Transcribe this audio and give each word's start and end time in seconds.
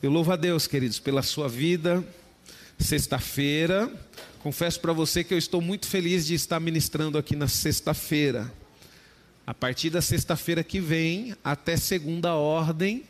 Eu 0.00 0.12
louvo 0.12 0.30
a 0.30 0.36
Deus, 0.36 0.68
queridos, 0.68 1.00
pela 1.00 1.24
sua 1.24 1.48
vida. 1.48 2.04
Sexta-feira, 2.78 3.92
confesso 4.38 4.78
para 4.78 4.92
você 4.92 5.24
que 5.24 5.34
eu 5.34 5.38
estou 5.38 5.60
muito 5.60 5.88
feliz 5.88 6.24
de 6.24 6.34
estar 6.34 6.60
ministrando 6.60 7.18
aqui 7.18 7.34
na 7.34 7.48
sexta-feira. 7.48 8.48
A 9.44 9.52
partir 9.52 9.90
da 9.90 10.00
sexta-feira 10.00 10.62
que 10.62 10.78
vem, 10.78 11.34
até 11.42 11.76
segunda 11.76 12.34
ordem, 12.34 13.02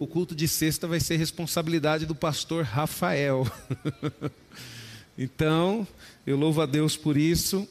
o 0.00 0.08
culto 0.08 0.34
de 0.34 0.48
sexta 0.48 0.88
vai 0.88 0.98
ser 0.98 1.18
responsabilidade 1.18 2.04
do 2.04 2.16
pastor 2.16 2.64
Rafael. 2.64 3.46
então, 5.16 5.86
eu 6.26 6.36
louvo 6.36 6.62
a 6.62 6.66
Deus 6.66 6.96
por 6.96 7.16
isso. 7.16 7.64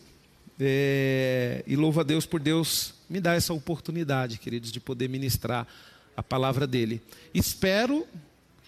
É, 0.57 1.65
e 1.67 1.75
louvo 1.75 1.99
a 1.99 2.03
Deus 2.03 2.25
por 2.25 2.39
Deus 2.39 2.93
me 3.09 3.19
dar 3.19 3.35
essa 3.35 3.53
oportunidade, 3.53 4.37
queridos, 4.37 4.71
de 4.71 4.79
poder 4.79 5.09
ministrar 5.09 5.67
a 6.15 6.23
palavra 6.23 6.65
dele. 6.65 7.01
Espero 7.33 8.07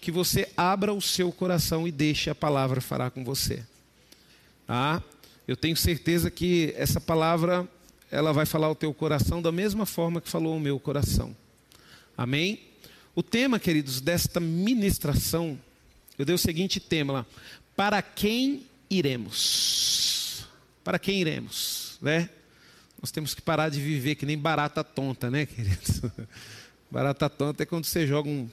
que 0.00 0.10
você 0.10 0.48
abra 0.56 0.92
o 0.92 1.00
seu 1.00 1.32
coração 1.32 1.86
e 1.86 1.92
deixe 1.92 2.30
a 2.30 2.34
palavra 2.34 2.80
falar 2.80 3.10
com 3.10 3.24
você. 3.24 3.64
Tá? 4.66 5.02
Eu 5.46 5.56
tenho 5.56 5.76
certeza 5.76 6.30
que 6.30 6.74
essa 6.76 7.00
palavra 7.00 7.68
ela 8.10 8.32
vai 8.32 8.46
falar 8.46 8.70
o 8.70 8.74
teu 8.74 8.92
coração 8.94 9.42
da 9.42 9.52
mesma 9.52 9.86
forma 9.86 10.20
que 10.20 10.28
falou 10.28 10.56
o 10.56 10.60
meu 10.60 10.78
coração. 10.78 11.36
Amém? 12.16 12.60
O 13.14 13.22
tema, 13.22 13.58
queridos, 13.58 14.00
desta 14.00 14.40
ministração, 14.40 15.58
eu 16.18 16.24
dei 16.24 16.34
o 16.34 16.38
seguinte 16.38 16.80
tema 16.80 17.12
lá: 17.12 17.26
para 17.74 18.02
quem 18.02 18.66
iremos? 18.88 20.46
Para 20.84 20.98
quem 20.98 21.20
iremos, 21.20 21.98
né? 22.00 22.28
Nós 23.00 23.10
temos 23.10 23.34
que 23.34 23.42
parar 23.42 23.68
de 23.68 23.80
viver 23.80 24.14
que 24.14 24.26
nem 24.26 24.38
barata 24.38 24.82
tonta, 24.82 25.30
né, 25.30 25.46
queridos? 25.46 26.00
Barata 26.90 27.28
tonta 27.28 27.62
é 27.62 27.66
quando 27.66 27.84
você 27.84 28.06
joga 28.06 28.28
um, 28.28 28.48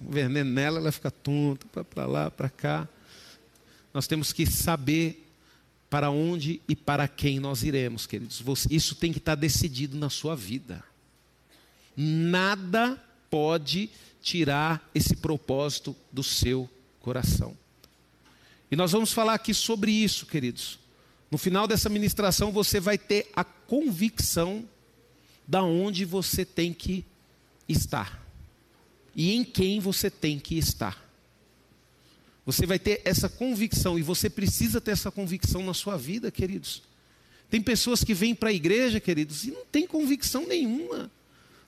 um 0.00 0.10
veneno 0.10 0.50
nela, 0.50 0.78
ela 0.78 0.92
fica 0.92 1.10
tonta, 1.10 1.84
para 1.84 2.06
lá, 2.06 2.30
para 2.30 2.48
cá. 2.48 2.88
Nós 3.94 4.06
temos 4.06 4.32
que 4.32 4.44
saber 4.44 5.24
para 5.88 6.10
onde 6.10 6.60
e 6.68 6.74
para 6.74 7.06
quem 7.06 7.38
nós 7.38 7.62
iremos, 7.62 8.06
queridos. 8.06 8.42
Isso 8.70 8.94
tem 8.96 9.12
que 9.12 9.18
estar 9.18 9.34
decidido 9.34 9.96
na 9.96 10.10
sua 10.10 10.34
vida. 10.34 10.82
Nada 11.96 13.02
pode 13.30 13.88
tirar 14.20 14.88
esse 14.94 15.16
propósito 15.16 15.96
do 16.12 16.22
seu 16.22 16.68
coração. 17.00 17.56
E 18.70 18.74
nós 18.74 18.92
vamos 18.92 19.12
falar 19.12 19.34
aqui 19.34 19.54
sobre 19.54 19.92
isso, 19.92 20.26
queridos. 20.26 20.78
No 21.30 21.38
final 21.38 21.66
dessa 21.68 21.88
ministração 21.88 22.50
você 22.50 22.80
vai 22.80 22.98
ter 22.98 23.30
a 23.34 23.44
convicção 23.44 24.64
da 25.46 25.62
onde 25.62 26.04
você 26.04 26.44
tem 26.44 26.72
que 26.72 27.04
estar 27.68 28.26
e 29.14 29.34
em 29.34 29.42
quem 29.42 29.80
você 29.80 30.10
tem 30.10 30.38
que 30.38 30.58
estar. 30.58 31.04
Você 32.44 32.64
vai 32.66 32.78
ter 32.78 33.00
essa 33.04 33.28
convicção 33.28 33.98
e 33.98 34.02
você 34.02 34.30
precisa 34.30 34.80
ter 34.80 34.92
essa 34.92 35.10
convicção 35.10 35.64
na 35.64 35.74
sua 35.74 35.96
vida, 35.96 36.30
queridos. 36.30 36.82
Tem 37.50 37.60
pessoas 37.60 38.04
que 38.04 38.14
vêm 38.14 38.34
para 38.34 38.50
a 38.50 38.52
igreja, 38.52 39.00
queridos, 39.00 39.44
e 39.44 39.50
não 39.50 39.64
tem 39.64 39.86
convicção 39.86 40.46
nenhuma. 40.46 41.10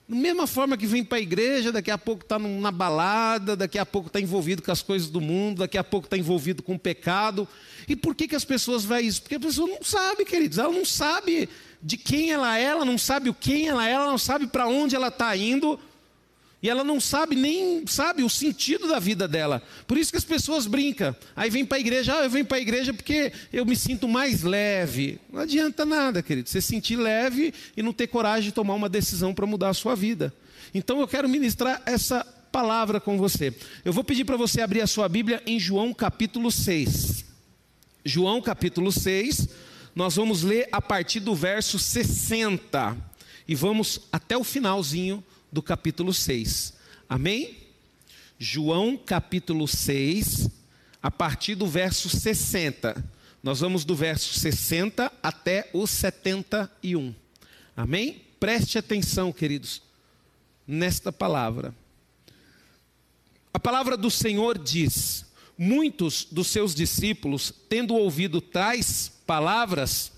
Da 0.07 0.15
mesma 0.15 0.47
forma 0.47 0.77
que 0.77 0.87
vem 0.87 1.03
para 1.03 1.17
a 1.17 1.21
igreja, 1.21 1.71
daqui 1.71 1.91
a 1.91 1.97
pouco 1.97 2.23
está 2.23 2.39
na 2.39 2.71
balada, 2.71 3.55
daqui 3.55 3.77
a 3.77 3.85
pouco 3.85 4.07
está 4.07 4.19
envolvido 4.19 4.61
com 4.61 4.71
as 4.71 4.81
coisas 4.81 5.09
do 5.09 5.21
mundo, 5.21 5.59
daqui 5.59 5.77
a 5.77 5.83
pouco 5.83 6.07
está 6.07 6.17
envolvido 6.17 6.63
com 6.63 6.75
o 6.75 6.79
pecado. 6.79 7.47
E 7.87 7.95
por 7.95 8.15
que, 8.15 8.27
que 8.27 8.35
as 8.35 8.45
pessoas 8.45 8.83
vão 8.83 8.99
isso? 8.99 9.21
Porque 9.21 9.35
a 9.35 9.39
pessoa 9.39 9.67
não 9.67 9.83
sabe, 9.83 10.25
queridos, 10.25 10.57
ela 10.57 10.73
não 10.73 10.85
sabe 10.85 11.49
de 11.81 11.95
quem 11.95 12.31
ela 12.31 12.57
é, 12.57 12.63
ela 12.63 12.85
não 12.85 12.97
sabe 12.97 13.29
o 13.29 13.33
quem 13.33 13.67
ela 13.67 13.87
é, 13.87 13.91
ela 13.91 14.07
não 14.07 14.17
sabe 14.17 14.47
para 14.47 14.67
onde 14.67 14.95
ela 14.95 15.09
está 15.09 15.35
indo. 15.35 15.79
E 16.61 16.69
ela 16.69 16.83
não 16.83 16.99
sabe 16.99 17.35
nem, 17.35 17.85
sabe, 17.87 18.21
o 18.21 18.29
sentido 18.29 18.87
da 18.87 18.99
vida 18.99 19.27
dela. 19.27 19.63
Por 19.87 19.97
isso 19.97 20.11
que 20.11 20.17
as 20.17 20.25
pessoas 20.25 20.67
brincam. 20.67 21.15
Aí 21.33 21.49
vem 21.49 21.65
para 21.65 21.77
a 21.77 21.79
igreja, 21.79 22.17
ah, 22.17 22.23
eu 22.23 22.29
venho 22.29 22.45
para 22.45 22.57
a 22.57 22.61
igreja 22.61 22.93
porque 22.93 23.31
eu 23.53 23.65
me 23.65 23.77
sinto 23.77 24.09
mais 24.09 24.43
leve. 24.43 25.19
Não 25.31 25.39
adianta 25.39 25.85
nada, 25.85 26.21
querido. 26.21 26.49
Você 26.49 26.59
sentir 26.59 26.97
leve 26.97 27.53
e 27.77 27.81
não 27.81 27.93
ter 27.93 28.07
coragem 28.07 28.49
de 28.49 28.51
tomar 28.51 28.73
uma 28.73 28.89
decisão 28.89 29.33
para 29.33 29.45
mudar 29.45 29.69
a 29.69 29.73
sua 29.73 29.95
vida. 29.95 30.33
Então 30.73 30.99
eu 30.99 31.07
quero 31.07 31.29
ministrar 31.29 31.81
essa 31.85 32.25
palavra 32.51 32.99
com 32.99 33.17
você. 33.17 33.55
Eu 33.85 33.93
vou 33.93 34.03
pedir 34.03 34.25
para 34.25 34.35
você 34.35 34.61
abrir 34.61 34.81
a 34.81 34.87
sua 34.87 35.07
Bíblia 35.07 35.41
em 35.45 35.57
João 35.59 35.93
capítulo 35.93 36.51
6. 36.51 37.23
João 38.03 38.41
capítulo 38.41 38.91
6, 38.91 39.47
nós 39.95 40.15
vamos 40.15 40.43
ler 40.43 40.67
a 40.71 40.81
partir 40.81 41.19
do 41.19 41.35
verso 41.35 41.79
60 41.79 42.97
e 43.47 43.55
vamos 43.55 44.01
até 44.11 44.37
o 44.37 44.43
finalzinho 44.43 45.23
do 45.51 45.61
capítulo 45.61 46.13
6. 46.13 46.73
Amém? 47.07 47.57
João 48.37 48.95
capítulo 48.97 49.67
6, 49.67 50.49
a 51.01 51.11
partir 51.11 51.55
do 51.55 51.67
verso 51.67 52.09
60. 52.09 53.03
Nós 53.41 53.59
vamos 53.59 53.83
do 53.83 53.95
verso 53.95 54.33
60 54.39 55.11
até 55.23 55.69
o 55.73 55.87
71. 55.87 57.13
Amém? 57.75 58.21
Preste 58.39 58.77
atenção, 58.77 59.31
queridos, 59.31 59.81
nesta 60.67 61.11
palavra. 61.11 61.73
A 63.53 63.59
palavra 63.59 63.97
do 63.97 64.11
Senhor 64.11 64.57
diz: 64.57 65.25
Muitos 65.57 66.25
dos 66.25 66.47
seus 66.47 66.75
discípulos, 66.75 67.53
tendo 67.67 67.95
ouvido 67.95 68.39
tais 68.39 69.11
palavras, 69.25 70.11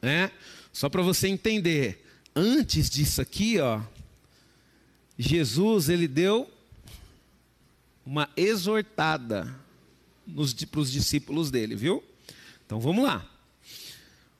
né? 0.00 0.30
Só 0.72 0.88
para 0.88 1.02
você 1.02 1.28
entender, 1.28 2.04
antes 2.34 2.90
disso 2.90 3.20
aqui, 3.20 3.58
ó, 3.60 3.80
Jesus 5.18 5.88
ele 5.88 6.06
deu 6.06 6.50
uma 8.04 8.28
exortada 8.36 9.58
para 10.70 10.80
os 10.80 10.92
discípulos 10.92 11.50
dele, 11.50 11.74
viu? 11.74 12.02
Então 12.64 12.78
vamos 12.80 13.04
lá. 13.04 13.24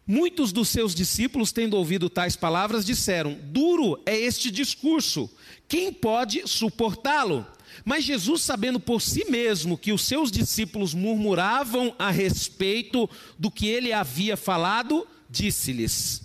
Muitos 0.07 0.53
dos 0.53 0.69
seus 0.69 0.95
discípulos, 0.95 1.51
tendo 1.51 1.77
ouvido 1.77 2.09
tais 2.09 2.37
palavras, 2.37 2.85
disseram: 2.85 3.37
Duro 3.43 4.01
é 4.07 4.17
este 4.17 4.51
discurso, 4.51 5.29
quem 5.69 5.93
pode 5.93 6.47
suportá-lo? 6.47 7.45
Mas 7.85 8.05
Jesus, 8.05 8.43
sabendo 8.43 8.79
por 8.79 9.03
si 9.03 9.25
mesmo 9.31 9.77
que 9.77 9.93
os 9.93 10.03
seus 10.03 10.31
discípulos 10.31 10.95
murmuravam 10.95 11.95
a 11.99 12.11
respeito 12.11 13.11
do 13.39 13.51
que 13.51 13.67
ele 13.67 13.93
havia 13.93 14.37
falado, 14.37 15.07
disse-lhes: 15.29 16.23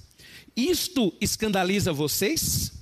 Isto 0.55 1.13
escandaliza 1.19 1.91
vocês? 1.91 2.80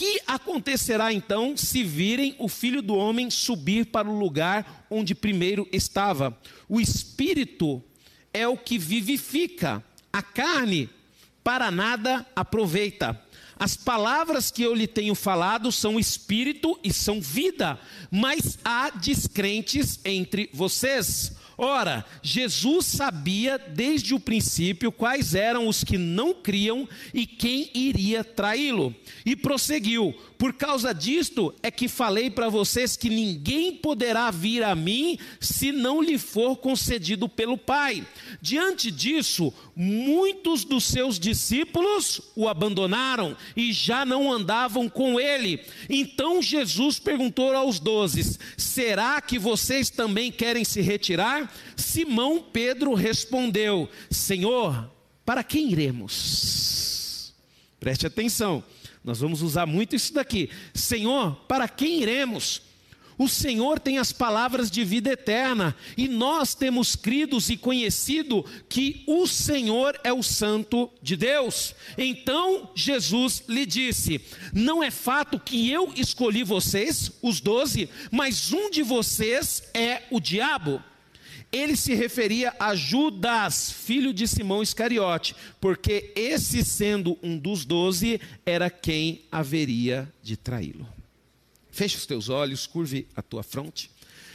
Que 0.00 0.18
acontecerá 0.26 1.12
então 1.12 1.54
se 1.58 1.84
virem 1.84 2.34
o 2.38 2.48
filho 2.48 2.80
do 2.80 2.94
homem 2.94 3.28
subir 3.28 3.84
para 3.84 4.08
o 4.08 4.18
lugar 4.18 4.86
onde 4.88 5.14
primeiro 5.14 5.68
estava? 5.70 6.34
O 6.66 6.80
espírito 6.80 7.84
é 8.32 8.48
o 8.48 8.56
que 8.56 8.78
vivifica, 8.78 9.84
a 10.10 10.22
carne 10.22 10.88
para 11.44 11.70
nada 11.70 12.26
aproveita. 12.34 13.22
As 13.58 13.76
palavras 13.76 14.50
que 14.50 14.62
eu 14.62 14.74
lhe 14.74 14.86
tenho 14.86 15.14
falado 15.14 15.70
são 15.70 16.00
espírito 16.00 16.80
e 16.82 16.90
são 16.94 17.20
vida, 17.20 17.78
mas 18.10 18.58
há 18.64 18.88
descrentes 18.88 20.00
entre 20.02 20.48
vocês. 20.54 21.36
Ora, 21.62 22.06
Jesus 22.22 22.86
sabia 22.86 23.58
desde 23.58 24.14
o 24.14 24.18
princípio 24.18 24.90
quais 24.90 25.34
eram 25.34 25.68
os 25.68 25.84
que 25.84 25.98
não 25.98 26.32
criam 26.32 26.88
e 27.12 27.26
quem 27.26 27.70
iria 27.74 28.24
traí-lo. 28.24 28.94
E 29.26 29.36
prosseguiu: 29.36 30.14
Por 30.38 30.54
causa 30.54 30.94
disto 30.94 31.54
é 31.62 31.70
que 31.70 31.86
falei 31.86 32.30
para 32.30 32.48
vocês 32.48 32.96
que 32.96 33.10
ninguém 33.10 33.74
poderá 33.74 34.30
vir 34.30 34.62
a 34.62 34.74
mim 34.74 35.18
se 35.38 35.70
não 35.70 36.00
lhe 36.00 36.16
for 36.16 36.56
concedido 36.56 37.28
pelo 37.28 37.58
Pai. 37.58 38.06
Diante 38.40 38.90
disso, 38.90 39.52
muitos 39.76 40.64
dos 40.64 40.84
seus 40.84 41.18
discípulos 41.18 42.22
o 42.34 42.48
abandonaram 42.48 43.36
e 43.54 43.70
já 43.70 44.06
não 44.06 44.32
andavam 44.32 44.88
com 44.88 45.20
ele. 45.20 45.60
Então 45.90 46.40
Jesus 46.40 46.98
perguntou 46.98 47.54
aos 47.54 47.78
doze: 47.78 48.38
Será 48.56 49.20
que 49.20 49.38
vocês 49.38 49.90
também 49.90 50.32
querem 50.32 50.64
se 50.64 50.80
retirar? 50.80 51.49
Simão 51.76 52.42
Pedro 52.42 52.94
respondeu: 52.94 53.88
Senhor, 54.10 54.90
para 55.24 55.42
quem 55.44 55.70
iremos? 55.70 57.32
Preste 57.78 58.06
atenção, 58.06 58.62
nós 59.02 59.20
vamos 59.20 59.42
usar 59.42 59.66
muito 59.66 59.96
isso 59.96 60.12
daqui. 60.12 60.50
Senhor, 60.74 61.34
para 61.48 61.68
quem 61.68 62.02
iremos? 62.02 62.62
O 63.20 63.28
Senhor 63.28 63.78
tem 63.78 63.98
as 63.98 64.12
palavras 64.12 64.70
de 64.70 64.82
vida 64.82 65.10
eterna, 65.12 65.76
e 65.94 66.08
nós 66.08 66.54
temos 66.54 66.96
crido 66.96 67.36
e 67.50 67.54
conhecido 67.54 68.42
que 68.66 69.04
o 69.06 69.26
Senhor 69.26 70.00
é 70.02 70.10
o 70.10 70.22
Santo 70.22 70.90
de 71.02 71.16
Deus. 71.16 71.74
Então 71.98 72.70
Jesus 72.74 73.44
lhe 73.46 73.66
disse: 73.66 74.22
Não 74.54 74.82
é 74.82 74.90
fato 74.90 75.38
que 75.38 75.70
eu 75.70 75.92
escolhi 75.96 76.42
vocês, 76.42 77.12
os 77.20 77.40
doze, 77.40 77.90
mas 78.10 78.54
um 78.54 78.70
de 78.70 78.82
vocês 78.82 79.64
é 79.74 80.04
o 80.10 80.18
diabo. 80.18 80.82
Ele 81.52 81.74
se 81.74 81.94
referia 81.94 82.54
a 82.60 82.76
Judas, 82.76 83.72
filho 83.72 84.12
de 84.12 84.28
Simão 84.28 84.62
Iscariote, 84.62 85.34
porque 85.60 86.12
esse, 86.14 86.64
sendo 86.64 87.18
um 87.22 87.36
dos 87.36 87.64
doze, 87.64 88.20
era 88.46 88.70
quem 88.70 89.22
haveria 89.32 90.12
de 90.22 90.36
traí-lo. 90.36 90.86
Feche 91.70 91.96
os 91.96 92.06
teus 92.06 92.28
olhos, 92.28 92.66
curve 92.66 93.06
a 93.16 93.22
tua 93.22 93.42
fronte. 93.42 93.90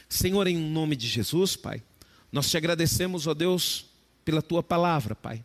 Senhor, 0.10 0.46
em 0.48 0.58
nome 0.58 0.96
de 0.96 1.08
Jesus, 1.08 1.56
Pai, 1.56 1.82
nós 2.32 2.50
te 2.50 2.58
agradecemos, 2.58 3.28
ó 3.28 3.34
Deus, 3.34 3.86
pela 4.26 4.42
tua 4.42 4.62
palavra, 4.62 5.16
Pai. 5.16 5.44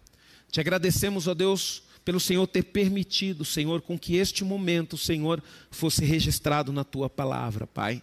Te 0.51 0.61
agradecemos, 0.61 1.29
ó 1.29 1.35
Deus, 1.35 1.85
pelo 2.05 2.19
Senhor 2.19 2.47
ter 2.49 2.65
permitido, 2.65 3.45
Senhor, 3.45 3.81
com 3.81 3.97
que 3.97 4.17
este 4.17 4.43
momento, 4.43 4.99
Senhor, 4.99 5.41
fosse 5.71 6.05
registrado 6.05 6.73
na 6.73 6.83
tua 6.83 7.09
palavra, 7.09 7.67
Pai. 7.67 8.03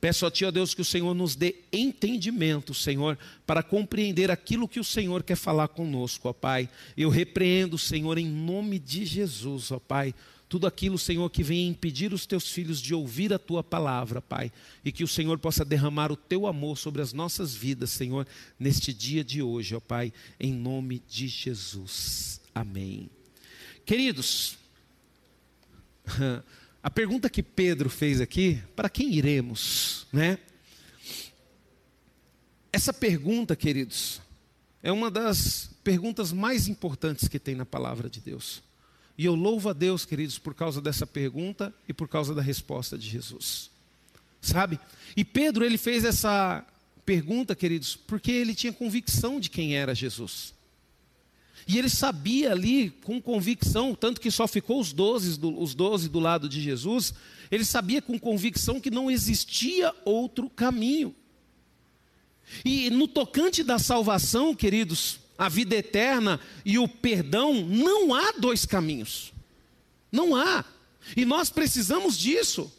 Peço 0.00 0.26
a 0.26 0.30
Ti, 0.30 0.44
ó 0.44 0.50
Deus, 0.50 0.74
que 0.74 0.80
o 0.80 0.84
Senhor 0.84 1.14
nos 1.14 1.34
dê 1.34 1.56
entendimento, 1.72 2.74
Senhor, 2.74 3.18
para 3.46 3.62
compreender 3.62 4.30
aquilo 4.30 4.68
que 4.68 4.80
o 4.80 4.84
Senhor 4.84 5.22
quer 5.22 5.36
falar 5.36 5.68
conosco, 5.68 6.28
ó 6.28 6.32
Pai. 6.32 6.68
Eu 6.96 7.08
repreendo, 7.08 7.78
Senhor, 7.78 8.18
em 8.18 8.26
nome 8.26 8.78
de 8.78 9.04
Jesus, 9.04 9.70
ó 9.70 9.78
Pai, 9.78 10.14
tudo 10.52 10.66
aquilo, 10.66 10.98
Senhor, 10.98 11.30
que 11.30 11.42
vem 11.42 11.68
impedir 11.68 12.12
os 12.12 12.26
teus 12.26 12.50
filhos 12.50 12.78
de 12.78 12.94
ouvir 12.94 13.32
a 13.32 13.38
tua 13.38 13.64
palavra, 13.64 14.20
Pai, 14.20 14.52
e 14.84 14.92
que 14.92 15.02
o 15.02 15.08
Senhor 15.08 15.38
possa 15.38 15.64
derramar 15.64 16.12
o 16.12 16.16
teu 16.16 16.46
amor 16.46 16.76
sobre 16.76 17.00
as 17.00 17.14
nossas 17.14 17.54
vidas, 17.54 17.88
Senhor, 17.88 18.26
neste 18.58 18.92
dia 18.92 19.24
de 19.24 19.40
hoje, 19.40 19.74
ó 19.74 19.80
Pai, 19.80 20.12
em 20.38 20.52
nome 20.52 21.02
de 21.08 21.26
Jesus. 21.26 22.38
Amém. 22.54 23.08
Queridos, 23.86 24.58
a 26.82 26.90
pergunta 26.90 27.30
que 27.30 27.42
Pedro 27.42 27.88
fez 27.88 28.20
aqui, 28.20 28.60
para 28.74 28.88
quem 28.88 29.14
iremos, 29.14 30.06
né? 30.12 30.38
Essa 32.72 32.92
pergunta, 32.92 33.54
queridos, 33.54 34.20
é 34.82 34.90
uma 34.90 35.10
das 35.10 35.70
perguntas 35.84 36.32
mais 36.32 36.66
importantes 36.66 37.28
que 37.28 37.38
tem 37.38 37.54
na 37.54 37.64
palavra 37.64 38.10
de 38.10 38.20
Deus. 38.20 38.62
E 39.16 39.24
eu 39.24 39.34
louvo 39.34 39.68
a 39.68 39.72
Deus, 39.72 40.04
queridos, 40.04 40.38
por 40.38 40.54
causa 40.54 40.80
dessa 40.80 41.06
pergunta 41.06 41.72
e 41.88 41.92
por 41.92 42.08
causa 42.08 42.34
da 42.34 42.42
resposta 42.42 42.98
de 42.98 43.08
Jesus. 43.08 43.70
Sabe? 44.40 44.80
E 45.16 45.24
Pedro, 45.24 45.64
ele 45.64 45.78
fez 45.78 46.04
essa 46.04 46.66
pergunta, 47.04 47.54
queridos, 47.54 47.94
porque 47.94 48.32
ele 48.32 48.54
tinha 48.54 48.72
convicção 48.72 49.38
de 49.38 49.50
quem 49.50 49.76
era 49.76 49.94
Jesus. 49.94 50.54
E 51.66 51.78
ele 51.78 51.88
sabia 51.88 52.52
ali 52.52 52.90
com 52.90 53.20
convicção, 53.20 53.94
tanto 53.94 54.20
que 54.20 54.30
só 54.30 54.46
ficou 54.48 54.80
os 54.80 54.92
doze, 54.92 55.38
os 55.40 55.74
doze 55.74 56.08
do 56.08 56.18
lado 56.18 56.48
de 56.48 56.60
Jesus, 56.60 57.14
ele 57.50 57.64
sabia 57.64 58.02
com 58.02 58.18
convicção 58.18 58.80
que 58.80 58.90
não 58.90 59.10
existia 59.10 59.94
outro 60.04 60.50
caminho. 60.50 61.14
E 62.64 62.90
no 62.90 63.06
tocante 63.06 63.62
da 63.62 63.78
salvação, 63.78 64.54
queridos, 64.54 65.20
a 65.38 65.48
vida 65.48 65.74
eterna 65.74 66.40
e 66.64 66.78
o 66.78 66.88
perdão, 66.88 67.54
não 67.66 68.14
há 68.14 68.32
dois 68.32 68.66
caminhos. 68.66 69.32
Não 70.10 70.36
há. 70.36 70.64
E 71.16 71.24
nós 71.24 71.50
precisamos 71.50 72.18
disso. 72.18 72.70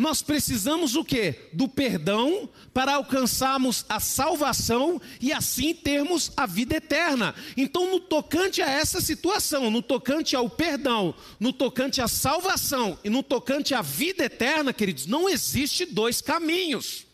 Nós 0.00 0.22
precisamos 0.22 0.96
o 0.96 1.04
quê? 1.04 1.50
Do 1.52 1.68
perdão 1.68 2.48
para 2.72 2.94
alcançarmos 2.94 3.84
a 3.86 4.00
salvação 4.00 4.98
e 5.20 5.30
assim 5.30 5.74
termos 5.74 6.32
a 6.38 6.46
vida 6.46 6.76
eterna. 6.76 7.34
Então, 7.54 7.90
no 7.90 8.00
tocante 8.00 8.62
a 8.62 8.70
essa 8.70 8.98
situação, 8.98 9.70
no 9.70 9.82
tocante 9.82 10.34
ao 10.34 10.48
perdão, 10.48 11.14
no 11.38 11.52
tocante 11.52 12.00
à 12.00 12.08
salvação 12.08 12.98
e 13.04 13.10
no 13.10 13.22
tocante 13.22 13.74
à 13.74 13.82
vida 13.82 14.24
eterna, 14.24 14.72
queridos, 14.72 15.04
não 15.04 15.28
existe 15.28 15.84
dois 15.84 16.22
caminhos. 16.22 17.04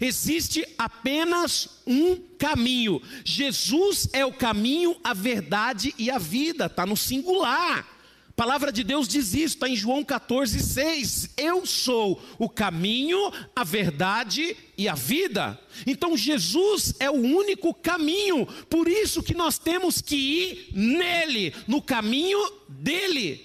Existe 0.00 0.66
apenas 0.76 1.68
um 1.86 2.16
caminho. 2.36 3.00
Jesus 3.24 4.08
é 4.12 4.26
o 4.26 4.32
caminho, 4.32 4.96
a 5.04 5.14
verdade 5.14 5.94
e 5.96 6.10
a 6.10 6.18
vida, 6.18 6.66
está 6.66 6.84
no 6.84 6.96
singular. 6.96 7.97
Palavra 8.38 8.70
de 8.70 8.84
Deus 8.84 9.08
diz 9.08 9.34
isso, 9.34 9.56
está 9.56 9.68
em 9.68 9.74
João 9.74 10.04
14, 10.04 10.60
6. 10.60 11.30
Eu 11.36 11.66
sou 11.66 12.22
o 12.38 12.48
caminho, 12.48 13.32
a 13.54 13.64
verdade 13.64 14.56
e 14.76 14.88
a 14.88 14.94
vida. 14.94 15.58
Então 15.84 16.16
Jesus 16.16 16.94
é 17.00 17.10
o 17.10 17.14
único 17.14 17.74
caminho, 17.74 18.46
por 18.70 18.86
isso 18.86 19.24
que 19.24 19.34
nós 19.34 19.58
temos 19.58 20.00
que 20.00 20.14
ir 20.14 20.68
nele, 20.72 21.52
no 21.66 21.82
caminho 21.82 22.38
dele. 22.68 23.44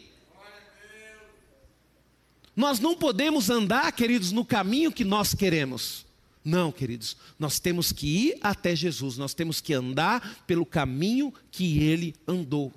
Nós 2.56 2.80
não 2.80 2.94
podemos 2.96 3.50
andar, 3.50 3.92
queridos, 3.94 4.32
no 4.32 4.46
caminho 4.46 4.92
que 4.92 5.04
nós 5.04 5.34
queremos. 5.34 6.06
Não, 6.46 6.72
queridos, 6.72 7.18
nós 7.40 7.58
temos 7.58 7.92
que 7.92 8.28
ir 8.28 8.38
até 8.44 8.76
Jesus, 8.76 9.18
nós 9.18 9.34
temos 9.34 9.60
que 9.60 9.74
andar 9.74 10.44
pelo 10.46 10.68
caminho 10.68 11.34
que 11.50 11.80
ele 11.80 12.14
andou. 12.28 12.72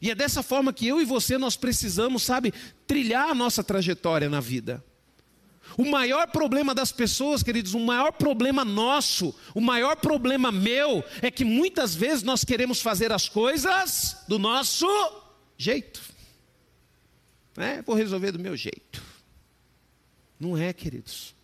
E 0.00 0.10
é 0.10 0.14
dessa 0.14 0.42
forma 0.42 0.72
que 0.72 0.86
eu 0.86 1.00
e 1.00 1.04
você 1.04 1.36
nós 1.36 1.56
precisamos, 1.56 2.22
sabe, 2.22 2.52
trilhar 2.86 3.30
a 3.30 3.34
nossa 3.34 3.64
trajetória 3.64 4.28
na 4.28 4.40
vida. 4.40 4.84
O 5.76 5.84
maior 5.84 6.28
problema 6.28 6.74
das 6.74 6.92
pessoas, 6.92 7.42
queridos, 7.42 7.74
o 7.74 7.80
maior 7.80 8.12
problema 8.12 8.64
nosso, 8.64 9.34
o 9.54 9.60
maior 9.60 9.96
problema 9.96 10.50
meu, 10.50 11.04
é 11.20 11.30
que 11.30 11.44
muitas 11.44 11.94
vezes 11.94 12.22
nós 12.22 12.44
queremos 12.44 12.80
fazer 12.80 13.12
as 13.12 13.28
coisas 13.28 14.16
do 14.26 14.38
nosso 14.38 14.86
jeito. 15.56 16.00
É, 17.56 17.82
vou 17.82 17.94
resolver 17.94 18.32
do 18.32 18.38
meu 18.38 18.56
jeito. 18.56 19.02
Não 20.38 20.56
é, 20.56 20.72
queridos. 20.72 21.34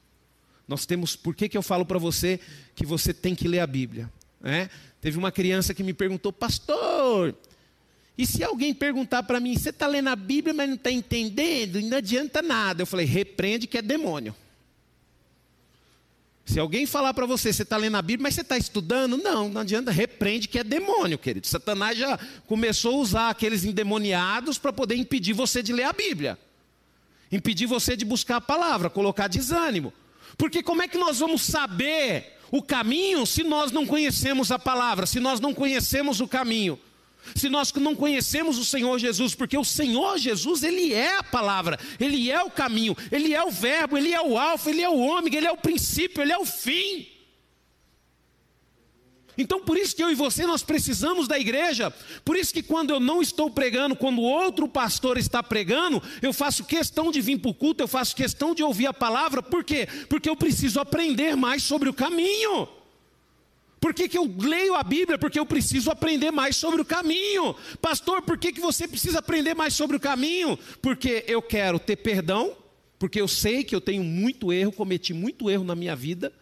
Nós 0.66 0.86
temos, 0.86 1.16
por 1.16 1.34
que, 1.34 1.48
que 1.48 1.58
eu 1.58 1.62
falo 1.62 1.84
para 1.84 1.98
você 1.98 2.40
que 2.74 2.86
você 2.86 3.12
tem 3.12 3.34
que 3.34 3.48
ler 3.48 3.60
a 3.60 3.66
Bíblia? 3.66 4.10
É? 4.42 4.68
Teve 5.00 5.18
uma 5.18 5.32
criança 5.32 5.74
que 5.74 5.82
me 5.82 5.92
perguntou, 5.92 6.32
pastor, 6.32 7.36
e 8.16 8.24
se 8.24 8.44
alguém 8.44 8.72
perguntar 8.72 9.24
para 9.24 9.40
mim, 9.40 9.56
você 9.56 9.70
está 9.70 9.88
lendo 9.88 10.08
a 10.08 10.16
Bíblia, 10.16 10.54
mas 10.54 10.68
não 10.68 10.76
está 10.76 10.90
entendendo, 10.90 11.80
não 11.80 11.96
adianta 11.96 12.40
nada. 12.40 12.82
Eu 12.82 12.86
falei, 12.86 13.04
repreende 13.04 13.66
que 13.66 13.76
é 13.76 13.82
demônio. 13.82 14.34
Se 16.44 16.60
alguém 16.60 16.86
falar 16.86 17.12
para 17.14 17.26
você, 17.26 17.52
você 17.52 17.62
está 17.62 17.76
lendo 17.76 17.96
a 17.96 18.02
Bíblia, 18.02 18.22
mas 18.22 18.34
você 18.34 18.42
está 18.42 18.56
estudando, 18.56 19.16
não, 19.16 19.48
não 19.48 19.62
adianta, 19.62 19.90
repreende 19.90 20.46
que 20.46 20.58
é 20.58 20.64
demônio, 20.64 21.18
querido. 21.18 21.46
Satanás 21.46 21.98
já 21.98 22.18
começou 22.46 22.96
a 22.96 22.98
usar 22.98 23.30
aqueles 23.30 23.64
endemoniados 23.64 24.58
para 24.58 24.72
poder 24.72 24.94
impedir 24.94 25.32
você 25.32 25.62
de 25.62 25.72
ler 25.72 25.84
a 25.84 25.92
Bíblia, 25.92 26.38
impedir 27.32 27.66
você 27.66 27.96
de 27.96 28.04
buscar 28.04 28.36
a 28.36 28.40
palavra, 28.40 28.90
colocar 28.90 29.26
desânimo. 29.26 29.92
Porque 30.36 30.62
como 30.62 30.82
é 30.82 30.88
que 30.88 30.98
nós 30.98 31.18
vamos 31.18 31.42
saber 31.42 32.38
o 32.50 32.62
caminho 32.62 33.26
se 33.26 33.42
nós 33.42 33.72
não 33.72 33.86
conhecemos 33.86 34.52
a 34.52 34.58
palavra, 34.58 35.06
se 35.06 35.18
nós 35.18 35.40
não 35.40 35.52
conhecemos 35.52 36.20
o 36.20 36.28
caminho? 36.28 36.78
Se 37.34 37.48
nós 37.48 37.72
não 37.74 37.94
conhecemos 37.94 38.58
o 38.58 38.64
Senhor 38.64 38.98
Jesus, 38.98 39.34
porque 39.34 39.56
o 39.56 39.64
Senhor 39.64 40.18
Jesus, 40.18 40.62
Ele 40.62 40.92
é 40.92 41.16
a 41.16 41.22
palavra, 41.22 41.78
Ele 41.98 42.30
é 42.30 42.42
o 42.42 42.50
caminho, 42.50 42.96
Ele 43.10 43.34
é 43.34 43.42
o 43.42 43.50
verbo, 43.50 43.96
Ele 43.96 44.12
é 44.12 44.20
o 44.20 44.38
alfa, 44.38 44.70
Ele 44.70 44.82
é 44.82 44.88
o 44.88 44.98
ômega, 44.98 45.36
Ele 45.36 45.46
é 45.46 45.52
o 45.52 45.56
princípio, 45.56 46.22
Ele 46.22 46.32
é 46.32 46.38
o 46.38 46.44
fim. 46.44 47.14
Então, 49.36 49.60
por 49.60 49.76
isso 49.76 49.96
que 49.96 50.02
eu 50.02 50.10
e 50.10 50.14
você 50.14 50.46
nós 50.46 50.62
precisamos 50.62 51.26
da 51.26 51.38
igreja. 51.38 51.92
Por 52.24 52.36
isso 52.36 52.52
que 52.52 52.62
quando 52.62 52.90
eu 52.90 53.00
não 53.00 53.20
estou 53.20 53.50
pregando, 53.50 53.96
quando 53.96 54.20
outro 54.20 54.68
pastor 54.68 55.18
está 55.18 55.42
pregando, 55.42 56.02
eu 56.22 56.32
faço 56.32 56.64
questão 56.64 57.10
de 57.10 57.20
vir 57.20 57.38
para 57.38 57.50
o 57.50 57.54
culto, 57.54 57.82
eu 57.82 57.88
faço 57.88 58.14
questão 58.14 58.54
de 58.54 58.62
ouvir 58.62 58.86
a 58.86 58.94
palavra. 58.94 59.42
Por 59.42 59.64
quê? 59.64 59.88
Porque 60.08 60.28
eu 60.28 60.36
preciso 60.36 60.78
aprender 60.78 61.36
mais 61.36 61.62
sobre 61.62 61.88
o 61.88 61.94
caminho. 61.94 62.68
Por 63.84 63.92
que, 63.92 64.08
que 64.08 64.16
eu 64.16 64.34
leio 64.38 64.74
a 64.74 64.82
Bíblia? 64.82 65.18
Porque 65.18 65.38
eu 65.38 65.44
preciso 65.44 65.90
aprender 65.90 66.30
mais 66.30 66.56
sobre 66.56 66.80
o 66.80 66.84
caminho. 66.86 67.54
Pastor, 67.82 68.22
por 68.22 68.38
que, 68.38 68.50
que 68.50 68.60
você 68.60 68.88
precisa 68.88 69.18
aprender 69.18 69.54
mais 69.54 69.74
sobre 69.74 69.98
o 69.98 70.00
caminho? 70.00 70.58
Porque 70.80 71.22
eu 71.28 71.42
quero 71.42 71.78
ter 71.78 71.96
perdão, 71.96 72.56
porque 72.98 73.20
eu 73.20 73.28
sei 73.28 73.62
que 73.62 73.74
eu 73.74 73.82
tenho 73.82 74.02
muito 74.02 74.50
erro, 74.50 74.72
cometi 74.72 75.12
muito 75.12 75.50
erro 75.50 75.64
na 75.64 75.74
minha 75.74 75.94
vida 75.94 76.32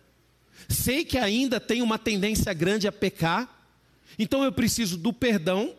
sei 0.69 1.05
que 1.05 1.19
ainda 1.19 1.61
tenho 1.61 1.85
uma 1.85 1.99
tendência 1.99 2.53
grande 2.53 2.87
a 2.87 2.93
pecar, 2.93 3.67
então 4.19 4.45
eu 4.45 4.53
preciso 4.53 4.97
do 4.97 5.13
perdão, 5.13 5.75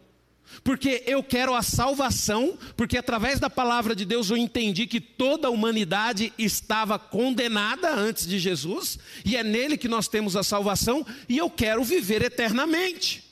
porque 0.64 1.04
eu 1.06 1.24
quero 1.24 1.54
a 1.54 1.62
salvação, 1.62 2.58
porque 2.76 2.98
através 2.98 3.40
da 3.40 3.50
palavra 3.50 3.96
de 3.96 4.06
Deus 4.06 4.30
eu 4.30 4.38
entendi 4.38 4.86
que 4.88 5.00
toda 5.00 5.48
a 5.48 5.52
humanidade 5.52 6.34
estava 6.38 7.00
condenada 7.00 7.94
antes 7.94 8.28
de 8.28 8.38
Jesus, 8.40 9.00
e 9.24 9.38
é 9.38 9.44
nele 9.44 9.78
que 9.78 9.88
nós 9.88 10.08
temos 10.08 10.36
a 10.36 10.44
salvação, 10.44 11.06
e 11.30 11.38
eu 11.38 11.50
quero 11.50 11.84
viver 11.84 12.22
eternamente. 12.22 13.24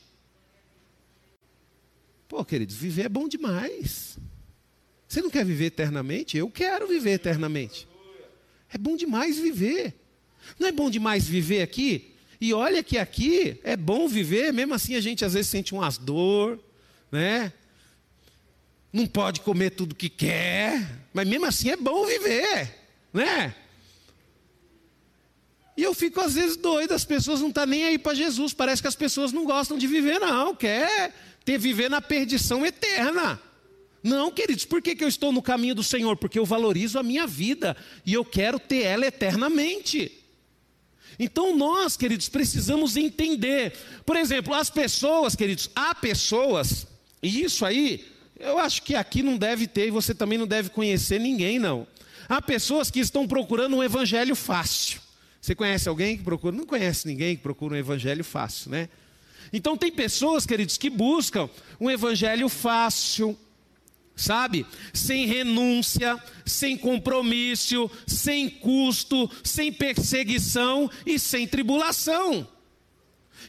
Pô, 2.27 2.45
queridos, 2.45 2.75
viver 2.75 3.03
é 3.03 3.09
bom 3.09 3.27
demais. 3.27 4.17
Você 5.07 5.21
não 5.21 5.29
quer 5.29 5.43
viver 5.43 5.65
eternamente? 5.65 6.37
Eu 6.37 6.49
quero 6.49 6.87
viver 6.87 7.11
eternamente. 7.11 7.85
É 8.73 8.77
bom 8.77 8.95
demais 8.95 9.37
viver. 9.37 9.93
Não 10.57 10.69
é 10.69 10.71
bom 10.71 10.89
demais 10.89 11.27
viver 11.27 11.61
aqui? 11.61 12.15
E 12.39 12.53
olha 12.53 12.81
que 12.81 12.97
aqui 12.97 13.59
é 13.63 13.75
bom 13.75 14.07
viver, 14.07 14.51
mesmo 14.53 14.73
assim 14.73 14.95
a 14.95 15.01
gente 15.01 15.23
às 15.23 15.33
vezes 15.33 15.51
sente 15.51 15.75
um 15.75 15.81
asdor, 15.81 16.57
né? 17.11 17.51
Não 18.91 19.05
pode 19.05 19.41
comer 19.41 19.71
tudo 19.71 19.95
que 19.95 20.09
quer, 20.09 21.07
mas 21.13 21.27
mesmo 21.27 21.45
assim 21.45 21.69
é 21.69 21.77
bom 21.77 22.05
viver, 22.05 22.75
né? 23.13 23.55
E 25.77 25.83
eu 25.83 25.93
fico 25.93 26.19
às 26.19 26.35
vezes 26.35 26.57
doido, 26.57 26.93
as 26.93 27.05
pessoas 27.05 27.39
não 27.39 27.47
estão 27.47 27.63
tá 27.63 27.69
nem 27.69 27.85
aí 27.85 27.97
para 27.97 28.13
Jesus, 28.13 28.53
parece 28.53 28.81
que 28.81 28.87
as 28.87 28.95
pessoas 28.95 29.31
não 29.31 29.45
gostam 29.45 29.77
de 29.77 29.87
viver, 29.87 30.19
não, 30.19 30.55
quer 30.55 31.13
ter 31.43 31.57
viver 31.57 31.89
na 31.89 32.01
perdição 32.01 32.65
eterna. 32.65 33.41
Não, 34.03 34.31
queridos, 34.31 34.65
por 34.65 34.81
que, 34.81 34.95
que 34.95 35.03
eu 35.03 35.07
estou 35.07 35.31
no 35.31 35.41
caminho 35.41 35.75
do 35.75 35.83
Senhor? 35.83 36.17
Porque 36.17 36.39
eu 36.39 36.45
valorizo 36.45 36.97
a 36.97 37.03
minha 37.03 37.27
vida 37.27 37.77
e 38.05 38.13
eu 38.13 38.25
quero 38.25 38.59
ter 38.59 38.83
ela 38.83 39.05
eternamente. 39.05 40.11
Então 41.19 41.55
nós, 41.55 41.95
queridos, 41.95 42.27
precisamos 42.27 42.97
entender. 42.97 43.73
Por 44.05 44.15
exemplo, 44.15 44.53
as 44.53 44.69
pessoas, 44.69 45.35
queridos, 45.35 45.69
há 45.75 45.93
pessoas, 45.93 46.87
e 47.21 47.43
isso 47.43 47.65
aí, 47.65 48.05
eu 48.39 48.57
acho 48.57 48.81
que 48.81 48.95
aqui 48.95 49.21
não 49.21 49.37
deve 49.37 49.67
ter, 49.67 49.87
e 49.87 49.91
você 49.91 50.13
também 50.13 50.37
não 50.37 50.47
deve 50.47 50.69
conhecer 50.69 51.19
ninguém, 51.19 51.59
não. 51.59 51.87
Há 52.27 52.41
pessoas 52.41 52.89
que 52.89 52.99
estão 52.99 53.27
procurando 53.27 53.75
um 53.75 53.83
evangelho 53.83 54.35
fácil. 54.35 54.99
Você 55.41 55.55
conhece 55.55 55.89
alguém 55.89 56.17
que 56.17 56.23
procura? 56.23 56.55
Não 56.55 56.65
conhece 56.65 57.07
ninguém 57.07 57.35
que 57.35 57.41
procura 57.41 57.75
um 57.75 57.77
evangelho 57.77 58.23
fácil, 58.23 58.71
né? 58.71 58.89
Então 59.51 59.75
tem 59.75 59.91
pessoas, 59.91 60.45
queridos, 60.45 60.77
que 60.77 60.89
buscam 60.89 61.49
um 61.79 61.89
evangelho 61.89 62.47
fácil, 62.47 63.37
sabe? 64.15 64.65
Sem 64.93 65.25
renúncia, 65.25 66.17
sem 66.45 66.77
compromisso, 66.77 67.89
sem 68.07 68.49
custo, 68.49 69.29
sem 69.43 69.73
perseguição 69.73 70.89
e 71.05 71.19
sem 71.19 71.47
tribulação. 71.47 72.47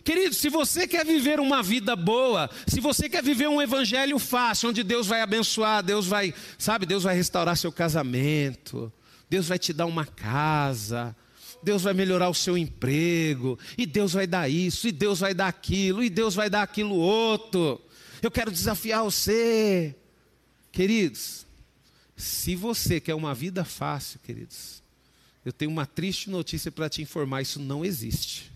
Querido, 0.04 0.34
se 0.34 0.48
você 0.48 0.86
quer 0.86 1.04
viver 1.04 1.38
uma 1.38 1.62
vida 1.62 1.94
boa, 1.94 2.50
se 2.66 2.80
você 2.80 3.08
quer 3.08 3.22
viver 3.22 3.48
um 3.48 3.60
evangelho 3.60 4.18
fácil, 4.18 4.70
onde 4.70 4.82
Deus 4.82 5.06
vai 5.06 5.20
abençoar, 5.20 5.82
Deus 5.82 6.06
vai, 6.06 6.34
sabe, 6.58 6.86
Deus 6.86 7.02
vai 7.02 7.14
restaurar 7.14 7.56
seu 7.56 7.70
casamento, 7.70 8.92
Deus 9.28 9.48
vai 9.48 9.58
te 9.58 9.72
dar 9.72 9.86
uma 9.86 10.04
casa, 10.04 11.16
Deus 11.62 11.82
vai 11.82 11.94
melhorar 11.94 12.28
o 12.28 12.34
seu 12.34 12.58
emprego, 12.58 13.58
e 13.78 13.86
Deus 13.86 14.12
vai 14.12 14.26
dar 14.26 14.48
isso, 14.48 14.88
e 14.88 14.92
Deus 14.92 15.20
vai 15.20 15.32
dar 15.32 15.48
aquilo, 15.48 16.02
e 16.02 16.10
Deus 16.10 16.34
vai 16.34 16.50
dar 16.50 16.62
aquilo 16.62 16.94
outro. 16.94 17.80
Eu 18.20 18.30
quero 18.30 18.50
desafiar 18.50 19.02
você. 19.02 19.94
Queridos, 20.70 21.46
se 22.16 22.54
você 22.54 23.00
quer 23.00 23.14
uma 23.14 23.34
vida 23.34 23.64
fácil, 23.64 24.20
queridos, 24.20 24.82
eu 25.44 25.52
tenho 25.52 25.70
uma 25.70 25.86
triste 25.86 26.30
notícia 26.30 26.70
para 26.70 26.88
te 26.88 27.02
informar: 27.02 27.42
isso 27.42 27.58
não 27.58 27.84
existe. 27.84 28.51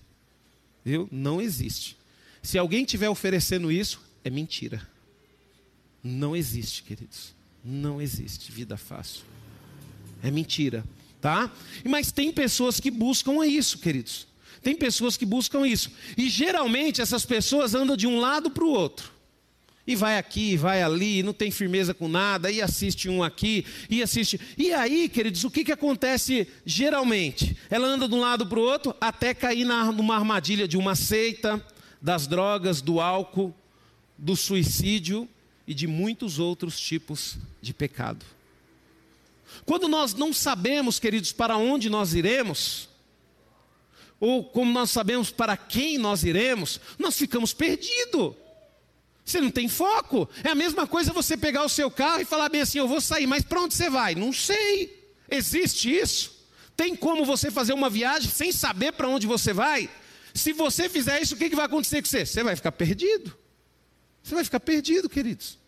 Viu? 0.87 1.09
Não 1.11 1.43
existe. 1.43 1.97
Se 2.41 2.57
alguém 2.57 2.85
estiver 2.85 3.09
oferecendo 3.09 3.73
isso, 3.73 4.01
é 4.23 4.31
mentira. 4.31 4.89
Não 6.01 6.37
existe, 6.37 6.85
queridos. 6.85 7.35
Não 7.65 8.01
existe 8.01 8.53
vida 8.53 8.77
fácil. 8.77 9.25
É 10.23 10.31
mentira, 10.31 10.85
tá? 11.21 11.51
Mas 11.85 12.13
tem 12.13 12.31
pessoas 12.31 12.79
que 12.79 12.89
buscam 12.89 13.45
isso, 13.45 13.79
queridos. 13.79 14.29
Tem 14.63 14.77
pessoas 14.77 15.17
que 15.17 15.27
buscam 15.27 15.67
isso. 15.67 15.91
E 16.17 16.31
geralmente 16.31 17.01
essas 17.01 17.27
pessoas 17.27 17.75
andam 17.75 17.97
de 17.97 18.07
um 18.07 18.21
lado 18.21 18.49
para 18.49 18.63
o 18.65 18.71
outro 18.71 19.16
e 19.87 19.95
vai 19.95 20.19
aqui, 20.19 20.57
vai 20.57 20.83
ali, 20.83 21.23
não 21.23 21.33
tem 21.33 21.51
firmeza 21.51 21.95
com 21.95 22.09
nada, 22.09 22.51
e 22.51 22.61
assiste 22.61 23.09
um 23.09 23.23
aqui, 23.23 23.65
e 23.89 24.03
assiste. 24.03 24.41
E 24.59 24.73
aí, 24.73 25.09
queridos, 25.09 25.45
o 25.45 25.51
que, 25.51 25.65
que 25.65 25.73
acontece 25.73 26.49
geralmente? 26.65 27.57
Ela 27.71 27.87
anda 27.87 28.09
de 28.09 28.15
um 28.15 28.21
lado 28.21 28.47
para 28.47 28.59
o 28.59 28.63
outro 28.63 28.95
até 29.01 29.33
cair 29.33 29.65
na, 29.65 29.93
numa 29.93 30.17
armadilha 30.17 30.67
de 30.67 30.77
uma 30.77 30.97
seita, 30.97 31.65
das 32.01 32.27
drogas, 32.27 32.81
do 32.81 33.01
álcool, 33.01 33.55
do 34.19 34.37
suicídio 34.37 35.29
e 35.67 35.75
de 35.75 35.87
muitos 35.87 36.39
outros 36.39 36.79
tipos 36.79 37.37
de 37.61 37.75
pecado. 37.75 38.25
Quando 39.65 39.89
nós 39.89 40.15
não 40.15 40.33
sabemos, 40.33 40.99
queridos, 40.99 41.33
para 41.33 41.57
onde 41.57 41.89
nós 41.89 42.15
iremos, 42.15 42.89
ou 44.21 44.45
como 44.45 44.73
nós 44.73 44.91
sabemos 44.91 45.31
para 45.31 45.57
quem 45.57 45.99
nós 45.99 46.25
iremos, 46.25 46.81
nós 46.99 47.17
ficamos 47.17 47.53
perdidos. 47.53 48.35
Você 49.27 49.41
não 49.41 49.51
tem 49.51 49.69
foco. 49.69 50.29
É 50.45 50.51
a 50.51 50.55
mesma 50.55 50.87
coisa 50.87 51.13
você 51.13 51.37
pegar 51.37 51.65
o 51.65 51.69
seu 51.69 51.91
carro 51.91 52.21
e 52.21 52.25
falar 52.25 52.49
bem 52.49 52.61
assim: 52.61 52.79
eu 52.79 52.87
vou 52.87 53.01
sair, 53.01 53.27
mas 53.27 53.43
para 53.43 53.61
onde 53.61 53.75
você 53.75 53.91
vai? 53.91 54.15
Não 54.15 54.33
sei. 54.33 55.13
Existe 55.29 55.93
isso? 55.93 56.47
Tem 56.77 56.95
como 56.95 57.25
você 57.25 57.51
fazer 57.51 57.73
uma 57.73 57.91
viagem 57.91 58.31
sem 58.31 58.53
saber 58.53 58.93
para 58.93 59.09
onde 59.09 59.27
você 59.27 59.53
vai? 59.53 59.91
Se 60.33 60.53
você 60.53 60.89
fizer 60.89 61.21
isso, 61.21 61.35
o 61.35 61.39
que 61.39 61.49
vai 61.57 61.65
acontecer 61.65 62.01
com 62.01 62.09
você? 62.09 62.25
Você 62.25 62.45
vai 62.45 62.55
ficar 62.55 62.71
perdido. 62.71 63.37
Você 64.23 64.35
vai 64.35 64.45
ficar 64.45 64.61
perdido, 64.61 65.09
queridos. 65.09 65.59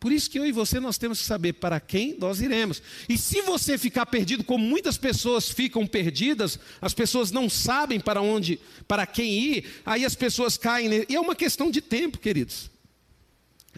Por 0.00 0.10
isso 0.10 0.30
que 0.30 0.38
eu 0.38 0.46
e 0.46 0.50
você 0.50 0.80
nós 0.80 0.96
temos 0.96 1.20
que 1.20 1.26
saber 1.26 1.52
para 1.52 1.78
quem 1.78 2.16
nós 2.18 2.40
iremos. 2.40 2.82
E 3.06 3.18
se 3.18 3.42
você 3.42 3.76
ficar 3.76 4.06
perdido, 4.06 4.42
como 4.42 4.64
muitas 4.64 4.96
pessoas 4.96 5.50
ficam 5.50 5.86
perdidas, 5.86 6.58
as 6.80 6.94
pessoas 6.94 7.30
não 7.30 7.50
sabem 7.50 8.00
para 8.00 8.22
onde, 8.22 8.58
para 8.88 9.06
quem 9.06 9.30
ir, 9.30 9.82
aí 9.84 10.06
as 10.06 10.14
pessoas 10.14 10.56
caem. 10.56 11.04
E 11.06 11.14
é 11.14 11.20
uma 11.20 11.36
questão 11.36 11.70
de 11.70 11.82
tempo, 11.82 12.18
queridos. 12.18 12.70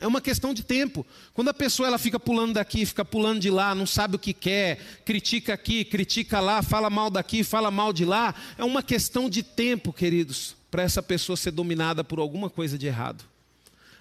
É 0.00 0.06
uma 0.06 0.20
questão 0.20 0.54
de 0.54 0.62
tempo. 0.62 1.04
Quando 1.34 1.48
a 1.48 1.54
pessoa 1.54 1.88
ela 1.88 1.98
fica 1.98 2.20
pulando 2.20 2.54
daqui, 2.54 2.86
fica 2.86 3.04
pulando 3.04 3.40
de 3.40 3.50
lá, 3.50 3.74
não 3.74 3.84
sabe 3.84 4.14
o 4.14 4.18
que 4.18 4.32
quer, 4.32 4.78
critica 5.04 5.52
aqui, 5.52 5.84
critica 5.84 6.38
lá, 6.38 6.62
fala 6.62 6.88
mal 6.88 7.10
daqui, 7.10 7.42
fala 7.42 7.68
mal 7.68 7.92
de 7.92 8.04
lá, 8.04 8.32
é 8.56 8.62
uma 8.62 8.82
questão 8.82 9.28
de 9.28 9.42
tempo, 9.42 9.92
queridos, 9.92 10.54
para 10.70 10.84
essa 10.84 11.02
pessoa 11.02 11.36
ser 11.36 11.50
dominada 11.50 12.04
por 12.04 12.20
alguma 12.20 12.48
coisa 12.48 12.78
de 12.78 12.86
errado. 12.86 13.31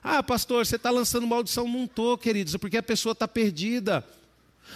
Ah, 0.04 0.24
pastor, 0.24 0.66
você 0.66 0.76
está 0.76 0.90
lançando 0.90 1.28
maldição? 1.28 1.68
Não 1.68 1.86
estou, 1.86 2.18
queridos, 2.18 2.56
é 2.56 2.58
porque 2.58 2.78
a 2.78 2.84
pessoa 2.84 3.14
está 3.14 3.28
perdida. 3.28 4.06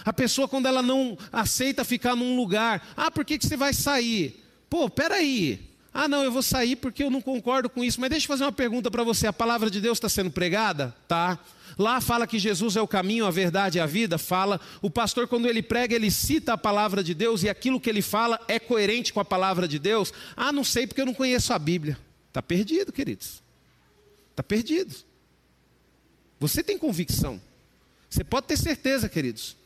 A 0.04 0.12
pessoa, 0.12 0.46
quando 0.46 0.66
ela 0.66 0.82
não 0.82 1.16
aceita 1.32 1.84
ficar 1.84 2.14
num 2.14 2.36
lugar, 2.36 2.86
ah, 2.96 3.10
por 3.10 3.24
que, 3.24 3.38
que 3.38 3.46
você 3.46 3.56
vai 3.56 3.72
sair? 3.72 4.44
Pô, 4.68 4.88
peraí. 4.88 5.60
Ah, 5.92 6.06
não, 6.06 6.22
eu 6.22 6.30
vou 6.30 6.42
sair 6.42 6.76
porque 6.76 7.02
eu 7.02 7.10
não 7.10 7.22
concordo 7.22 7.70
com 7.70 7.82
isso. 7.82 8.00
Mas 8.00 8.10
deixa 8.10 8.24
eu 8.24 8.28
fazer 8.28 8.44
uma 8.44 8.52
pergunta 8.52 8.90
para 8.90 9.02
você: 9.02 9.26
a 9.26 9.32
palavra 9.32 9.70
de 9.70 9.80
Deus 9.80 9.96
está 9.96 10.08
sendo 10.08 10.30
pregada? 10.30 10.94
Tá. 11.08 11.38
Lá 11.78 12.00
fala 12.00 12.26
que 12.26 12.38
Jesus 12.38 12.76
é 12.76 12.82
o 12.82 12.88
caminho, 12.88 13.26
a 13.26 13.30
verdade 13.30 13.78
e 13.78 13.80
a 13.80 13.86
vida. 13.86 14.18
Fala. 14.18 14.60
O 14.82 14.90
pastor, 14.90 15.26
quando 15.26 15.46
ele 15.46 15.62
prega, 15.62 15.94
ele 15.94 16.10
cita 16.10 16.52
a 16.52 16.58
palavra 16.58 17.02
de 17.02 17.14
Deus 17.14 17.42
e 17.42 17.48
aquilo 17.48 17.80
que 17.80 17.88
ele 17.88 18.02
fala 18.02 18.38
é 18.46 18.58
coerente 18.58 19.12
com 19.12 19.20
a 19.20 19.24
palavra 19.24 19.66
de 19.66 19.78
Deus. 19.78 20.12
Ah, 20.36 20.52
não 20.52 20.64
sei 20.64 20.86
porque 20.86 21.00
eu 21.00 21.06
não 21.06 21.14
conheço 21.14 21.52
a 21.54 21.58
Bíblia. 21.58 21.98
Está 22.28 22.42
perdido, 22.42 22.92
queridos. 22.92 23.42
Está 24.32 24.42
perdido. 24.42 24.94
Você 26.38 26.62
tem 26.62 26.78
convicção. 26.78 27.40
Você 28.08 28.22
pode 28.22 28.46
ter 28.46 28.56
certeza, 28.56 29.08
queridos. 29.08 29.56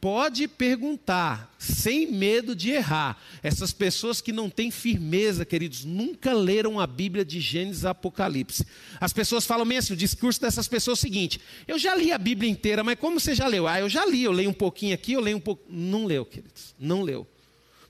Pode 0.00 0.46
perguntar, 0.46 1.54
sem 1.58 2.12
medo 2.12 2.54
de 2.54 2.70
errar. 2.70 3.18
Essas 3.42 3.72
pessoas 3.72 4.20
que 4.20 4.32
não 4.32 4.50
têm 4.50 4.70
firmeza, 4.70 5.46
queridos, 5.46 5.82
nunca 5.82 6.34
leram 6.34 6.78
a 6.78 6.86
Bíblia 6.86 7.24
de 7.24 7.40
Gênesis 7.40 7.86
a 7.86 7.90
Apocalipse. 7.90 8.66
As 9.00 9.14
pessoas 9.14 9.46
falam 9.46 9.64
mesmo, 9.64 9.86
assim, 9.86 9.94
o 9.94 9.96
discurso 9.96 10.42
dessas 10.42 10.68
pessoas 10.68 10.98
é 10.98 11.00
o 11.00 11.02
seguinte: 11.02 11.40
eu 11.66 11.78
já 11.78 11.94
li 11.94 12.12
a 12.12 12.18
Bíblia 12.18 12.50
inteira, 12.50 12.84
mas 12.84 12.98
como 12.98 13.18
você 13.18 13.34
já 13.34 13.46
leu? 13.46 13.66
Ah, 13.66 13.80
eu 13.80 13.88
já 13.88 14.04
li, 14.04 14.22
eu 14.22 14.32
leio 14.32 14.50
um 14.50 14.54
pouquinho 14.54 14.92
aqui, 14.92 15.14
eu 15.14 15.20
leio 15.20 15.38
um 15.38 15.40
pouco. 15.40 15.64
Não 15.70 16.04
leu, 16.04 16.26
queridos, 16.26 16.74
não 16.78 17.00
leu. 17.00 17.26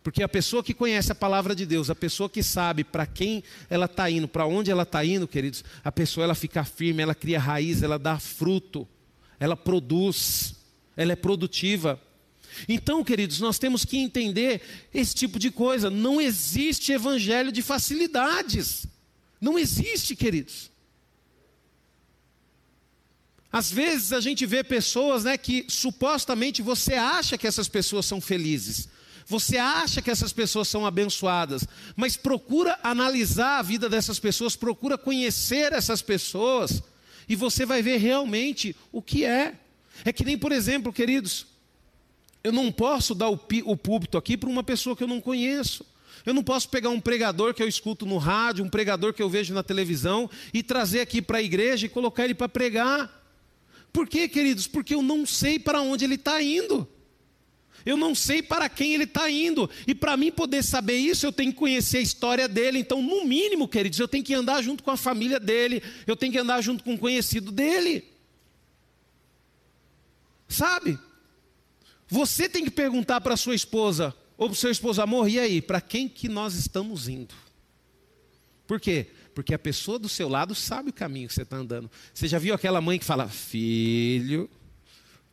Porque 0.04 0.22
a 0.22 0.28
pessoa 0.28 0.62
que 0.62 0.74
conhece 0.74 1.10
a 1.10 1.14
palavra 1.14 1.54
de 1.54 1.64
Deus, 1.64 1.88
a 1.88 1.94
pessoa 1.94 2.28
que 2.28 2.42
sabe 2.42 2.84
para 2.84 3.06
quem 3.06 3.42
ela 3.70 3.86
está 3.86 4.10
indo, 4.10 4.28
para 4.28 4.44
onde 4.44 4.70
ela 4.70 4.82
está 4.82 5.02
indo, 5.02 5.26
queridos, 5.26 5.64
a 5.82 5.90
pessoa 5.90 6.24
ela 6.24 6.34
fica 6.34 6.62
firme, 6.62 7.02
ela 7.02 7.14
cria 7.14 7.40
raiz, 7.40 7.82
ela 7.82 7.98
dá 7.98 8.18
fruto, 8.18 8.86
ela 9.40 9.56
produz, 9.56 10.56
ela 10.94 11.12
é 11.12 11.16
produtiva. 11.16 11.98
Então, 12.68 13.02
queridos, 13.02 13.40
nós 13.40 13.58
temos 13.58 13.86
que 13.86 13.96
entender 13.96 14.60
esse 14.92 15.14
tipo 15.14 15.38
de 15.38 15.50
coisa. 15.50 15.88
Não 15.88 16.20
existe 16.20 16.92
evangelho 16.92 17.50
de 17.50 17.62
facilidades. 17.62 18.86
Não 19.40 19.58
existe, 19.58 20.14
queridos. 20.14 20.70
Às 23.50 23.72
vezes 23.72 24.12
a 24.12 24.20
gente 24.20 24.44
vê 24.44 24.62
pessoas 24.62 25.24
né, 25.24 25.38
que 25.38 25.64
supostamente 25.66 26.60
você 26.60 26.92
acha 26.92 27.38
que 27.38 27.46
essas 27.46 27.68
pessoas 27.68 28.04
são 28.04 28.20
felizes. 28.20 28.92
Você 29.26 29.56
acha 29.56 30.02
que 30.02 30.10
essas 30.10 30.32
pessoas 30.32 30.68
são 30.68 30.84
abençoadas, 30.84 31.66
mas 31.96 32.16
procura 32.16 32.78
analisar 32.82 33.58
a 33.58 33.62
vida 33.62 33.88
dessas 33.88 34.18
pessoas, 34.18 34.54
procura 34.54 34.98
conhecer 34.98 35.72
essas 35.72 36.02
pessoas, 36.02 36.82
e 37.28 37.34
você 37.34 37.64
vai 37.64 37.82
ver 37.82 37.98
realmente 37.98 38.76
o 38.92 39.00
que 39.00 39.24
é. 39.24 39.54
É 40.04 40.12
que 40.12 40.24
nem, 40.24 40.36
por 40.36 40.52
exemplo, 40.52 40.92
queridos, 40.92 41.46
eu 42.42 42.52
não 42.52 42.70
posso 42.70 43.14
dar 43.14 43.30
o, 43.30 43.40
o 43.64 43.76
púlpito 43.76 44.18
aqui 44.18 44.36
para 44.36 44.50
uma 44.50 44.62
pessoa 44.62 44.94
que 44.94 45.02
eu 45.02 45.08
não 45.08 45.20
conheço. 45.20 45.86
Eu 46.26 46.34
não 46.34 46.42
posso 46.42 46.68
pegar 46.68 46.90
um 46.90 47.00
pregador 47.00 47.52
que 47.54 47.62
eu 47.62 47.68
escuto 47.68 48.06
no 48.06 48.18
rádio, 48.18 48.64
um 48.64 48.68
pregador 48.68 49.12
que 49.12 49.22
eu 49.22 49.28
vejo 49.28 49.52
na 49.52 49.62
televisão 49.62 50.30
e 50.52 50.62
trazer 50.62 51.00
aqui 51.00 51.20
para 51.20 51.38
a 51.38 51.42
igreja 51.42 51.86
e 51.86 51.88
colocar 51.88 52.24
ele 52.24 52.34
para 52.34 52.48
pregar. 52.48 53.22
Por 53.92 54.08
quê, 54.08 54.28
queridos? 54.28 54.66
Porque 54.66 54.94
eu 54.94 55.02
não 55.02 55.26
sei 55.26 55.58
para 55.58 55.80
onde 55.80 56.04
ele 56.04 56.14
está 56.14 56.42
indo. 56.42 56.88
Eu 57.84 57.96
não 57.96 58.14
sei 58.14 58.42
para 58.42 58.68
quem 58.68 58.94
ele 58.94 59.04
está 59.04 59.30
indo. 59.30 59.68
E 59.86 59.94
para 59.94 60.16
mim 60.16 60.32
poder 60.32 60.62
saber 60.62 60.96
isso, 60.96 61.26
eu 61.26 61.32
tenho 61.32 61.52
que 61.52 61.58
conhecer 61.58 61.98
a 61.98 62.02
história 62.02 62.48
dele. 62.48 62.78
Então, 62.78 63.02
no 63.02 63.24
mínimo, 63.24 63.68
queridos, 63.68 63.98
eu 63.98 64.08
tenho 64.08 64.24
que 64.24 64.34
andar 64.34 64.62
junto 64.62 64.82
com 64.82 64.90
a 64.90 64.96
família 64.96 65.38
dele. 65.38 65.82
Eu 66.06 66.16
tenho 66.16 66.32
que 66.32 66.38
andar 66.38 66.60
junto 66.62 66.82
com 66.82 66.94
um 66.94 66.96
conhecido 66.96 67.52
dele. 67.52 68.04
Sabe? 70.48 70.98
Você 72.08 72.48
tem 72.48 72.64
que 72.64 72.70
perguntar 72.70 73.20
para 73.20 73.36
sua 73.36 73.54
esposa 73.54 74.14
ou 74.36 74.48
para 74.48 74.54
o 74.54 74.56
seu 74.56 74.70
esposo, 74.70 75.00
amor, 75.00 75.28
e 75.28 75.38
aí, 75.38 75.62
para 75.62 75.80
quem 75.80 76.08
que 76.08 76.28
nós 76.28 76.54
estamos 76.54 77.08
indo? 77.08 77.34
Por 78.66 78.80
quê? 78.80 79.08
Porque 79.34 79.54
a 79.54 79.58
pessoa 79.58 79.98
do 79.98 80.08
seu 80.08 80.28
lado 80.28 80.54
sabe 80.54 80.90
o 80.90 80.92
caminho 80.92 81.28
que 81.28 81.34
você 81.34 81.42
está 81.42 81.56
andando. 81.56 81.90
Você 82.12 82.26
já 82.28 82.38
viu 82.38 82.54
aquela 82.54 82.80
mãe 82.80 82.98
que 82.98 83.04
fala, 83.04 83.28
filho, 83.28 84.48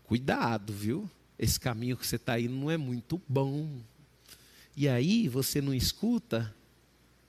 cuidado, 0.03 0.73
viu? 0.73 1.09
Esse 1.41 1.59
caminho 1.59 1.97
que 1.97 2.05
você 2.05 2.17
está 2.17 2.39
indo 2.39 2.53
não 2.53 2.69
é 2.69 2.77
muito 2.77 3.19
bom. 3.27 3.67
E 4.77 4.87
aí 4.87 5.27
você 5.27 5.59
não 5.59 5.73
escuta 5.73 6.53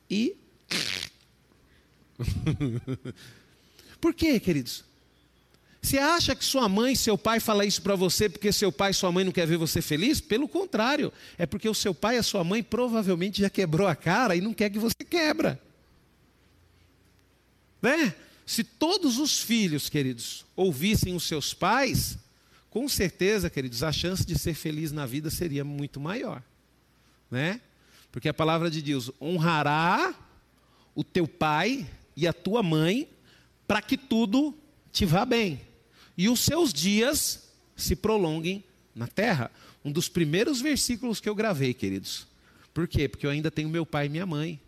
e. 0.09 0.37
Por 3.99 4.13
quê, 4.13 4.39
queridos? 4.39 4.85
Você 5.81 5.97
acha 5.99 6.37
que 6.37 6.45
sua 6.45 6.69
mãe 6.69 6.95
seu 6.95 7.17
pai 7.17 7.41
falam 7.41 7.67
isso 7.67 7.81
para 7.81 7.97
você 7.97 8.29
porque 8.29 8.53
seu 8.53 8.71
pai 8.71 8.91
e 8.91 8.95
sua 8.95 9.11
mãe 9.11 9.25
não 9.25 9.33
quer 9.33 9.47
ver 9.47 9.57
você 9.57 9.81
feliz? 9.81 10.21
Pelo 10.21 10.47
contrário, 10.47 11.11
é 11.39 11.47
porque 11.47 11.69
o 11.69 11.75
seu 11.75 11.95
pai 11.95 12.17
e 12.17 12.19
a 12.19 12.23
sua 12.23 12.45
mãe 12.45 12.63
provavelmente 12.63 13.41
já 13.41 13.49
quebrou 13.49 13.89
a 13.89 13.97
cara 13.97 14.37
e 14.37 14.41
não 14.41 14.53
quer 14.53 14.71
que 14.71 14.79
você 14.79 15.03
quebra. 15.09 15.61
Né? 17.81 18.15
Se 18.45 18.63
todos 18.63 19.19
os 19.19 19.41
filhos, 19.41 19.89
queridos, 19.89 20.45
ouvissem 20.55 21.17
os 21.17 21.25
seus 21.25 21.55
pais, 21.55 22.19
com 22.73 22.89
certeza, 22.89 23.51
queridos, 23.51 23.83
a 23.83 23.93
chance 23.93 24.25
de 24.25 24.39
ser 24.39 24.55
feliz 24.55 24.93
na 24.93 25.05
vida 25.05 25.29
seria 25.29 25.63
muito 25.63 26.01
maior. 26.01 26.43
Né? 27.31 27.61
Porque 28.11 28.31
a 28.31 28.35
palavra 28.35 28.71
de 28.71 28.81
Deus 28.81 29.11
honrará 29.21 30.15
o 30.95 31.05
teu 31.05 31.29
pai 31.29 31.87
e 32.17 32.27
a 32.27 32.33
tua 32.33 32.63
mãe 32.63 33.07
para 33.69 33.83
que 33.83 33.99
tudo 33.99 34.57
te 34.91 35.05
vá 35.05 35.27
bem 35.27 35.61
e 36.17 36.31
os 36.31 36.41
seus 36.41 36.73
dias 36.73 37.47
se 37.77 37.95
prolonguem 37.95 38.65
na 38.95 39.07
terra. 39.07 39.51
Um 39.85 39.93
dos 39.93 40.09
primeiros 40.09 40.63
versículos 40.63 41.21
que 41.21 41.29
eu 41.29 41.35
gravei, 41.35 41.75
queridos. 41.75 42.27
Por 42.73 42.89
quê? 42.89 43.07
Porque 43.07 43.27
eu 43.27 43.31
ainda 43.31 43.51
tenho 43.51 43.69
meu 43.69 43.85
pai 43.85 44.07
e 44.07 44.09
minha 44.09 44.25
mãe. 44.25 44.59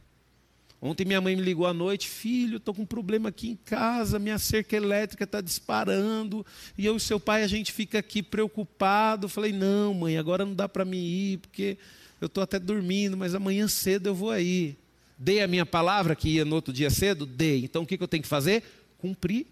Ontem 0.87 1.07
minha 1.07 1.19
mãe 1.19 1.35
me 1.35 1.41
ligou 1.41 1.67
à 1.67 1.73
noite, 1.73 2.07
filho, 2.07 2.59
estou 2.59 2.75
com 2.75 2.83
um 2.83 2.87
problema 2.87 3.31
aqui 3.31 3.49
em 3.49 3.57
casa, 3.57 4.19
minha 4.19 4.39
cerca 4.39 4.77
elétrica 4.77 5.25
está 5.25 5.41
disparando, 5.41 6.45
e 6.77 6.85
eu 6.85 6.95
e 6.95 7.01
seu 7.01 7.19
pai 7.19 7.43
a 7.43 7.47
gente 7.47 7.73
fica 7.73 7.99
aqui 7.99 8.23
preocupado. 8.23 9.27
falei, 9.27 9.51
não, 9.51 9.95
mãe, 9.95 10.19
agora 10.19 10.45
não 10.45 10.53
dá 10.53 10.69
para 10.69 10.85
mim 10.85 10.99
ir, 10.99 11.39
porque 11.39 11.79
eu 12.21 12.27
estou 12.27 12.45
até 12.45 12.59
dormindo, 12.59 13.17
mas 13.17 13.35
amanhã 13.35 13.67
cedo 13.67 14.09
eu 14.09 14.15
vou 14.15 14.31
aí. 14.31 14.77
Dei 15.17 15.41
a 15.41 15.49
minha 15.49 15.65
palavra 15.65 16.15
que 16.15 16.29
ia 16.29 16.45
no 16.45 16.55
outro 16.55 16.71
dia 16.71 16.91
cedo? 16.91 17.25
Dei. 17.25 17.65
Então 17.65 17.85
o 17.85 17.87
que, 17.87 17.97
eu 17.99 18.07
tenho 18.07 18.23
que 18.23 18.29
fazer? 18.29 18.63
Cumprir. 18.99 19.47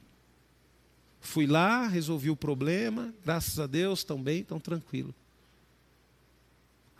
Fui 1.18 1.46
lá, 1.46 1.88
resolvi 1.88 2.28
o 2.28 2.36
problema, 2.36 3.10
graças 3.24 3.58
a 3.58 3.66
Deus, 3.66 4.00
estão 4.00 4.22
bem, 4.22 4.40
estão 4.40 4.60
tranquilo. 4.60 5.14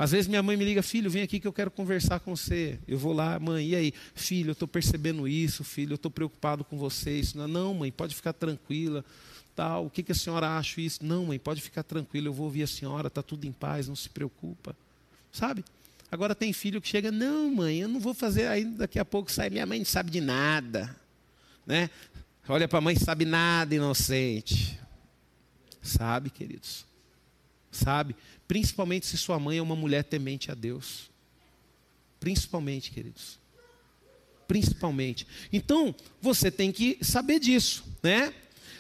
Às 0.03 0.11
vezes 0.11 0.27
minha 0.27 0.43
mãe 0.43 0.57
me 0.57 0.65
liga, 0.65 0.83
filho, 0.83 1.09
vem 1.09 1.23
aqui 1.23 1.39
que 1.39 1.47
eu 1.47 1.53
quero 1.53 1.71
conversar 1.71 2.19
com 2.19 2.35
você. 2.35 2.77
Eu 2.89 2.99
vou 2.99 3.13
lá, 3.13 3.39
mãe, 3.39 3.69
e 3.69 3.77
aí? 3.77 3.95
Filho, 4.17 4.49
eu 4.49 4.53
estou 4.53 4.67
percebendo 4.67 5.29
isso, 5.29 5.63
filho, 5.63 5.93
eu 5.93 5.95
estou 5.95 6.11
preocupado 6.11 6.65
com 6.65 6.77
vocês. 6.77 7.35
Não, 7.35 7.47
não, 7.47 7.73
mãe, 7.73 7.93
pode 7.93 8.13
ficar 8.13 8.33
tranquila. 8.33 9.05
Tal, 9.55 9.87
o 9.87 9.91
que, 9.91 10.03
que 10.03 10.11
a 10.11 10.15
senhora 10.17 10.59
acha 10.59 10.81
isso? 10.81 11.05
Não, 11.05 11.27
mãe, 11.27 11.39
pode 11.39 11.61
ficar 11.61 11.85
tranquila, 11.85 12.27
eu 12.27 12.33
vou 12.33 12.47
ouvir 12.47 12.65
a 12.65 12.67
senhora, 12.67 13.07
está 13.07 13.23
tudo 13.23 13.47
em 13.47 13.53
paz, 13.53 13.87
não 13.87 13.95
se 13.95 14.09
preocupa. 14.09 14.75
Sabe? 15.31 15.65
Agora 16.11 16.35
tem 16.35 16.53
filho 16.53 16.81
que 16.81 16.89
chega, 16.89 17.13
não, 17.13 17.55
mãe, 17.55 17.79
eu 17.79 17.89
não 17.89 18.01
vou 18.01 18.13
fazer, 18.13 18.49
aí 18.49 18.65
daqui 18.65 18.99
a 18.99 19.05
pouco 19.05 19.31
sai, 19.31 19.51
minha 19.51 19.67
mãe 19.67 19.79
não 19.79 19.87
sabe 19.87 20.11
de 20.11 20.21
nada. 20.21 20.97
Né? 21.65 21.89
Olha 22.49 22.67
para 22.67 22.79
a 22.79 22.83
mãe, 22.83 22.97
sabe 22.97 23.25
nada, 23.25 23.73
inocente. 23.73 24.81
Sabe, 25.81 26.29
queridos. 26.29 26.85
Sabe? 27.71 28.17
Principalmente 28.53 29.07
se 29.07 29.17
sua 29.17 29.39
mãe 29.39 29.57
é 29.57 29.63
uma 29.63 29.75
mulher 29.75 30.05
temente 30.05 30.51
a 30.51 30.55
Deus. 30.55 31.11
Principalmente, 32.21 32.91
queridos. 32.91 33.39
Principalmente. 34.47 35.27
Então, 35.51 35.95
você 36.21 36.51
tem 36.51 36.71
que 36.71 36.99
saber 37.01 37.41
disso, 37.41 37.83
né? 38.03 38.31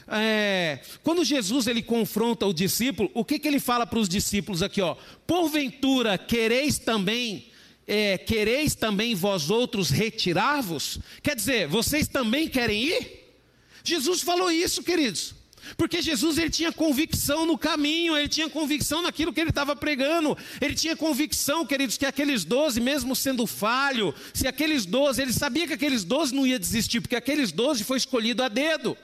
É, 0.06 0.78
quando 1.02 1.24
Jesus 1.24 1.66
ele 1.66 1.82
confronta 1.82 2.44
o 2.44 2.52
discípulo, 2.52 3.10
o 3.14 3.24
que, 3.24 3.38
que 3.38 3.48
ele 3.48 3.58
fala 3.58 3.86
para 3.86 3.98
os 3.98 4.10
discípulos 4.10 4.62
aqui? 4.62 4.82
Ó, 4.82 4.94
Porventura 5.26 6.18
quereis 6.18 6.78
também 6.78 7.50
é, 7.86 8.18
quereis 8.18 8.74
também 8.74 9.14
vós 9.14 9.48
outros 9.48 9.88
retirar-vos? 9.88 10.98
Quer 11.22 11.34
dizer, 11.34 11.66
vocês 11.66 12.06
também 12.06 12.46
querem 12.46 12.84
ir? 12.88 13.34
Jesus 13.82 14.20
falou 14.20 14.50
isso, 14.50 14.82
queridos. 14.82 15.34
Porque 15.76 16.02
Jesus 16.02 16.38
ele 16.38 16.50
tinha 16.50 16.72
convicção 16.72 17.46
no 17.46 17.56
caminho, 17.56 18.16
ele 18.16 18.28
tinha 18.28 18.48
convicção 18.48 19.02
naquilo 19.02 19.32
que 19.32 19.40
ele 19.40 19.50
estava 19.50 19.74
pregando, 19.76 20.36
ele 20.60 20.74
tinha 20.74 20.96
convicção, 20.96 21.64
queridos, 21.64 21.96
que 21.96 22.06
aqueles 22.06 22.44
doze, 22.44 22.80
mesmo 22.80 23.14
sendo 23.14 23.46
falho, 23.46 24.14
se 24.34 24.46
aqueles 24.46 24.84
doze, 24.84 25.22
ele 25.22 25.32
sabia 25.32 25.66
que 25.66 25.74
aqueles 25.74 26.04
doze 26.04 26.34
não 26.34 26.46
ia 26.46 26.58
desistir, 26.58 27.00
porque 27.00 27.16
aqueles 27.16 27.52
doze 27.52 27.84
foi 27.84 27.96
escolhido 27.96 28.42
a 28.42 28.48
dedo. 28.48 28.96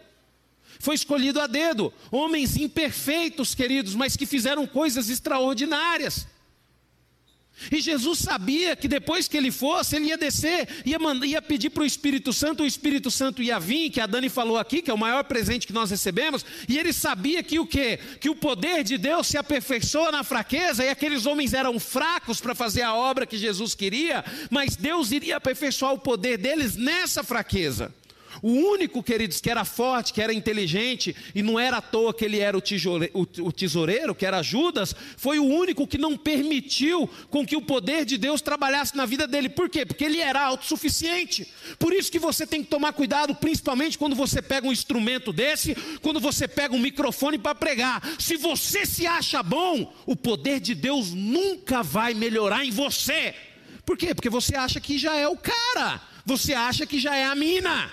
Foi 0.81 0.95
escolhido 0.95 1.41
a 1.41 1.47
dedo, 1.47 1.93
homens 2.11 2.57
imperfeitos, 2.57 3.55
queridos, 3.55 3.95
mas 3.97 4.17
que 4.17 4.25
fizeram 4.25 4.65
coisas 4.67 5.09
extraordinárias. 5.09 6.27
E 7.71 7.81
Jesus 7.81 8.21
sabia 8.21 8.77
que 8.77 8.87
depois 8.87 9.27
que 9.27 9.37
ele 9.37 9.51
fosse, 9.51 9.97
ele 9.97 10.07
ia 10.07 10.17
descer, 10.17 10.69
ia, 10.85 10.99
mandar, 10.99 11.27
ia 11.27 11.43
pedir 11.43 11.71
para 11.71 11.83
o 11.83 11.87
Espírito 11.87 12.33
Santo, 12.33 12.63
o 12.63 12.67
Espírito 12.67 13.11
Santo 13.11 13.43
ia 13.43 13.59
vir, 13.59 13.91
que 13.91 14.01
a 14.01 14.07
Dani 14.07 14.29
falou 14.29 14.57
aqui, 14.57 14.81
que 14.81 14.91
é 14.91 14.95
o 14.95 14.99
maior 14.99 15.25
presente 15.25 15.67
que 15.67 15.73
nós 15.73 15.91
recebemos, 15.91 16.45
e 16.69 16.79
ele 16.79 16.93
sabia 16.93 17.43
que 17.43 17.59
o 17.59 17.67
quê? 17.67 17.99
Que 18.21 18.31
o 18.31 18.35
poder 18.35 18.85
de 18.85 18.97
Deus 18.97 19.27
se 19.27 19.37
aperfeiçoa 19.37 20.13
na 20.13 20.23
fraqueza, 20.23 20.85
e 20.85 20.89
aqueles 20.89 21.27
homens 21.27 21.53
eram 21.53 21.79
fracos 21.81 22.41
para 22.41 22.55
fazer 22.55 22.83
a 22.83 22.95
obra 22.95 23.27
que 23.27 23.37
Jesus 23.37 23.75
queria, 23.75 24.25
mas 24.51 24.77
Deus 24.77 25.11
iria 25.11 25.37
aperfeiçoar 25.37 25.93
o 25.93 25.99
poder 25.99 26.39
deles 26.39 26.77
nessa 26.77 27.23
fraqueza. 27.23 27.93
O 28.43 28.51
único, 28.51 29.03
queridos, 29.03 29.41
que 29.41 29.51
era 29.51 29.65
forte, 29.65 30.13
que 30.13 30.23
era 30.23 30.33
inteligente, 30.33 31.15
e 31.35 31.43
não 31.43 31.59
era 31.59 31.79
à 31.79 31.83
toa 31.83 32.15
que 32.15 32.25
ele 32.25 32.39
era 32.39 32.57
o 32.57 33.53
tesoureiro, 33.53 34.15
que 34.15 34.27
era 34.27 34.43
Judas, 34.43 34.95
foi 35.17 35.39
o 35.39 35.45
único 35.45 35.87
que 35.87 35.99
não 35.99 36.17
permitiu 36.17 37.09
com 37.31 37.47
que 37.47 37.57
o 37.57 37.63
poder 37.63 38.05
de 38.05 38.17
Deus 38.17 38.41
trabalhasse 38.41 38.97
na 38.97 39.07
vida 39.07 39.27
dele. 39.27 39.49
Por 39.49 39.69
quê? 39.69 39.85
Porque 39.85 40.05
ele 40.05 40.21
era 40.21 40.43
autossuficiente. 40.43 41.47
Por 41.79 41.93
isso 41.93 42.11
que 42.11 42.19
você 42.19 42.47
tem 42.47 42.63
que 42.63 42.71
tomar 42.71 42.93
cuidado, 42.93 43.35
principalmente 43.35 43.99
quando 43.99 44.15
você 44.15 44.41
pega 44.41 44.67
um 44.67 44.73
instrumento 44.73 45.33
desse, 45.33 45.75
quando 46.01 46.21
você 46.21 46.47
pega 46.47 46.75
um 46.75 46.79
microfone 46.79 47.39
para 47.39 47.55
pregar. 47.55 48.03
Se 48.19 48.37
você 48.37 48.87
se 48.87 49.07
acha 49.07 49.43
bom, 49.43 49.93
o 50.07 50.15
poder 50.17 50.61
de 50.61 50.75
Deus 50.75 51.13
nunca 51.13 51.83
vai 51.83 52.15
melhorar 52.15 52.65
em 52.65 52.71
você. 52.71 53.35
Por 53.85 53.97
quê? 53.97 54.15
Porque 54.15 54.29
você 54.29 54.55
acha 54.55 54.81
que 54.81 54.99
já 54.99 55.17
é 55.17 55.27
o 55.27 55.37
cara, 55.37 56.01
você 56.25 56.53
acha 56.53 56.87
que 56.87 56.99
já 56.99 57.17
é 57.17 57.25
a 57.25 57.35
mina. 57.35 57.91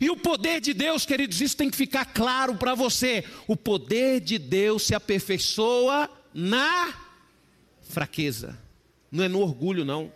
E 0.00 0.10
o 0.10 0.16
poder 0.16 0.60
de 0.60 0.72
Deus, 0.72 1.04
queridos, 1.04 1.40
isso 1.40 1.56
tem 1.56 1.70
que 1.70 1.76
ficar 1.76 2.06
claro 2.06 2.54
para 2.56 2.74
você. 2.74 3.24
O 3.46 3.56
poder 3.56 4.20
de 4.20 4.38
Deus 4.38 4.84
se 4.84 4.94
aperfeiçoa 4.94 6.10
na 6.32 6.94
fraqueza. 7.82 8.58
Não 9.10 9.24
é 9.24 9.28
no 9.28 9.40
orgulho, 9.40 9.84
não. 9.84 10.12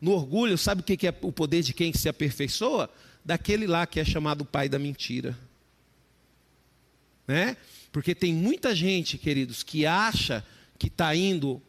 No 0.00 0.12
orgulho, 0.12 0.58
sabe 0.58 0.80
o 0.80 0.84
que 0.84 1.06
é 1.06 1.14
o 1.22 1.32
poder 1.32 1.62
de 1.62 1.72
quem 1.72 1.92
se 1.92 2.08
aperfeiçoa? 2.08 2.90
Daquele 3.24 3.66
lá 3.66 3.86
que 3.86 4.00
é 4.00 4.04
chamado 4.04 4.44
pai 4.44 4.68
da 4.68 4.78
mentira. 4.78 5.38
Né? 7.26 7.56
Porque 7.90 8.14
tem 8.14 8.32
muita 8.32 8.74
gente, 8.74 9.18
queridos, 9.18 9.62
que 9.62 9.86
acha 9.86 10.44
que 10.78 10.88
está 10.88 11.14
indo 11.14 11.62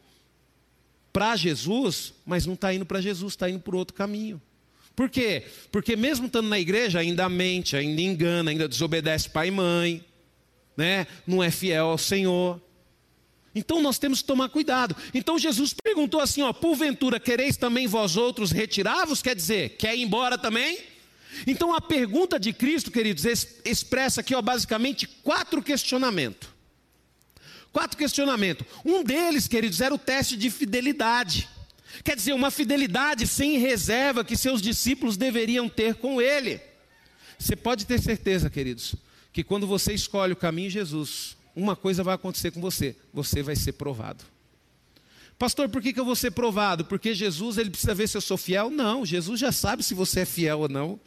para 1.12 1.34
Jesus, 1.36 2.12
mas 2.26 2.46
não 2.46 2.54
está 2.54 2.72
indo 2.72 2.84
para 2.84 3.00
Jesus, 3.00 3.32
está 3.32 3.48
indo 3.48 3.60
por 3.60 3.74
outro 3.74 3.94
caminho. 3.94 4.40
Por 4.98 5.08
quê? 5.08 5.44
Porque 5.70 5.94
mesmo 5.94 6.26
estando 6.26 6.48
na 6.48 6.58
igreja, 6.58 6.98
ainda 6.98 7.28
mente, 7.28 7.76
ainda 7.76 8.00
engana, 8.00 8.50
ainda 8.50 8.66
desobedece 8.66 9.30
pai 9.30 9.46
e 9.46 9.50
mãe, 9.52 10.04
né? 10.76 11.06
não 11.24 11.40
é 11.40 11.52
fiel 11.52 11.90
ao 11.90 11.98
Senhor. 11.98 12.60
Então 13.54 13.80
nós 13.80 13.96
temos 13.96 14.22
que 14.22 14.26
tomar 14.26 14.48
cuidado. 14.48 14.96
Então 15.14 15.38
Jesus 15.38 15.72
perguntou 15.72 16.20
assim: 16.20 16.42
ó, 16.42 16.52
porventura 16.52 17.20
quereis 17.20 17.56
também 17.56 17.86
vós 17.86 18.16
outros 18.16 18.50
retirar-vos? 18.50 19.22
Quer 19.22 19.36
dizer, 19.36 19.76
quer 19.76 19.96
ir 19.96 20.02
embora 20.02 20.36
também? 20.36 20.80
Então 21.46 21.72
a 21.72 21.80
pergunta 21.80 22.36
de 22.36 22.52
Cristo, 22.52 22.90
queridos, 22.90 23.24
expressa 23.64 24.20
aqui 24.20 24.34
ó, 24.34 24.42
basicamente 24.42 25.06
quatro 25.06 25.62
questionamentos. 25.62 26.48
Quatro 27.72 27.96
questionamentos. 27.96 28.66
Um 28.84 29.04
deles, 29.04 29.46
queridos, 29.46 29.80
era 29.80 29.94
o 29.94 29.98
teste 29.98 30.36
de 30.36 30.50
fidelidade. 30.50 31.48
Quer 32.04 32.16
dizer, 32.16 32.32
uma 32.32 32.50
fidelidade 32.50 33.26
sem 33.26 33.58
reserva 33.58 34.24
que 34.24 34.36
seus 34.36 34.60
discípulos 34.60 35.16
deveriam 35.16 35.68
ter 35.68 35.94
com 35.94 36.20
ele. 36.20 36.60
Você 37.38 37.54
pode 37.54 37.86
ter 37.86 38.00
certeza, 38.00 38.50
queridos, 38.50 38.94
que 39.32 39.44
quando 39.44 39.66
você 39.66 39.92
escolhe 39.92 40.32
o 40.32 40.36
caminho 40.36 40.68
de 40.68 40.74
Jesus, 40.74 41.36
uma 41.54 41.76
coisa 41.76 42.02
vai 42.02 42.14
acontecer 42.14 42.50
com 42.50 42.60
você: 42.60 42.96
você 43.12 43.42
vai 43.42 43.56
ser 43.56 43.72
provado. 43.72 44.24
Pastor, 45.38 45.68
por 45.68 45.80
que, 45.80 45.92
que 45.92 46.00
eu 46.00 46.04
vou 46.04 46.16
ser 46.16 46.32
provado? 46.32 46.84
Porque 46.84 47.14
Jesus 47.14 47.58
ele 47.58 47.70
precisa 47.70 47.94
ver 47.94 48.08
se 48.08 48.16
eu 48.16 48.20
sou 48.20 48.36
fiel? 48.36 48.70
Não, 48.70 49.06
Jesus 49.06 49.38
já 49.38 49.52
sabe 49.52 49.84
se 49.84 49.94
você 49.94 50.20
é 50.20 50.24
fiel 50.24 50.60
ou 50.60 50.68
não. 50.68 50.98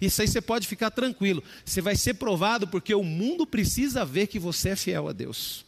Isso 0.00 0.22
aí 0.22 0.28
você 0.28 0.40
pode 0.40 0.68
ficar 0.68 0.90
tranquilo. 0.90 1.42
Você 1.64 1.80
vai 1.80 1.96
ser 1.96 2.14
provado 2.14 2.66
porque 2.68 2.94
o 2.94 3.02
mundo 3.02 3.46
precisa 3.46 4.04
ver 4.04 4.28
que 4.28 4.38
você 4.38 4.70
é 4.70 4.76
fiel 4.76 5.08
a 5.08 5.12
Deus. 5.12 5.64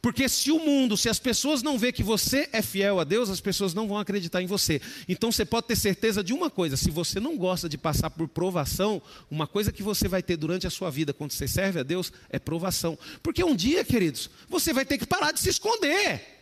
Porque 0.00 0.28
se 0.28 0.50
o 0.50 0.58
mundo, 0.58 0.96
se 0.96 1.08
as 1.08 1.18
pessoas 1.18 1.62
não 1.62 1.78
vê 1.78 1.92
que 1.92 2.02
você 2.02 2.48
é 2.52 2.62
fiel 2.62 3.00
a 3.00 3.04
Deus, 3.04 3.30
as 3.30 3.40
pessoas 3.40 3.74
não 3.74 3.88
vão 3.88 3.98
acreditar 3.98 4.42
em 4.42 4.46
você. 4.46 4.80
Então 5.08 5.32
você 5.32 5.44
pode 5.44 5.66
ter 5.66 5.76
certeza 5.76 6.22
de 6.22 6.32
uma 6.32 6.50
coisa: 6.50 6.76
se 6.76 6.90
você 6.90 7.20
não 7.20 7.36
gosta 7.36 7.68
de 7.68 7.78
passar 7.78 8.10
por 8.10 8.28
provação, 8.28 9.02
uma 9.30 9.46
coisa 9.46 9.72
que 9.72 9.82
você 9.82 10.08
vai 10.08 10.22
ter 10.22 10.36
durante 10.36 10.66
a 10.66 10.70
sua 10.70 10.90
vida 10.90 11.12
quando 11.12 11.32
você 11.32 11.48
serve 11.48 11.80
a 11.80 11.82
Deus 11.82 12.12
é 12.30 12.38
provação. 12.38 12.98
Porque 13.22 13.42
um 13.42 13.54
dia, 13.54 13.84
queridos, 13.84 14.30
você 14.48 14.72
vai 14.72 14.84
ter 14.84 14.98
que 14.98 15.06
parar 15.06 15.32
de 15.32 15.40
se 15.40 15.48
esconder. 15.48 16.38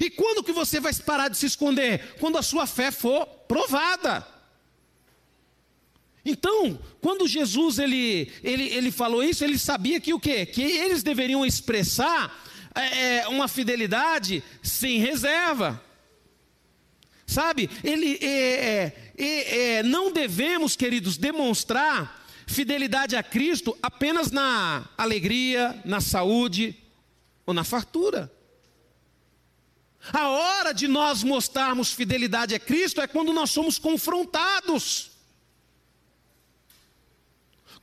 E 0.00 0.10
quando 0.10 0.42
que 0.42 0.52
você 0.52 0.80
vai 0.80 0.92
parar 0.94 1.28
de 1.28 1.36
se 1.36 1.46
esconder? 1.46 2.16
Quando 2.18 2.38
a 2.38 2.42
sua 2.42 2.66
fé 2.66 2.90
for 2.90 3.26
provada. 3.26 4.26
Então, 6.24 6.78
quando 7.00 7.28
Jesus 7.28 7.78
ele, 7.78 8.32
ele, 8.42 8.64
ele 8.70 8.90
falou 8.90 9.22
isso, 9.22 9.44
ele 9.44 9.58
sabia 9.58 10.00
que 10.00 10.14
o 10.14 10.20
quê? 10.20 10.46
Que 10.46 10.62
eles 10.62 11.02
deveriam 11.02 11.44
expressar 11.44 12.42
é, 12.74 13.16
é 13.18 13.28
uma 13.28 13.48
fidelidade 13.48 14.42
sem 14.62 14.98
reserva. 14.98 15.82
Sabe? 17.26 17.70
Ele 17.82 18.18
é, 18.20 18.92
é, 19.16 19.76
é, 19.78 19.82
não 19.82 20.12
devemos, 20.12 20.76
queridos, 20.76 21.16
demonstrar 21.16 22.22
fidelidade 22.46 23.16
a 23.16 23.22
Cristo 23.22 23.76
apenas 23.82 24.30
na 24.30 24.86
alegria, 24.98 25.80
na 25.84 26.00
saúde 26.00 26.76
ou 27.46 27.54
na 27.54 27.64
fartura. 27.64 28.30
A 30.12 30.28
hora 30.28 30.72
de 30.74 30.86
nós 30.86 31.22
mostrarmos 31.22 31.92
fidelidade 31.92 32.54
a 32.54 32.58
Cristo 32.58 33.00
é 33.00 33.06
quando 33.06 33.32
nós 33.32 33.50
somos 33.50 33.78
confrontados 33.78 35.14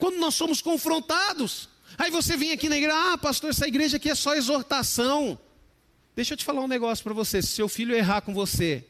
quando 0.02 0.18
nós 0.18 0.34
somos 0.34 0.64
confrontados. 0.64 1.70
Aí 2.02 2.10
você 2.10 2.36
vem 2.36 2.52
aqui 2.52 2.68
na 2.68 2.78
igreja, 2.78 3.14
ah, 3.14 3.16
pastor, 3.16 3.52
essa 3.52 3.68
igreja 3.68 3.98
aqui 3.98 4.10
é 4.10 4.16
só 4.16 4.34
exortação. 4.34 5.38
Deixa 6.16 6.34
eu 6.34 6.38
te 6.38 6.44
falar 6.44 6.62
um 6.62 6.68
negócio 6.68 7.04
para 7.04 7.14
você. 7.14 7.44
Se 7.44 7.50
seu 7.50 7.70
filho 7.70 7.96
errar 7.96 8.22
com 8.22 8.34
você, 8.34 8.84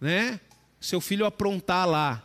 né? 0.00 0.40
Seu 0.80 1.00
filho 1.00 1.26
aprontar 1.26 1.88
lá 1.88 2.24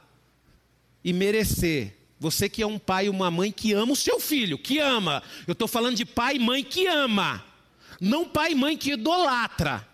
e 1.03 1.11
merecer. 1.11 1.97
Você 2.19 2.47
que 2.47 2.61
é 2.61 2.67
um 2.67 2.77
pai 2.77 3.07
e 3.07 3.09
uma 3.09 3.31
mãe 3.31 3.51
que 3.51 3.73
ama 3.73 3.93
o 3.93 3.95
seu 3.95 4.19
filho, 4.19 4.59
que 4.59 4.77
ama. 4.77 5.23
Eu 5.47 5.53
estou 5.53 5.67
falando 5.67 5.95
de 5.95 6.05
pai 6.05 6.35
e 6.35 6.39
mãe 6.39 6.63
que 6.63 6.85
ama. 6.85 7.43
Não 7.99 8.29
pai 8.29 8.51
e 8.51 8.55
mãe 8.55 8.77
que 8.77 8.91
idolatra. 8.91 9.89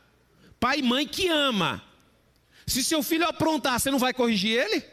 Pai 0.60 0.80
e 0.80 0.84
mãe 0.84 1.08
que 1.08 1.30
ama. 1.30 1.82
Se 2.68 2.84
seu 2.84 3.02
filho 3.02 3.26
aprontar, 3.26 3.80
você 3.80 3.90
não 3.90 3.98
vai 3.98 4.14
corrigir 4.14 4.60
ele? 4.60 4.84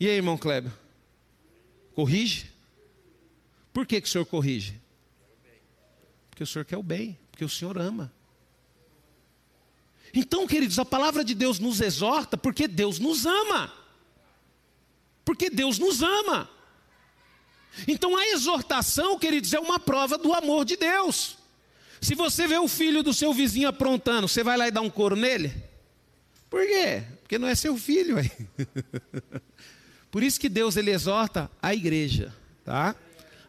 E 0.00 0.08
aí, 0.08 0.14
irmão 0.14 0.38
Kleber? 0.38 0.72
Corrige? 1.94 2.49
Por 3.72 3.86
que, 3.86 4.00
que 4.00 4.08
o 4.08 4.10
senhor 4.10 4.24
corrige? 4.26 4.80
Porque 6.30 6.42
o 6.42 6.46
senhor 6.46 6.64
quer 6.64 6.76
o 6.76 6.82
bem, 6.82 7.18
porque 7.30 7.44
o 7.44 7.48
senhor 7.48 7.78
ama. 7.78 8.12
Então, 10.12 10.46
queridos, 10.46 10.78
a 10.78 10.84
palavra 10.84 11.24
de 11.24 11.34
Deus 11.34 11.58
nos 11.58 11.80
exorta 11.80 12.36
porque 12.36 12.66
Deus 12.66 12.98
nos 12.98 13.26
ama. 13.26 13.72
Porque 15.24 15.48
Deus 15.48 15.78
nos 15.78 16.02
ama. 16.02 16.50
Então 17.86 18.16
a 18.16 18.26
exortação, 18.26 19.18
queridos, 19.18 19.52
é 19.52 19.60
uma 19.60 19.78
prova 19.78 20.18
do 20.18 20.32
amor 20.32 20.64
de 20.64 20.76
Deus. 20.76 21.38
Se 22.00 22.14
você 22.14 22.46
vê 22.46 22.58
o 22.58 22.66
filho 22.66 23.02
do 23.02 23.12
seu 23.12 23.32
vizinho 23.32 23.68
aprontando, 23.68 24.26
você 24.26 24.42
vai 24.42 24.56
lá 24.56 24.66
e 24.68 24.70
dá 24.70 24.80
um 24.80 24.90
couro 24.90 25.14
nele? 25.14 25.52
Por 26.48 26.66
quê? 26.66 27.04
Porque 27.20 27.38
não 27.38 27.46
é 27.46 27.54
seu 27.54 27.76
filho 27.76 28.18
aí. 28.18 28.30
Por 30.10 30.22
isso 30.22 30.40
que 30.40 30.48
Deus 30.48 30.76
ele 30.76 30.90
exorta 30.90 31.48
a 31.62 31.72
igreja, 31.72 32.34
tá? 32.64 32.96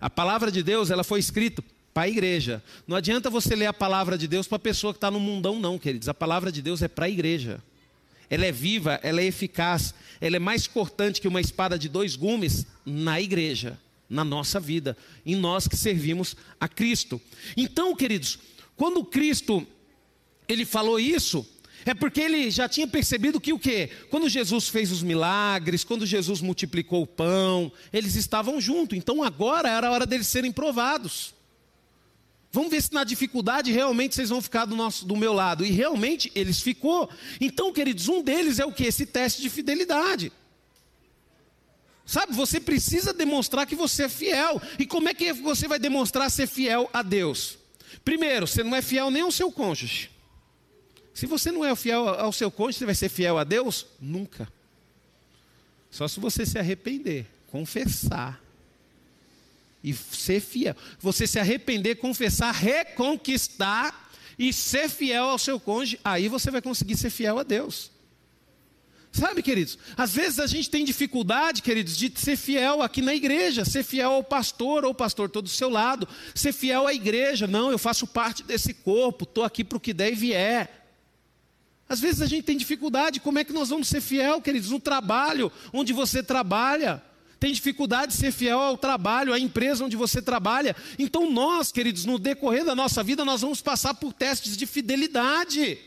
A 0.02 0.10
palavra 0.10 0.52
de 0.52 0.64
Deus 0.64 0.90
ela 0.90 1.04
foi 1.04 1.20
escrita 1.20 1.64
para 1.94 2.04
a 2.04 2.10
igreja. 2.10 2.64
Não 2.88 2.98
adianta 2.98 3.30
você 3.30 3.56
ler 3.56 3.68
a 3.68 3.74
palavra 3.74 4.18
de 4.18 4.28
Deus 4.28 4.48
para 4.48 4.56
a 4.56 4.60
pessoa 4.60 4.94
que 4.94 4.98
está 4.98 5.12
no 5.12 5.20
mundão, 5.20 5.60
não, 5.60 5.78
queridos. 5.78 6.10
A 6.10 6.14
palavra 6.14 6.52
de 6.52 6.62
Deus 6.62 6.82
é 6.82 6.88
para 6.88 7.06
a 7.06 7.10
igreja. 7.10 7.62
Ela 8.30 8.46
é 8.46 8.52
viva, 8.52 9.00
ela 9.04 9.22
é 9.22 9.26
eficaz, 9.26 9.94
ela 10.20 10.38
é 10.38 10.40
mais 10.40 10.66
cortante 10.66 11.22
que 11.22 11.28
uma 11.28 11.42
espada 11.42 11.78
de 11.78 11.88
dois 11.88 12.16
gumes 12.16 12.66
na 12.86 13.22
igreja, 13.22 13.78
na 14.10 14.24
nossa 14.24 14.60
vida, 14.60 14.98
em 15.26 15.36
nós 15.36 15.68
que 15.68 15.76
servimos 15.76 16.36
a 16.60 16.68
Cristo. 16.68 17.22
Então, 17.56 17.96
queridos, 17.96 18.40
quando 18.76 19.04
Cristo 19.04 19.68
ele 20.48 20.66
falou 20.66 21.00
isso, 21.00 21.46
é 21.86 21.94
porque 21.94 22.22
ele 22.22 22.52
já 22.52 22.70
tinha 22.70 22.88
percebido 22.88 23.40
que 23.40 23.54
o 23.54 23.60
quê? 23.60 23.90
Quando 24.10 24.30
Jesus 24.30 24.68
fez 24.68 24.92
os 24.92 25.02
milagres, 25.02 25.84
quando 25.84 26.06
Jesus 26.06 26.42
multiplicou 26.42 27.04
o 27.04 27.08
pão, 27.08 27.72
eles 27.92 28.16
estavam 28.16 28.60
juntos. 28.62 28.98
Então 28.98 29.24
agora 29.24 29.70
era 29.70 29.88
a 29.88 29.92
hora 29.92 30.06
deles 30.06 30.28
serem 30.28 30.52
provados. 30.52 31.34
Vamos 32.52 32.70
ver 32.70 32.82
se 32.82 32.94
na 32.94 33.04
dificuldade 33.04 33.72
realmente 33.72 34.14
vocês 34.14 34.30
vão 34.30 34.42
ficar 34.42 34.66
do, 34.66 34.76
nosso, 34.76 35.06
do 35.06 35.16
meu 35.16 35.32
lado. 35.32 35.66
E 35.66 35.72
realmente 35.72 36.32
eles 36.36 36.60
ficou. 36.60 37.10
Então, 37.40 37.72
queridos, 37.72 38.10
um 38.10 38.22
deles 38.22 38.60
é 38.60 38.66
o 38.66 38.74
que? 38.74 38.84
Esse 38.84 39.06
teste 39.06 39.42
de 39.42 39.50
fidelidade. 39.50 40.32
Sabe, 42.06 42.34
você 42.34 42.60
precisa 42.60 43.14
demonstrar 43.14 43.66
que 43.66 43.76
você 43.76 44.04
é 44.04 44.10
fiel. 44.10 44.62
E 44.78 44.86
como 44.86 45.08
é 45.08 45.14
que 45.14 45.32
você 45.32 45.66
vai 45.66 45.80
demonstrar 45.80 46.30
ser 46.30 46.46
fiel 46.46 46.90
a 46.92 47.02
Deus? 47.02 47.58
Primeiro, 48.04 48.46
você 48.46 48.64
não 48.64 48.76
é 48.76 48.82
fiel 48.82 49.10
nem 49.10 49.22
ao 49.22 49.32
seu 49.32 49.50
cônjuge. 49.50 50.11
Se 51.14 51.26
você 51.26 51.52
não 51.52 51.66
é 51.66 51.76
fiel 51.76 52.08
ao 52.08 52.32
seu 52.32 52.50
cônjuge, 52.50 52.80
você 52.80 52.86
vai 52.86 52.96
ser 52.96 53.10
fiel 53.10 53.38
a 53.38 53.44
Deus? 53.44 53.86
Nunca. 54.00 54.52
Só 55.90 56.08
se 56.08 56.20
você 56.20 56.46
se 56.46 56.58
arrepender, 56.58 57.26
confessar 57.52 58.42
e 59.84 59.94
ser 59.94 60.40
fiel. 60.40 60.76
Você 61.00 61.28
se 61.28 61.38
arrepender, 61.38 61.96
confessar, 61.96 62.54
reconquistar 62.54 64.10
e 64.40 64.54
ser 64.54 64.90
fiel 64.90 65.26
ao 65.26 65.38
seu 65.38 65.60
cônjuge, 65.60 66.00
aí 66.04 66.28
você 66.28 66.50
vai 66.50 66.62
conseguir 66.62 66.96
ser 66.98 67.10
fiel 67.10 67.40
a 67.40 67.44
Deus. 67.44 67.92
Sabe, 69.12 69.44
queridos? 69.44 69.78
Às 69.98 70.14
vezes 70.14 70.40
a 70.40 70.48
gente 70.48 70.70
tem 70.70 70.86
dificuldade, 70.86 71.62
queridos, 71.62 71.98
de 71.98 72.12
ser 72.16 72.38
fiel 72.38 72.82
aqui 72.82 73.02
na 73.02 73.14
igreja, 73.14 73.66
ser 73.66 73.84
fiel 73.84 74.14
ao 74.14 74.24
pastor 74.24 74.86
ou 74.86 74.96
pastor 74.96 75.30
todo 75.30 75.44
do 75.44 75.50
seu 75.50 75.70
lado, 75.70 76.08
ser 76.34 76.54
fiel 76.54 76.88
à 76.88 76.94
igreja. 76.94 77.46
Não, 77.46 77.70
eu 77.70 77.78
faço 77.78 78.08
parte 78.08 78.42
desse 78.42 78.74
corpo, 78.74 79.26
estou 79.26 79.44
aqui 79.44 79.66
para 79.66 79.78
o 79.78 79.82
que 79.82 79.94
der 79.94 80.14
e 80.14 80.16
vier. 80.16 80.81
Às 81.92 82.00
vezes 82.00 82.22
a 82.22 82.26
gente 82.26 82.46
tem 82.46 82.56
dificuldade, 82.56 83.20
como 83.20 83.38
é 83.38 83.44
que 83.44 83.52
nós 83.52 83.68
vamos 83.68 83.90
ser 83.90 84.00
fiel, 84.00 84.42
queridos, 84.42 84.70
no 84.70 84.80
trabalho 84.80 85.52
onde 85.74 85.92
você 85.92 86.24
trabalha? 86.24 87.04
Tem 87.38 87.52
dificuldade 87.52 88.14
de 88.14 88.18
ser 88.18 88.32
fiel 88.32 88.62
ao 88.62 88.78
trabalho, 88.78 89.34
à 89.34 89.38
empresa 89.38 89.84
onde 89.84 89.98
você 89.98 90.22
trabalha. 90.22 90.74
Então 90.98 91.30
nós, 91.30 91.70
queridos, 91.70 92.06
no 92.06 92.18
decorrer 92.18 92.64
da 92.64 92.74
nossa 92.74 93.04
vida, 93.04 93.26
nós 93.26 93.42
vamos 93.42 93.62
passar 93.62 93.94
por 93.94 94.14
testes 94.14 94.56
de 94.56 94.66
fidelidade. 94.66 95.80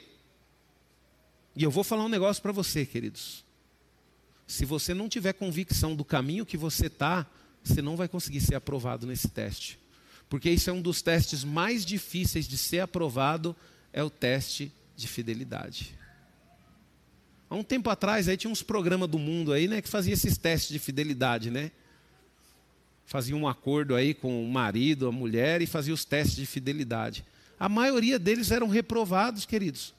E 1.57 1.63
eu 1.63 1.71
vou 1.71 1.83
falar 1.83 2.05
um 2.05 2.11
negócio 2.11 2.43
para 2.43 2.53
você, 2.53 2.85
queridos. 2.85 3.43
Se 4.47 4.67
você 4.67 4.93
não 4.93 5.09
tiver 5.09 5.33
convicção 5.33 5.97
do 5.97 6.05
caminho 6.05 6.45
que 6.45 6.59
você 6.59 6.89
está, 6.89 7.27
você 7.63 7.81
não 7.81 7.97
vai 7.97 8.09
conseguir 8.09 8.43
ser 8.43 8.57
aprovado 8.57 9.07
nesse 9.07 9.29
teste. 9.29 9.79
Porque 10.29 10.51
isso 10.51 10.69
é 10.69 10.73
um 10.75 10.83
dos 10.83 11.01
testes 11.01 11.45
mais 11.45 11.83
difíceis 11.83 12.47
de 12.47 12.59
ser 12.59 12.81
aprovado, 12.81 13.57
é 13.91 14.05
o 14.05 14.11
teste 14.11 14.71
de 14.97 15.09
fidelidade. 15.09 15.95
Há 17.49 17.55
um 17.55 17.63
tempo 17.63 17.91
atrás 17.91 18.29
aí 18.29 18.37
tinha 18.37 18.51
uns 18.51 18.63
programas 18.63 19.09
do 19.09 19.19
mundo 19.19 19.53
aí, 19.53 19.69
né, 19.69 19.81
que 19.81 19.89
fazia 19.89 20.15
esses 20.15 20.37
testes 20.37 20.71
de 20.71 20.79
fidelidade, 20.79 21.51
né? 21.51 21.71
Fazia 23.07 23.37
um 23.37 23.47
acordo 23.47 23.95
aí 23.95 24.15
com 24.15 24.43
o 24.43 24.51
marido, 24.51 25.07
a 25.07 25.13
mulher 25.13 25.61
e 25.61 25.67
fazia 25.67 25.93
os 25.93 26.05
testes 26.05 26.37
de 26.37 26.47
fidelidade. 26.47 27.25
A 27.61 27.69
maioria 27.69 28.19
deles 28.19 28.51
eram 28.51 28.69
reprovados, 28.69 29.45
queridos. 29.45 29.95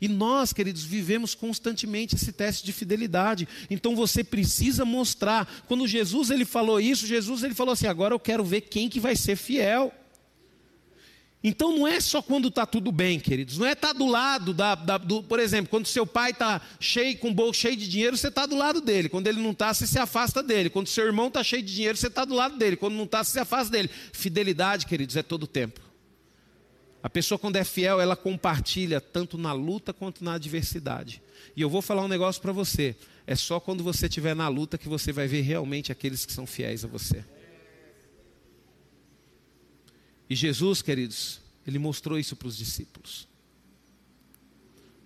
E 0.00 0.08
nós, 0.08 0.52
queridos, 0.52 0.84
vivemos 0.84 1.34
constantemente 1.34 2.14
esse 2.14 2.32
teste 2.32 2.64
de 2.64 2.72
fidelidade. 2.72 3.48
Então 3.70 3.96
você 3.96 4.22
precisa 4.22 4.84
mostrar. 4.84 5.64
Quando 5.66 5.86
Jesus 5.86 6.30
ele 6.30 6.44
falou 6.44 6.80
isso, 6.80 7.06
Jesus 7.06 7.42
ele 7.42 7.54
falou 7.54 7.72
assim: 7.72 7.86
"Agora 7.86 8.14
eu 8.14 8.20
quero 8.20 8.44
ver 8.44 8.62
quem 8.62 8.88
que 8.88 9.00
vai 9.00 9.16
ser 9.16 9.36
fiel". 9.36 9.92
Então 11.46 11.76
não 11.76 11.86
é 11.86 12.00
só 12.00 12.22
quando 12.22 12.48
está 12.48 12.64
tudo 12.64 12.90
bem, 12.90 13.20
queridos. 13.20 13.58
Não 13.58 13.66
é 13.66 13.72
estar 13.72 13.88
tá 13.88 13.92
do 13.92 14.06
lado 14.06 14.54
da, 14.54 14.74
da 14.74 14.96
do, 14.96 15.22
por 15.22 15.38
exemplo, 15.38 15.68
quando 15.68 15.86
seu 15.86 16.06
pai 16.06 16.30
está 16.30 16.58
cheio 16.80 17.18
com 17.18 17.28
o 17.28 17.34
bolso 17.34 17.60
cheio 17.60 17.76
de 17.76 17.86
dinheiro, 17.86 18.16
você 18.16 18.28
está 18.28 18.46
do 18.46 18.56
lado 18.56 18.80
dele. 18.80 19.10
Quando 19.10 19.26
ele 19.26 19.42
não 19.42 19.50
está, 19.50 19.74
você 19.74 19.86
se 19.86 19.98
afasta 19.98 20.42
dele. 20.42 20.70
Quando 20.70 20.88
seu 20.88 21.04
irmão 21.04 21.28
está 21.28 21.44
cheio 21.44 21.62
de 21.62 21.74
dinheiro, 21.74 21.98
você 21.98 22.06
está 22.06 22.24
do 22.24 22.34
lado 22.34 22.56
dele. 22.56 22.76
Quando 22.76 22.94
não 22.94 23.04
está, 23.04 23.22
você 23.22 23.32
se 23.32 23.38
afasta 23.38 23.70
dele. 23.70 23.90
Fidelidade, 24.14 24.86
queridos, 24.86 25.16
é 25.16 25.22
todo 25.22 25.42
o 25.42 25.46
tempo. 25.46 25.82
A 27.02 27.10
pessoa 27.10 27.38
quando 27.38 27.56
é 27.56 27.64
fiel, 27.64 28.00
ela 28.00 28.16
compartilha 28.16 28.98
tanto 28.98 29.36
na 29.36 29.52
luta 29.52 29.92
quanto 29.92 30.24
na 30.24 30.32
adversidade. 30.32 31.20
E 31.54 31.60
eu 31.60 31.68
vou 31.68 31.82
falar 31.82 32.02
um 32.02 32.08
negócio 32.08 32.40
para 32.40 32.52
você. 32.52 32.96
É 33.26 33.36
só 33.36 33.60
quando 33.60 33.84
você 33.84 34.06
estiver 34.06 34.34
na 34.34 34.48
luta 34.48 34.78
que 34.78 34.88
você 34.88 35.12
vai 35.12 35.26
ver 35.26 35.42
realmente 35.42 35.92
aqueles 35.92 36.24
que 36.24 36.32
são 36.32 36.46
fiéis 36.46 36.86
a 36.86 36.88
você. 36.88 37.22
E 40.28 40.34
Jesus, 40.34 40.80
queridos, 40.80 41.40
ele 41.66 41.78
mostrou 41.78 42.18
isso 42.18 42.36
para 42.36 42.48
os 42.48 42.56
discípulos. 42.56 43.28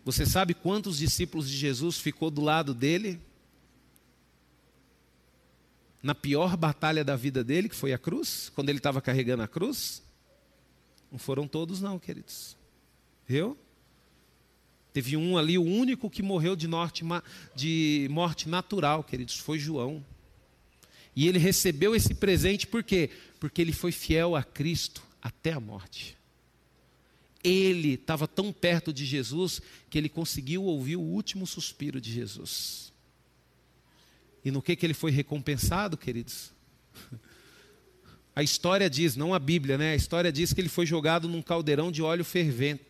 Você 0.04 0.24
sabe 0.24 0.54
quantos 0.54 0.98
discípulos 0.98 1.48
de 1.48 1.56
Jesus 1.56 1.98
ficou 1.98 2.30
do 2.30 2.40
lado 2.40 2.72
dele? 2.72 3.20
Na 6.02 6.14
pior 6.14 6.56
batalha 6.56 7.04
da 7.04 7.16
vida 7.16 7.42
dele, 7.42 7.68
que 7.68 7.74
foi 7.74 7.92
a 7.92 7.98
cruz, 7.98 8.50
quando 8.54 8.68
ele 8.68 8.78
estava 8.78 9.02
carregando 9.02 9.42
a 9.42 9.48
cruz? 9.48 10.02
Não 11.10 11.18
foram 11.18 11.46
todos, 11.46 11.80
não, 11.80 11.98
queridos. 11.98 12.56
Viu? 13.26 13.58
Teve 14.92 15.16
um 15.16 15.36
ali, 15.36 15.58
o 15.58 15.62
único 15.62 16.08
que 16.08 16.22
morreu 16.22 16.56
de, 16.56 16.68
de 17.54 18.08
morte 18.10 18.48
natural, 18.48 19.04
queridos, 19.04 19.36
foi 19.38 19.58
João. 19.58 20.04
E 21.14 21.28
ele 21.28 21.38
recebeu 21.38 21.94
esse 21.94 22.14
presente 22.14 22.66
por 22.66 22.82
quê? 22.82 23.10
Porque 23.38 23.60
ele 23.60 23.72
foi 23.72 23.92
fiel 23.92 24.34
a 24.34 24.42
Cristo 24.42 25.07
até 25.22 25.52
a 25.52 25.60
morte. 25.60 26.16
Ele 27.42 27.94
estava 27.94 28.26
tão 28.26 28.52
perto 28.52 28.92
de 28.92 29.04
Jesus 29.04 29.60
que 29.88 29.96
ele 29.96 30.08
conseguiu 30.08 30.64
ouvir 30.64 30.96
o 30.96 31.00
último 31.00 31.46
suspiro 31.46 32.00
de 32.00 32.12
Jesus. 32.12 32.92
E 34.44 34.50
no 34.50 34.62
que, 34.62 34.74
que 34.76 34.86
ele 34.86 34.94
foi 34.94 35.10
recompensado, 35.10 35.96
queridos? 35.96 36.52
A 38.34 38.42
história 38.42 38.88
diz, 38.88 39.16
não 39.16 39.34
a 39.34 39.38
Bíblia, 39.40 39.76
né? 39.76 39.90
A 39.90 39.96
história 39.96 40.30
diz 40.30 40.52
que 40.52 40.60
ele 40.60 40.68
foi 40.68 40.86
jogado 40.86 41.28
num 41.28 41.42
caldeirão 41.42 41.90
de 41.90 42.00
óleo 42.00 42.24
fervente. 42.24 42.84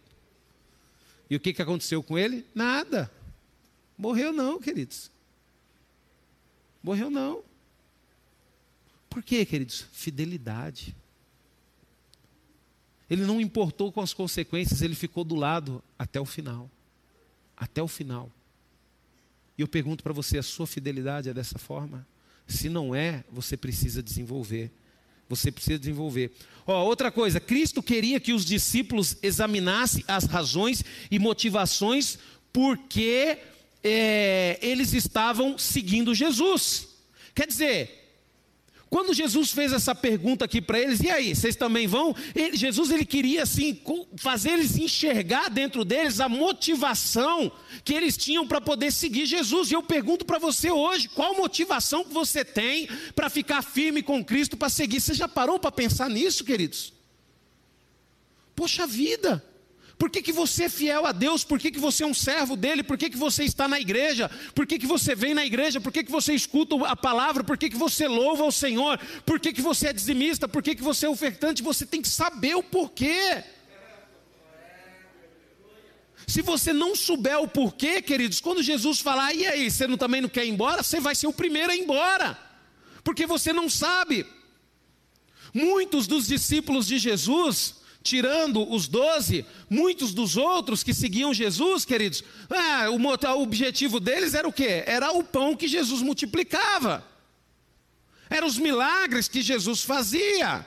E 1.31 1.35
o 1.35 1.41
que, 1.41 1.55
que 1.55 1.62
aconteceu 1.62 2.03
com 2.03 2.19
ele? 2.19 2.45
Nada. 2.55 3.11
Morreu 3.97 4.31
não, 4.31 4.61
queridos. 4.61 5.11
Morreu 6.83 7.09
não. 7.09 7.43
Por 9.09 9.23
quê, 9.23 9.47
queridos? 9.47 9.87
Fidelidade. 9.91 10.95
Ele 13.11 13.25
não 13.25 13.40
importou 13.40 13.90
com 13.90 14.01
as 14.01 14.12
consequências, 14.12 14.83
ele 14.83 14.94
ficou 14.94 15.25
do 15.25 15.35
lado 15.35 15.83
até 15.99 16.21
o 16.21 16.25
final. 16.25 16.71
Até 17.57 17.83
o 17.83 17.88
final. 17.88 18.31
E 19.57 19.62
eu 19.62 19.68
pergunto 19.68 20.03
para 20.03 20.12
você: 20.12 20.38
a 20.38 20.42
sua 20.42 20.66
fidelidade 20.66 21.29
é 21.29 21.35
dessa 21.35 21.59
forma? 21.59 22.07
Se 22.47 22.68
não 22.68 22.94
é, 22.94 23.25
você 23.31 23.57
precisa 23.57 24.03
desenvolver. 24.03 24.71
Você 25.29 25.53
precisa 25.53 25.79
desenvolver. 25.79 26.33
Ó, 26.66 26.85
outra 26.85 27.11
coisa, 27.11 27.38
Cristo 27.38 27.83
queria 27.83 28.18
que 28.18 28.33
os 28.33 28.44
discípulos 28.44 29.16
examinassem 29.23 30.03
as 30.09 30.25
razões 30.25 30.83
e 31.11 31.18
motivações 31.18 32.18
porque 32.53 33.38
é, 33.85 34.59
eles 34.62 34.94
estavam 34.94 35.59
seguindo 35.59 36.14
Jesus. 36.14 36.88
Quer 37.35 37.47
dizer, 37.47 38.08
quando 38.90 39.12
Jesus 39.12 39.51
fez 39.51 39.72
essa 39.72 39.94
pergunta 39.94 40.44
aqui 40.44 40.61
para 40.61 40.81
eles, 40.81 41.01
e 41.01 41.11
aí, 41.11 41.35
vocês 41.35 41.55
também 41.55 41.87
vão? 41.87 42.14
Ele, 42.35 42.57
Jesus 42.57 42.90
ele 42.90 43.05
queria 43.05 43.42
assim 43.42 43.79
fazer 44.16 44.53
eles 44.53 44.77
enxergar 44.79 45.51
dentro 45.51 45.85
deles 45.85 46.20
a 46.20 46.29
motivação 46.29 47.53
que 47.85 47.92
eles 47.92 48.16
tinham 48.16 48.46
para 48.46 48.61
poder 48.61 48.90
seguir 48.90 49.27
Jesus. 49.27 49.70
E 49.70 49.74
eu 49.74 49.83
pergunto 49.83 50.24
para 50.24 50.38
você 50.38 50.70
hoje, 50.70 51.09
qual 51.09 51.35
motivação 51.35 52.05
que 52.05 52.12
você 52.12 52.44
tem 52.44 52.88
para 53.14 53.29
ficar 53.29 53.62
firme 53.62 54.03
com 54.03 54.24
Cristo 54.24 54.57
para 54.57 54.70
seguir? 54.70 55.01
Você 55.01 55.14
já 55.14 55.29
parou 55.29 55.59
para 55.59 55.70
pensar 55.70 56.09
nisso, 56.09 56.44
queridos? 56.44 56.92
Poxa 58.55 58.87
vida! 58.87 59.44
Por 59.99 60.09
que, 60.09 60.23
que 60.23 60.31
você 60.31 60.65
é 60.65 60.69
fiel 60.69 61.05
a 61.05 61.11
Deus? 61.11 61.43
Por 61.43 61.59
que, 61.59 61.73
que 61.73 61.81
você 61.81 62.05
é 62.05 62.07
um 62.07 62.15
servo 62.15 62.57
dele? 62.57 62.85
Por 62.85 62.97
que, 62.97 63.11
que 63.11 63.17
você 63.17 63.43
está 63.43 63.67
na 63.67 63.81
igreja? 63.81 64.31
Por 64.55 64.65
que, 64.65 64.79
que 64.79 64.87
você 64.87 65.13
vem 65.13 65.35
na 65.35 65.45
igreja? 65.45 65.81
Por 65.81 65.93
que, 65.93 66.05
que 66.05 66.11
você 66.11 66.33
escuta 66.33 66.77
a 66.87 66.95
palavra? 66.95 67.43
Por 67.43 67.59
que, 67.59 67.69
que 67.69 67.77
você 67.77 68.07
louva 68.07 68.45
o 68.45 68.53
Senhor? 68.53 68.97
Por 69.27 69.41
que, 69.41 69.53
que 69.53 69.61
você 69.61 69.89
é 69.89 69.93
dizimista? 69.93 70.47
Por 70.47 70.63
que, 70.63 70.77
que 70.77 70.83
você 70.83 71.07
é 71.07 71.09
ofertante? 71.09 71.65
Você 71.65 71.85
tem 71.85 72.01
que 72.01 72.09
saber 72.09 72.55
o 72.55 72.63
porquê. 72.63 73.43
Se 76.29 76.43
você 76.43 76.73
não 76.73 76.95
souber 76.95 77.41
o 77.41 77.49
porquê, 77.49 78.01
queridos, 78.01 78.39
quando 78.39 78.63
Jesus 78.63 79.01
falar, 79.01 79.35
e 79.35 79.47
aí, 79.47 79.69
você 79.69 79.89
não, 79.89 79.97
também 79.97 80.21
não 80.21 80.29
quer 80.29 80.47
ir 80.47 80.51
embora? 80.51 80.85
Você 80.85 81.01
vai 81.01 81.17
ser 81.17 81.27
o 81.27 81.33
primeiro 81.33 81.73
a 81.73 81.77
ir 81.77 81.81
embora, 81.81 82.39
porque 83.03 83.27
você 83.27 83.53
não 83.53 83.69
sabe. 83.69 84.25
Muitos 85.53 86.07
dos 86.07 86.29
discípulos 86.29 86.87
de 86.87 86.99
Jesus 86.99 87.79
tirando 88.09 88.71
os 88.73 88.88
doze, 88.88 89.44
muitos 89.68 90.14
dos 90.14 90.37
outros 90.37 90.83
que 90.83 90.94
seguiam 90.94 91.35
Jesus, 91.35 91.85
queridos, 91.85 92.25
ah, 92.49 92.90
o, 92.90 92.97
o 92.97 93.42
objetivo 93.42 94.01
deles 94.01 94.35
era 94.35 94.49
o 94.49 94.53
quê? 94.53 94.83
Era 94.87 95.12
o 95.12 95.23
pão 95.23 95.55
que 95.55 95.68
Jesus 95.68 96.01
multiplicava, 96.01 97.05
eram 98.31 98.47
os 98.47 98.59
milagres 98.59 99.29
que 99.29 99.42
Jesus 99.42 99.83
fazia. 99.83 100.66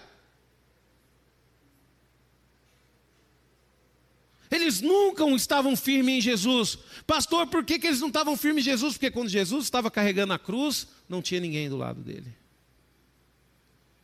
Eles 4.49 4.81
nunca 4.81 5.25
estavam 5.29 5.77
firmes 5.77 6.15
em 6.17 6.21
Jesus. 6.21 6.77
Pastor, 7.07 7.47
por 7.47 7.63
que, 7.63 7.79
que 7.79 7.87
eles 7.87 8.01
não 8.01 8.09
estavam 8.09 8.35
firmes 8.35 8.63
em 8.63 8.71
Jesus? 8.71 8.93
Porque 8.93 9.09
quando 9.09 9.29
Jesus 9.29 9.63
estava 9.63 9.89
carregando 9.89 10.33
a 10.33 10.39
cruz, 10.39 10.87
não 11.07 11.21
tinha 11.21 11.39
ninguém 11.39 11.69
do 11.69 11.77
lado 11.77 12.01
dele. 12.01 12.35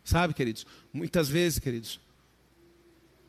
Sabe, 0.06 0.34
queridos? 0.34 0.66
Muitas 0.94 1.28
vezes, 1.28 1.60
queridos, 1.60 2.00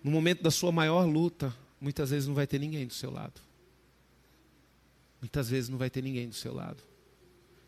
no 0.03 0.11
momento 0.11 0.43
da 0.43 0.51
sua 0.51 0.73
maior 0.73 1.05
luta, 1.05 1.55
muitas 1.81 2.11
vezes 2.11 2.27
não 2.27 2.35
vai 2.35 2.47
ter 2.47 2.59
ninguém 2.59 2.87
do 2.87 2.95
seu 2.95 3.11
lado. 3.11 3.41
Muitas 5.21 5.49
vezes 5.49 5.69
não 5.69 5.79
vai 5.79 5.91
ter 5.91 6.03
ninguém 6.03 6.29
do 6.29 6.35
seu 6.35 6.55
lado. 6.55 6.83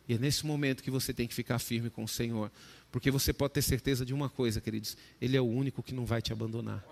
E 0.08 0.14
é 0.14 0.18
nesse 0.18 0.46
momento 0.46 0.82
que 0.82 0.90
você 0.90 1.12
tem 1.12 1.26
que 1.26 1.34
ficar 1.34 1.58
firme 1.58 1.90
com 1.90 2.04
o 2.04 2.08
Senhor. 2.08 2.50
Porque 2.90 3.10
você 3.10 3.32
pode 3.32 3.54
ter 3.54 3.62
certeza 3.62 4.04
de 4.04 4.12
uma 4.12 4.28
coisa, 4.28 4.60
queridos: 4.60 4.96
Ele 5.20 5.36
é 5.36 5.40
o 5.40 5.46
único 5.46 5.82
que 5.82 5.94
não 5.94 6.04
vai 6.04 6.20
te 6.20 6.32
abandonar. 6.32 6.84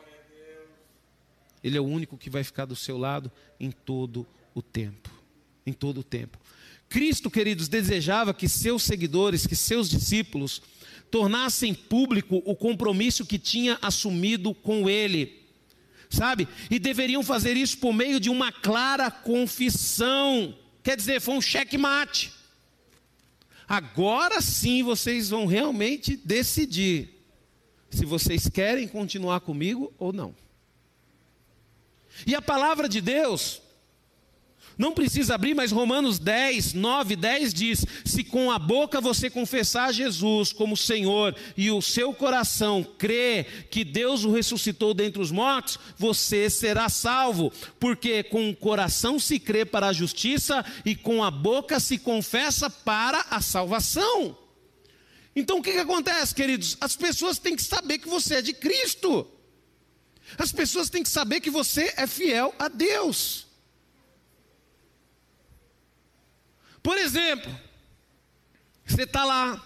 Ele 1.63 1.77
é 1.77 1.81
o 1.81 1.85
único 1.85 2.17
que 2.17 2.31
vai 2.31 2.45
ficar 2.45 2.65
do 2.65 2.77
seu 2.77 2.97
lado 2.97 3.31
em 3.59 3.71
todo 3.71 4.27
o 4.55 4.63
tempo. 4.63 5.11
Em 5.67 5.73
todo 5.73 5.99
o 5.99 6.05
tempo. 6.05 6.39
Cristo, 6.89 7.31
queridos, 7.31 7.69
desejava 7.69 8.33
que 8.33 8.49
seus 8.49 8.83
seguidores, 8.83 9.47
que 9.47 9.57
seus 9.57 9.91
discípulos, 9.91 10.63
tornassem 11.11 11.75
público 11.75 12.43
o 12.45 12.55
compromisso 12.55 13.25
que 13.25 13.39
tinha 13.39 13.79
assumido 13.81 14.55
com 14.55 14.89
ele. 14.89 15.47
Sabe? 16.11 16.49
E 16.71 16.79
deveriam 16.79 17.23
fazer 17.23 17.57
isso 17.57 17.79
por 17.79 17.93
meio 17.93 18.19
de 18.19 18.31
uma 18.31 18.51
clara 18.51 19.11
confissão. 19.11 20.57
Quer 20.83 20.97
dizer, 20.97 21.21
foi 21.21 21.35
um 21.35 21.41
checkmate. 21.41 22.33
Agora 23.69 24.41
sim 24.41 24.83
vocês 24.83 25.29
vão 25.29 25.45
realmente 25.45 26.17
decidir 26.17 27.11
se 27.91 28.07
vocês 28.07 28.49
querem 28.49 28.89
continuar 28.89 29.41
comigo 29.41 29.93
ou 29.99 30.13
não. 30.13 30.35
E 32.27 32.35
a 32.35 32.43
palavra 32.43 32.89
de 32.89 33.01
Deus 33.01 33.61
não 34.79 34.93
precisa 34.93 35.35
abrir, 35.35 35.55
mas 35.55 35.73
Romanos 35.73 36.21
10, 36.21 36.73
9, 36.73 37.17
10 37.17 37.53
diz: 37.53 37.85
Se 38.05 38.23
com 38.23 38.53
a 38.53 38.61
boca 38.61 39.01
você 39.01 39.29
confessar 39.29 39.93
Jesus 39.93 40.53
como 40.53 40.77
Senhor 40.77 41.35
e 41.57 41.69
o 41.69 41.83
seu 41.83 42.15
coração 42.15 42.87
crê 42.97 43.45
que 43.69 43.83
Deus 43.83 44.25
o 44.25 44.31
ressuscitou 44.31 44.95
dentre 44.95 45.21
os 45.21 45.33
mortos, 45.33 45.81
você 45.97 46.49
será 46.49 46.89
salvo. 46.89 47.53
Porque 47.81 48.23
com 48.23 48.49
o 48.49 48.55
coração 48.55 49.19
se 49.19 49.41
crê 49.41 49.65
para 49.65 49.89
a 49.89 49.93
justiça 49.93 50.65
e 50.85 50.95
com 50.95 51.25
a 51.25 51.31
boca 51.31 51.81
se 51.81 51.99
confessa 51.99 52.71
para 52.71 53.27
a 53.31 53.41
salvação. 53.41 54.39
Então 55.35 55.59
o 55.59 55.63
que, 55.63 55.73
que 55.73 55.79
acontece, 55.79 56.33
queridos? 56.33 56.77
As 56.81 56.95
pessoas 56.95 57.39
têm 57.41 57.57
que 57.57 57.63
saber 57.63 57.99
que 57.99 58.09
você 58.09 58.37
é 58.37 58.43
de 58.43 58.53
Cristo. 58.53 59.27
As 60.39 60.53
pessoas 60.53 60.89
têm 60.89 61.03
que 61.03 61.09
saber 61.09 61.41
que 61.41 61.51
você 61.51 61.93
é 61.97 62.07
fiel 62.07 62.55
a 62.61 62.69
Deus. 62.69 63.48
Por 66.89 66.97
exemplo, 66.97 67.55
você 68.87 69.03
está 69.03 69.23
lá, 69.23 69.63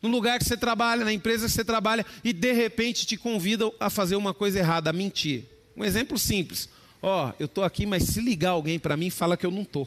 no 0.00 0.08
lugar 0.08 0.38
que 0.38 0.46
você 0.46 0.56
trabalha, 0.56 1.04
na 1.04 1.12
empresa 1.12 1.44
que 1.44 1.52
você 1.52 1.62
trabalha, 1.62 2.06
e 2.24 2.32
de 2.32 2.52
repente 2.52 3.04
te 3.04 3.18
convidam 3.18 3.70
a 3.78 3.90
fazer 3.90 4.16
uma 4.16 4.32
coisa 4.32 4.58
errada, 4.60 4.88
a 4.88 4.94
mentir. 4.94 5.44
Um 5.76 5.84
exemplo 5.84 6.18
simples. 6.18 6.70
Ó, 7.02 7.28
oh, 7.28 7.34
eu 7.38 7.44
estou 7.44 7.64
aqui, 7.64 7.84
mas 7.84 8.04
se 8.04 8.22
ligar 8.22 8.52
alguém 8.52 8.78
para 8.78 8.96
mim, 8.96 9.10
fala 9.10 9.36
que 9.36 9.44
eu 9.44 9.50
não 9.50 9.60
estou. 9.60 9.86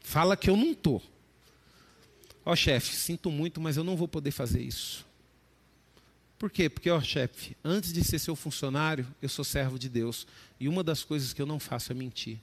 Fala 0.00 0.36
que 0.36 0.50
eu 0.50 0.56
não 0.56 0.72
estou. 0.72 1.00
Ó 2.44 2.50
oh, 2.50 2.56
chefe, 2.56 2.96
sinto 2.96 3.30
muito, 3.30 3.60
mas 3.60 3.76
eu 3.76 3.84
não 3.84 3.96
vou 3.96 4.08
poder 4.08 4.32
fazer 4.32 4.60
isso. 4.60 5.06
Por 6.36 6.50
quê? 6.50 6.68
Porque, 6.68 6.90
ó 6.90 7.00
chefe, 7.00 7.56
antes 7.62 7.92
de 7.92 8.02
ser 8.02 8.18
seu 8.18 8.34
funcionário, 8.34 9.06
eu 9.22 9.28
sou 9.28 9.44
servo 9.44 9.78
de 9.78 9.88
Deus. 9.88 10.26
E 10.58 10.66
uma 10.66 10.82
das 10.82 11.04
coisas 11.04 11.32
que 11.32 11.40
eu 11.40 11.46
não 11.46 11.60
faço 11.60 11.92
é 11.92 11.94
mentir. 11.94 12.40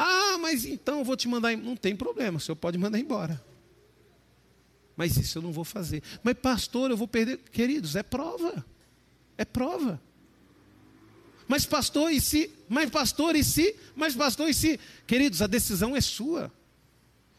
Ah, 0.00 0.38
mas 0.38 0.64
então 0.64 1.00
eu 1.00 1.04
vou 1.04 1.16
te 1.16 1.26
mandar. 1.26 1.56
Não 1.56 1.74
tem 1.74 1.96
problema, 1.96 2.38
o 2.38 2.40
senhor 2.40 2.54
pode 2.54 2.78
mandar 2.78 3.00
embora. 3.00 3.44
Mas 4.96 5.16
isso 5.16 5.38
eu 5.38 5.42
não 5.42 5.50
vou 5.50 5.64
fazer. 5.64 6.04
Mas, 6.22 6.34
pastor, 6.34 6.90
eu 6.90 6.96
vou 6.96 7.08
perder. 7.08 7.38
Queridos, 7.50 7.96
é 7.96 8.02
prova. 8.04 8.64
É 9.36 9.44
prova. 9.44 10.00
Mas, 11.48 11.66
pastor, 11.66 12.12
e 12.12 12.20
se? 12.20 12.48
Mas, 12.68 12.88
pastor, 12.90 13.34
e 13.34 13.42
se? 13.42 13.74
Mas, 13.96 14.14
pastor, 14.14 14.48
e 14.48 14.54
se? 14.54 14.78
Queridos, 15.04 15.42
a 15.42 15.48
decisão 15.48 15.96
é 15.96 16.00
sua. 16.00 16.52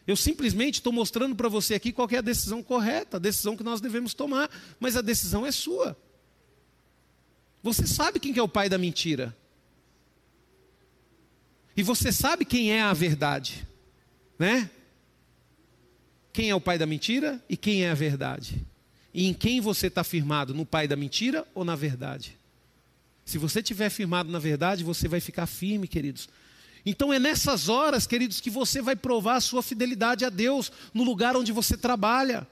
Eu 0.06 0.18
simplesmente 0.18 0.76
estou 0.76 0.92
mostrando 0.92 1.36
para 1.36 1.48
você 1.48 1.76
aqui 1.76 1.94
qual 1.94 2.10
é 2.12 2.18
a 2.18 2.22
decisão 2.22 2.62
correta, 2.62 3.18
a 3.18 3.20
decisão 3.20 3.56
que 3.56 3.64
nós 3.64 3.80
devemos 3.80 4.14
tomar, 4.14 4.50
mas 4.80 4.98
a 4.98 5.02
decisão 5.02 5.46
é 5.46 5.52
sua. 5.52 5.98
Você 7.64 7.88
sabe 7.88 8.20
quem 8.20 8.38
é 8.38 8.42
o 8.42 8.48
pai 8.50 8.68
da 8.68 8.78
mentira? 8.78 9.38
E 11.80 11.82
você 11.82 12.12
sabe 12.12 12.44
quem 12.44 12.74
é 12.74 12.82
a 12.82 12.92
verdade, 12.92 13.66
né? 14.38 14.70
Quem 16.34 16.50
é 16.50 16.54
o 16.54 16.60
pai 16.60 16.78
da 16.78 16.86
mentira 16.86 17.42
e 17.48 17.56
quem 17.56 17.86
é 17.86 17.90
a 17.90 17.94
verdade? 17.94 18.68
E 19.14 19.26
em 19.26 19.34
quem 19.34 19.62
você 19.62 19.88
está 19.88 20.04
firmado, 20.04 20.54
no 20.54 20.66
pai 20.66 20.90
da 20.90 20.98
mentira 20.98 21.48
ou 21.56 21.64
na 21.64 21.78
verdade? 21.78 22.38
Se 23.24 23.38
você 23.38 23.60
estiver 23.62 23.90
firmado 23.90 24.30
na 24.30 24.40
verdade, 24.40 24.84
você 24.84 25.08
vai 25.08 25.22
ficar 25.22 25.46
firme, 25.46 25.88
queridos. 25.88 26.28
Então 26.86 27.14
é 27.14 27.18
nessas 27.18 27.70
horas, 27.70 28.06
queridos, 28.06 28.42
que 28.42 28.50
você 28.50 28.82
vai 28.82 28.98
provar 28.98 29.38
a 29.38 29.42
sua 29.42 29.64
fidelidade 29.64 30.26
a 30.26 30.30
Deus 30.30 30.70
no 30.94 31.06
lugar 31.06 31.38
onde 31.38 31.54
você 31.54 31.78
trabalha. 31.78 32.46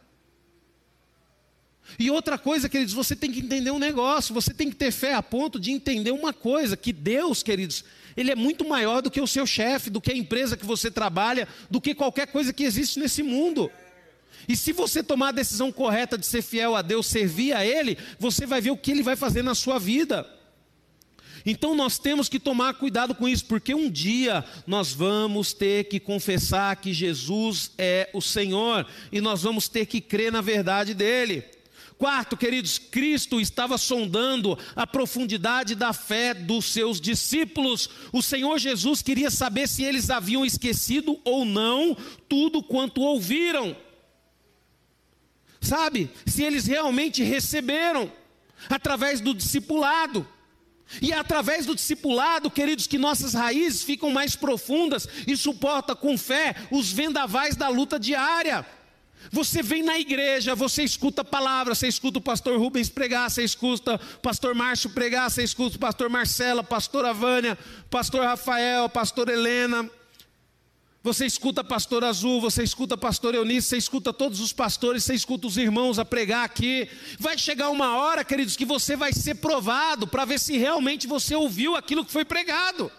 E 2.00 2.12
outra 2.12 2.38
coisa, 2.38 2.70
queridos, 2.70 2.94
você 2.94 3.16
tem 3.16 3.32
que 3.32 3.40
entender 3.40 3.72
um 3.72 3.80
negócio, 3.80 4.34
você 4.34 4.54
tem 4.54 4.70
que 4.70 4.76
ter 4.76 4.92
fé 4.92 5.14
a 5.14 5.24
ponto 5.24 5.60
de 5.60 5.72
entender 5.72 6.12
uma 6.12 6.34
coisa: 6.34 6.78
que 6.78 6.94
Deus, 6.94 7.42
queridos, 7.42 7.84
Ele 8.16 8.32
é 8.32 8.36
muito 8.36 8.68
maior 8.68 9.02
do 9.02 9.10
que 9.10 9.22
o 9.22 9.28
seu 9.28 9.46
chefe, 9.46 9.90
do 9.90 10.02
que 10.02 10.12
a 10.12 10.18
empresa 10.18 10.58
que 10.58 10.66
você 10.66 10.92
trabalha, 10.92 11.48
do 11.70 11.82
que 11.82 11.96
qualquer 11.96 12.28
coisa 12.28 12.54
que 12.54 12.64
existe 12.64 13.00
nesse 13.00 13.24
mundo. 13.24 13.72
E 14.48 14.56
se 14.56 14.72
você 14.72 15.04
tomar 15.04 15.30
a 15.30 15.34
decisão 15.34 15.72
correta 15.72 16.18
de 16.18 16.26
ser 16.26 16.42
fiel 16.42 16.76
a 16.76 16.82
Deus, 16.82 17.08
servir 17.08 17.54
a 17.54 17.66
Ele, 17.66 17.98
você 18.20 18.46
vai 18.46 18.62
ver 18.62 18.72
o 18.72 18.78
que 18.78 18.92
Ele 18.92 19.04
vai 19.04 19.16
fazer 19.16 19.42
na 19.42 19.56
sua 19.56 19.80
vida. 19.80 20.26
Então 21.46 21.74
nós 21.74 21.98
temos 21.98 22.28
que 22.28 22.40
tomar 22.40 22.74
cuidado 22.74 23.16
com 23.16 23.28
isso, 23.28 23.46
porque 23.46 23.74
um 23.74 23.90
dia 23.90 24.44
nós 24.66 24.92
vamos 24.92 25.54
ter 25.54 25.86
que 25.86 26.00
confessar 26.00 26.76
que 26.76 26.94
Jesus 26.94 27.72
é 27.78 28.10
o 28.14 28.22
Senhor 28.22 28.86
e 29.12 29.22
nós 29.22 29.44
vamos 29.44 29.70
ter 29.70 29.86
que 29.86 30.02
crer 30.02 30.32
na 30.32 30.42
verdade 30.42 30.94
dele. 30.94 31.44
Quarto, 31.98 32.38
queridos, 32.38 32.78
Cristo 32.78 33.42
estava 33.42 33.76
sondando 33.76 34.58
a 34.76 34.86
profundidade 34.86 35.74
da 35.74 35.94
fé 35.94 36.32
dos 36.32 36.66
seus 36.66 37.02
discípulos. 37.02 37.90
O 38.14 38.22
Senhor 38.22 38.60
Jesus 38.60 39.02
queria 39.02 39.32
saber 39.32 39.68
se 39.68 39.84
eles 39.84 40.12
haviam 40.12 40.46
esquecido 40.46 41.20
ou 41.24 41.44
não 41.44 41.98
tudo 42.30 42.62
quanto 42.62 43.02
ouviram. 43.02 43.76
Sabe? 45.60 46.12
Se 46.28 46.44
eles 46.44 46.68
realmente 46.68 47.24
receberam 47.24 48.12
através 48.70 49.20
do 49.20 49.34
discipulado. 49.34 50.28
E 51.02 51.12
é 51.12 51.18
através 51.18 51.66
do 51.66 51.76
discipulado, 51.76 52.50
queridos, 52.50 52.86
que 52.86 53.00
nossas 53.00 53.34
raízes 53.34 53.84
ficam 53.84 54.12
mais 54.12 54.36
profundas 54.36 55.08
e 55.26 55.36
suporta 55.36 55.96
com 55.96 56.16
fé 56.16 56.56
os 56.72 56.92
vendavais 56.92 57.56
da 57.56 57.68
luta 57.68 58.00
diária. 58.00 58.66
Você 59.32 59.62
vem 59.62 59.84
na 59.84 60.00
igreja, 60.00 60.56
você 60.56 60.84
escuta 60.84 61.22
a 61.22 61.26
palavra, 61.26 61.76
você 61.76 61.88
escuta 61.88 62.20
o 62.20 62.22
pastor 62.22 62.58
Rubens 62.58 62.90
pregar, 62.90 63.30
você 63.30 63.44
escuta 63.44 63.96
o 63.96 64.20
pastor 64.20 64.56
Márcio 64.56 64.90
pregar, 64.90 65.30
você 65.30 65.44
escuta 65.44 65.76
o 65.76 65.80
pastor 65.80 66.10
Marcela, 66.10 66.64
pastor 66.64 67.14
Vânia, 67.14 67.58
pastor 67.90 68.24
Rafael, 68.24 68.88
pastor 68.90 69.30
Helena, 69.30 69.90
você 71.08 71.26
escuta 71.26 71.64
pastor 71.64 72.04
Azul, 72.04 72.42
você 72.42 72.64
escuta 72.64 72.98
pastor 72.98 73.34
Eunice, 73.34 73.70
você 73.70 73.78
escuta 73.78 74.12
todos 74.12 74.42
os 74.42 74.52
pastores, 74.52 75.06
você 75.06 75.14
escuta 75.14 75.48
os 75.48 75.56
irmãos 75.56 75.98
a 76.00 76.04
pregar 76.04 76.44
aqui. 76.44 76.90
Vai 77.18 77.38
chegar 77.38 77.70
uma 77.70 77.96
hora, 77.96 78.26
queridos, 78.26 78.58
que 78.58 78.66
você 78.66 78.94
vai 78.94 79.14
ser 79.14 79.36
provado 79.36 80.06
para 80.06 80.26
ver 80.26 80.38
se 80.38 80.58
realmente 80.58 81.08
você 81.08 81.34
ouviu 81.34 81.78
aquilo 81.78 82.04
que 82.04 82.12
foi 82.12 82.26
pregado. 82.26 82.92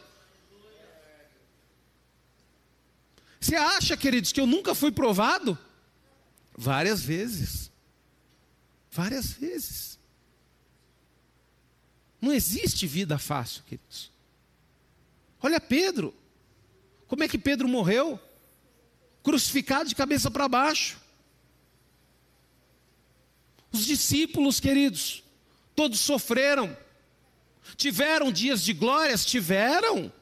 Você 3.38 3.56
acha, 3.56 3.94
queridos, 3.94 4.32
que 4.32 4.40
eu 4.40 4.46
nunca 4.46 4.74
fui 4.74 4.90
provado? 4.90 5.58
Várias 6.60 7.00
vezes. 7.00 7.70
Várias 8.90 9.30
vezes. 9.30 9.96
Não 12.20 12.32
existe 12.32 12.84
vida 12.84 13.16
fácil, 13.16 13.62
queridos. 13.62 14.10
Olha 15.40 15.60
Pedro. 15.60 16.12
Como 17.06 17.22
é 17.22 17.28
que 17.28 17.38
Pedro 17.38 17.68
morreu? 17.68 18.18
Crucificado 19.22 19.88
de 19.88 19.94
cabeça 19.94 20.32
para 20.32 20.48
baixo. 20.48 21.00
Os 23.70 23.86
discípulos, 23.86 24.58
queridos, 24.58 25.22
todos 25.76 26.00
sofreram. 26.00 26.76
Tiveram 27.76 28.32
dias 28.32 28.64
de 28.64 28.72
glórias? 28.72 29.24
Tiveram. 29.24 30.12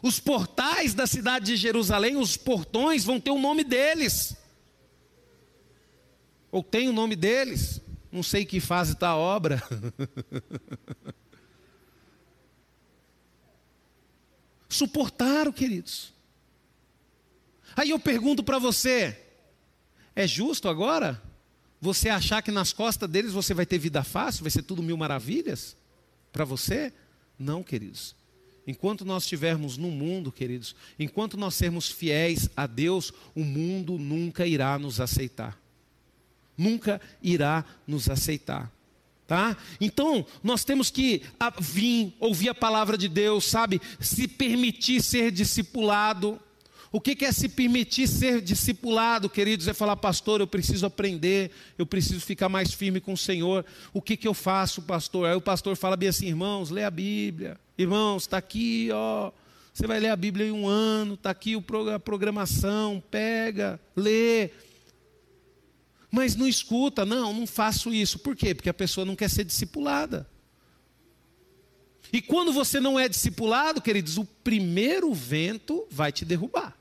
Os 0.00 0.20
portais 0.20 0.94
da 0.94 1.04
cidade 1.08 1.46
de 1.46 1.56
Jerusalém, 1.56 2.16
os 2.16 2.36
portões, 2.36 3.04
vão 3.04 3.18
ter 3.18 3.32
o 3.32 3.40
nome 3.40 3.64
deles. 3.64 4.36
Ou 6.50 6.62
tem 6.62 6.88
o 6.88 6.92
nome 6.92 7.16
deles. 7.16 7.80
Não 8.10 8.22
sei 8.22 8.44
que 8.44 8.60
fase 8.60 8.92
está 8.92 9.08
a 9.10 9.16
obra. 9.16 9.62
Suportaram, 14.68 15.52
queridos. 15.52 16.12
Aí 17.76 17.90
eu 17.90 17.98
pergunto 17.98 18.42
para 18.42 18.58
você: 18.58 19.18
é 20.14 20.26
justo 20.26 20.68
agora 20.68 21.22
você 21.80 22.08
achar 22.08 22.42
que 22.42 22.50
nas 22.50 22.72
costas 22.72 23.08
deles 23.08 23.32
você 23.32 23.54
vai 23.54 23.64
ter 23.64 23.78
vida 23.78 24.04
fácil, 24.04 24.42
vai 24.42 24.50
ser 24.50 24.62
tudo 24.62 24.82
mil 24.82 24.96
maravilhas 24.96 25.76
para 26.32 26.44
você? 26.44 26.92
Não, 27.38 27.62
queridos. 27.62 28.14
Enquanto 28.66 29.04
nós 29.04 29.22
estivermos 29.22 29.76
no 29.76 29.90
mundo, 29.90 30.30
queridos, 30.30 30.76
enquanto 30.98 31.36
nós 31.36 31.54
sermos 31.54 31.88
fiéis 31.88 32.50
a 32.56 32.66
Deus, 32.66 33.12
o 33.34 33.42
mundo 33.42 33.98
nunca 33.98 34.46
irá 34.46 34.78
nos 34.78 35.00
aceitar. 35.00 35.58
Nunca 36.60 37.00
irá 37.22 37.64
nos 37.86 38.10
aceitar. 38.10 38.70
Tá? 39.26 39.56
Então, 39.80 40.26
nós 40.42 40.64
temos 40.64 40.90
que 40.90 41.22
vir, 41.60 42.14
ouvir 42.18 42.48
a 42.48 42.54
palavra 42.54 42.98
de 42.98 43.08
Deus, 43.08 43.44
sabe? 43.44 43.80
Se 44.00 44.26
permitir 44.26 45.00
ser 45.00 45.30
discipulado 45.30 46.40
o 46.92 47.00
que 47.00 47.24
é 47.24 47.30
se 47.30 47.48
permitir 47.48 48.08
ser 48.08 48.40
discipulado, 48.40 49.30
queridos? 49.30 49.68
É 49.68 49.72
falar, 49.72 49.96
pastor, 49.96 50.40
eu 50.40 50.46
preciso 50.46 50.84
aprender, 50.84 51.52
eu 51.78 51.86
preciso 51.86 52.20
ficar 52.20 52.48
mais 52.48 52.72
firme 52.74 53.00
com 53.00 53.12
o 53.12 53.16
Senhor. 53.16 53.64
O 53.92 54.02
que, 54.02 54.16
que 54.16 54.26
eu 54.26 54.34
faço, 54.34 54.82
pastor? 54.82 55.28
Aí 55.28 55.36
o 55.36 55.40
pastor 55.40 55.76
fala 55.76 55.96
bem 55.96 56.08
assim, 56.08 56.26
irmãos, 56.26 56.68
lê 56.68 56.82
a 56.82 56.90
Bíblia. 56.90 57.56
Irmãos, 57.78 58.24
está 58.24 58.38
aqui, 58.38 58.88
ó. 58.92 59.30
Você 59.72 59.86
vai 59.86 60.00
ler 60.00 60.08
a 60.08 60.16
Bíblia 60.16 60.48
em 60.48 60.50
um 60.50 60.66
ano, 60.66 61.14
está 61.14 61.30
aqui 61.30 61.54
a 61.94 61.98
programação, 62.00 63.00
pega, 63.08 63.78
lê. 63.94 64.50
Mas 66.10 66.34
não 66.34 66.48
escuta, 66.48 67.06
não, 67.06 67.32
não 67.32 67.46
faço 67.46 67.92
isso. 67.94 68.18
Por 68.18 68.34
quê? 68.34 68.54
Porque 68.54 68.68
a 68.68 68.74
pessoa 68.74 69.04
não 69.04 69.14
quer 69.14 69.30
ser 69.30 69.44
discipulada. 69.44 70.28
E 72.12 72.20
quando 72.20 72.52
você 72.52 72.80
não 72.80 72.98
é 72.98 73.08
discipulado, 73.08 73.80
queridos, 73.80 74.18
o 74.18 74.24
primeiro 74.24 75.14
vento 75.14 75.86
vai 75.90 76.10
te 76.10 76.24
derrubar. 76.24 76.76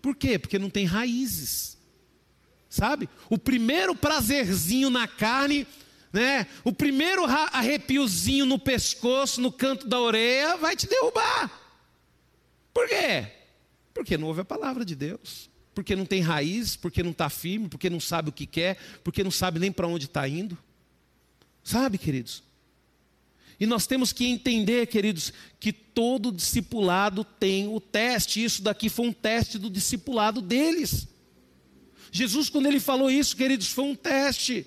Por 0.00 0.16
quê? 0.16 0.38
Porque 0.38 0.58
não 0.58 0.70
tem 0.70 0.86
raízes. 0.86 1.76
Sabe? 2.70 3.08
O 3.28 3.36
primeiro 3.36 3.94
prazerzinho 3.94 4.88
na 4.88 5.06
carne, 5.06 5.66
né? 6.12 6.46
O 6.64 6.72
primeiro 6.72 7.24
arrepiozinho 7.24 8.46
no 8.46 8.58
pescoço, 8.58 9.40
no 9.40 9.52
canto 9.52 9.86
da 9.86 10.00
orelha, 10.00 10.56
vai 10.56 10.74
te 10.74 10.86
derrubar. 10.86 11.50
Por 12.72 12.88
quê? 12.88 13.26
Porque 13.92 14.16
não 14.16 14.28
ouve 14.28 14.40
a 14.40 14.44
palavra 14.44 14.84
de 14.84 14.94
Deus. 14.94 15.47
Porque 15.78 15.94
não 15.94 16.04
tem 16.04 16.20
raiz, 16.20 16.74
porque 16.74 17.04
não 17.04 17.12
está 17.12 17.30
firme, 17.30 17.68
porque 17.68 17.88
não 17.88 18.00
sabe 18.00 18.30
o 18.30 18.32
que 18.32 18.46
quer, 18.46 18.76
porque 19.04 19.22
não 19.22 19.30
sabe 19.30 19.60
nem 19.60 19.70
para 19.70 19.86
onde 19.86 20.06
está 20.06 20.28
indo. 20.28 20.58
Sabe, 21.62 21.96
queridos? 21.96 22.42
E 23.60 23.64
nós 23.64 23.86
temos 23.86 24.12
que 24.12 24.26
entender, 24.26 24.88
queridos, 24.88 25.32
que 25.60 25.72
todo 25.72 26.32
discipulado 26.32 27.22
tem 27.22 27.68
o 27.68 27.78
teste. 27.78 28.42
Isso 28.42 28.60
daqui 28.60 28.88
foi 28.88 29.06
um 29.06 29.12
teste 29.12 29.56
do 29.56 29.70
discipulado 29.70 30.40
deles. 30.40 31.06
Jesus, 32.10 32.50
quando 32.50 32.66
ele 32.66 32.80
falou 32.80 33.08
isso, 33.08 33.36
queridos, 33.36 33.68
foi 33.68 33.84
um 33.84 33.94
teste. 33.94 34.66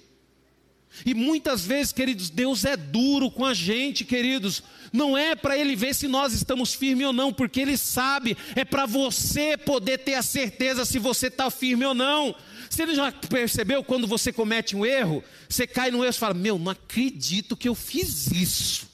E 1.05 1.13
muitas 1.13 1.65
vezes, 1.65 1.91
queridos, 1.91 2.29
Deus 2.29 2.65
é 2.65 2.75
duro 2.75 3.31
com 3.31 3.45
a 3.45 3.53
gente, 3.53 4.03
queridos. 4.03 4.61
Não 4.91 5.17
é 5.17 5.35
para 5.35 5.57
Ele 5.57 5.75
ver 5.75 5.95
se 5.95 6.07
nós 6.07 6.33
estamos 6.33 6.73
firmes 6.73 7.07
ou 7.07 7.13
não, 7.13 7.33
porque 7.33 7.61
Ele 7.61 7.77
sabe, 7.77 8.37
é 8.55 8.65
para 8.65 8.85
você 8.85 9.57
poder 9.57 9.99
ter 9.99 10.15
a 10.15 10.21
certeza 10.21 10.85
se 10.85 10.99
você 10.99 11.27
está 11.27 11.49
firme 11.49 11.85
ou 11.85 11.93
não. 11.93 12.35
Você 12.69 12.93
já 12.93 13.11
percebeu 13.11 13.83
quando 13.83 14.05
você 14.05 14.31
comete 14.31 14.75
um 14.75 14.85
erro, 14.85 15.23
você 15.49 15.65
cai 15.65 15.91
no 15.91 16.03
erro 16.03 16.13
e 16.13 16.13
fala: 16.13 16.33
Meu, 16.33 16.59
não 16.59 16.71
acredito 16.71 17.57
que 17.57 17.67
eu 17.67 17.75
fiz 17.75 18.27
isso. 18.31 18.89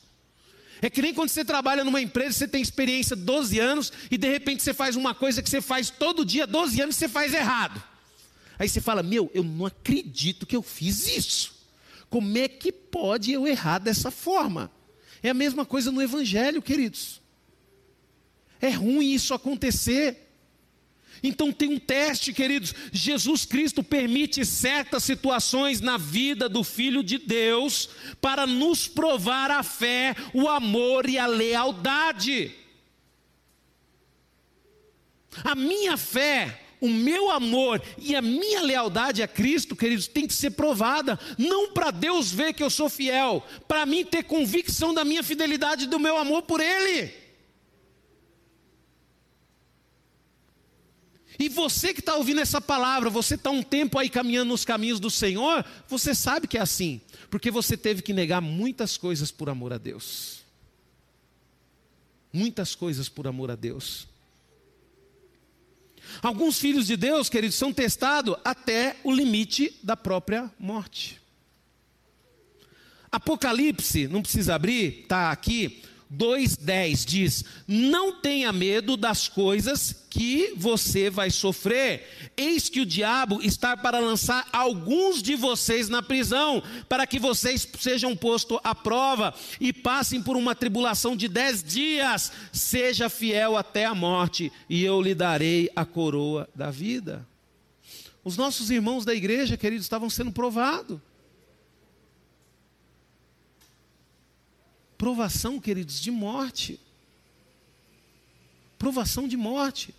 É 0.81 0.89
que 0.89 1.01
nem 1.01 1.13
quando 1.13 1.29
você 1.29 1.43
trabalha 1.43 1.83
numa 1.83 1.99
empresa, 1.99 2.38
você 2.38 2.47
tem 2.47 2.62
experiência 2.62 3.15
12 3.15 3.60
anos 3.60 3.91
e 4.12 4.17
de 4.17 4.29
repente 4.29 4.62
você 4.62 4.73
faz 4.73 4.95
uma 4.95 5.15
coisa 5.15 5.41
que 5.41 5.49
você 5.49 5.60
faz 5.60 5.89
todo 5.89 6.23
dia, 6.23 6.45
12 6.45 6.79
anos, 6.81 6.95
você 6.95 7.10
faz 7.10 7.33
errado. 7.33 7.81
Aí 8.60 8.69
você 8.69 8.79
fala: 8.79 9.01
Meu, 9.01 9.31
eu 9.33 9.43
não 9.43 9.65
acredito 9.65 10.45
que 10.45 10.55
eu 10.55 10.62
fiz 10.62 11.08
isso. 11.08 11.56
Como 12.10 12.37
é 12.37 12.47
que 12.47 12.71
pode 12.71 13.31
eu 13.31 13.47
errar 13.47 13.79
dessa 13.79 14.10
forma? 14.12 14.71
É 15.21 15.29
a 15.29 15.33
mesma 15.33 15.65
coisa 15.65 15.91
no 15.91 16.01
Evangelho, 16.01 16.62
queridos. 16.62 17.21
É 18.62 18.69
ruim 18.69 19.13
isso 19.13 19.33
acontecer. 19.33 20.27
Então 21.21 21.51
tem 21.51 21.73
um 21.73 21.79
teste, 21.79 22.31
queridos. 22.31 22.73
Jesus 22.91 23.45
Cristo 23.45 23.83
permite 23.83 24.45
certas 24.45 25.03
situações 25.03 25.81
na 25.81 25.97
vida 25.97 26.47
do 26.47 26.63
Filho 26.63 27.03
de 27.03 27.17
Deus 27.17 27.89
para 28.21 28.45
nos 28.45 28.87
provar 28.87 29.49
a 29.51 29.63
fé, 29.63 30.15
o 30.33 30.47
amor 30.47 31.10
e 31.10 31.17
a 31.17 31.25
lealdade. 31.25 32.53
A 35.43 35.55
minha 35.55 35.97
fé, 35.97 36.66
o 36.80 36.90
meu 36.90 37.32
amor 37.32 37.82
e 37.98 38.15
a 38.15 38.21
minha 38.21 38.62
lealdade 38.62 39.23
a 39.23 39.28
Cristo, 39.28 39.75
queridos, 39.75 40.08
tem 40.08 40.28
que 40.28 40.34
ser 40.34 40.52
provada, 40.52 41.19
não 41.38 41.71
para 41.71 41.92
Deus 41.92 42.32
ver 42.32 42.54
que 42.54 42.63
eu 42.63 42.69
sou 42.69 42.90
fiel, 42.90 43.44
para 43.67 43.86
mim 43.86 44.06
ter 44.06 44.23
convicção 44.23 44.94
da 44.94 45.04
minha 45.04 45.23
fidelidade 45.23 45.86
e 45.86 45.88
do 45.88 46.00
meu 46.00 46.17
amor 46.17 46.44
por 46.44 46.62
Ele. 46.62 47.12
E 51.40 51.50
você 51.50 51.94
que 51.94 52.00
está 52.00 52.15
ouvindo 52.15 52.42
essa 52.42 52.60
palavra, 52.60 53.10
você 53.10 53.36
está 53.36 53.52
um 53.52 53.62
tempo 53.62 54.00
aí 54.00 54.10
caminhando 54.10 54.50
nos 54.50 54.65
caminhos 54.65 55.00
do 55.00 55.10
Senhor, 55.10 55.63
você 55.88 56.15
sabe 56.15 56.48
que 56.48 56.58
é 56.58 56.62
assim, 56.62 57.00
porque 57.30 57.52
você 57.52 57.78
teve 57.78 58.02
que 58.02 58.12
negar 58.12 58.42
muitas 58.42 58.98
coisas 58.98 59.32
por 59.32 59.50
amor 59.50 59.71
a 59.71 59.78
Deus. 59.78 60.42
Muitas 62.34 62.73
coisas 62.73 63.08
por 63.08 63.28
amor 63.28 63.52
a 63.52 63.56
Deus. 63.56 64.08
Alguns 66.21 66.59
filhos 66.59 66.87
de 66.87 66.97
Deus, 66.97 67.29
queridos, 67.29 67.55
são 67.55 67.71
testados 67.73 68.35
até 68.43 68.97
o 69.03 69.11
limite 69.11 69.77
da 69.83 69.95
própria 69.95 70.51
morte. 70.59 71.21
Apocalipse, 73.11 74.07
não 74.07 74.21
precisa 74.21 74.55
abrir, 74.55 75.01
está 75.01 75.31
aqui. 75.31 75.83
2,10 76.13 77.05
diz: 77.05 77.43
Não 77.67 78.13
tenha 78.13 78.51
medo 78.53 78.95
das 78.95 79.27
coisas 79.27 80.08
que 80.10 80.53
você 80.55 81.10
vai 81.10 81.29
sofrer. 81.29 82.31
Eis 82.35 82.69
que 82.69 82.81
o 82.81 82.85
diabo 82.85 83.41
está 83.41 83.75
para 83.75 83.99
lançar 83.99 84.47
alguns 84.51 85.21
de 85.21 85.35
vocês 85.35 85.89
na 85.89 86.01
prisão, 86.01 86.63
para 86.87 87.05
que 87.05 87.19
vocês 87.19 87.67
sejam 87.79 88.15
postos 88.15 88.60
à 88.63 88.73
prova 88.73 89.33
e 89.60 89.73
passem 89.73 90.21
por 90.21 90.37
uma 90.37 90.55
tribulação 90.55 91.15
de 91.15 91.27
dez 91.27 91.62
dias. 91.62 92.31
Seja 92.53 93.10
fiel 93.10 93.58
até 93.58 93.85
a 93.85 93.93
morte, 93.93 94.51
e 94.69 94.83
eu 94.83 95.01
lhe 95.01 95.13
darei 95.13 95.69
a 95.75 95.85
coroa 95.85 96.49
da 96.55 96.71
vida. 96.71 97.27
Os 98.23 98.35
nossos 98.35 98.69
irmãos 98.69 99.05
da 99.05 99.13
igreja, 99.13 99.55
queridos, 99.55 99.85
estavam 99.85 100.10
sendo 100.10 100.31
provados. 100.31 100.99
Provação, 104.98 105.60
queridos, 105.60 106.02
de 106.02 106.10
morte. 106.10 106.79
Provação 108.79 109.27
de 109.27 109.37
morte. 109.37 109.93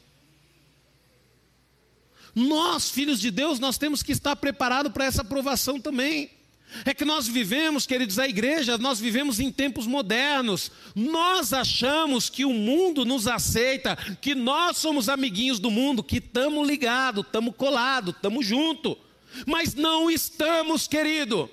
Nós, 2.35 2.91
filhos 2.91 3.21
de 3.21 3.31
Deus, 3.31 3.59
nós 3.59 3.79
temos 3.79 4.03
que 4.03 4.13
estar 4.13 4.37
preparados 4.37 4.93
para 4.93 5.05
essa 5.05 5.25
provação 5.25 5.81
também. 5.81 6.31
É 6.85 6.93
que 6.93 7.05
nós 7.05 7.27
vivemos, 7.27 7.87
queridos, 7.87 8.19
a 8.19 8.29
igreja, 8.29 8.77
nós 8.77 9.01
vivemos 9.01 9.41
em 9.41 9.51
tempos 9.51 9.87
modernos. 9.87 10.71
Nós 10.95 11.53
achamos 11.53 12.29
que 12.29 12.45
o 12.45 12.53
mundo 12.53 13.05
nos 13.05 13.27
aceita, 13.27 13.97
que 14.21 14.35
nós 14.35 14.77
somos 14.77 15.09
amiguinhos 15.09 15.59
do 15.59 15.71
mundo, 15.71 16.03
que 16.03 16.19
estamos 16.19 16.69
ligados, 16.69 17.25
estamos 17.25 17.55
colados, 17.57 18.15
estamos 18.15 18.47
juntos. 18.47 18.97
Mas 19.47 19.75
não 19.75 20.11
estamos, 20.11 20.87
querido. 20.87 21.51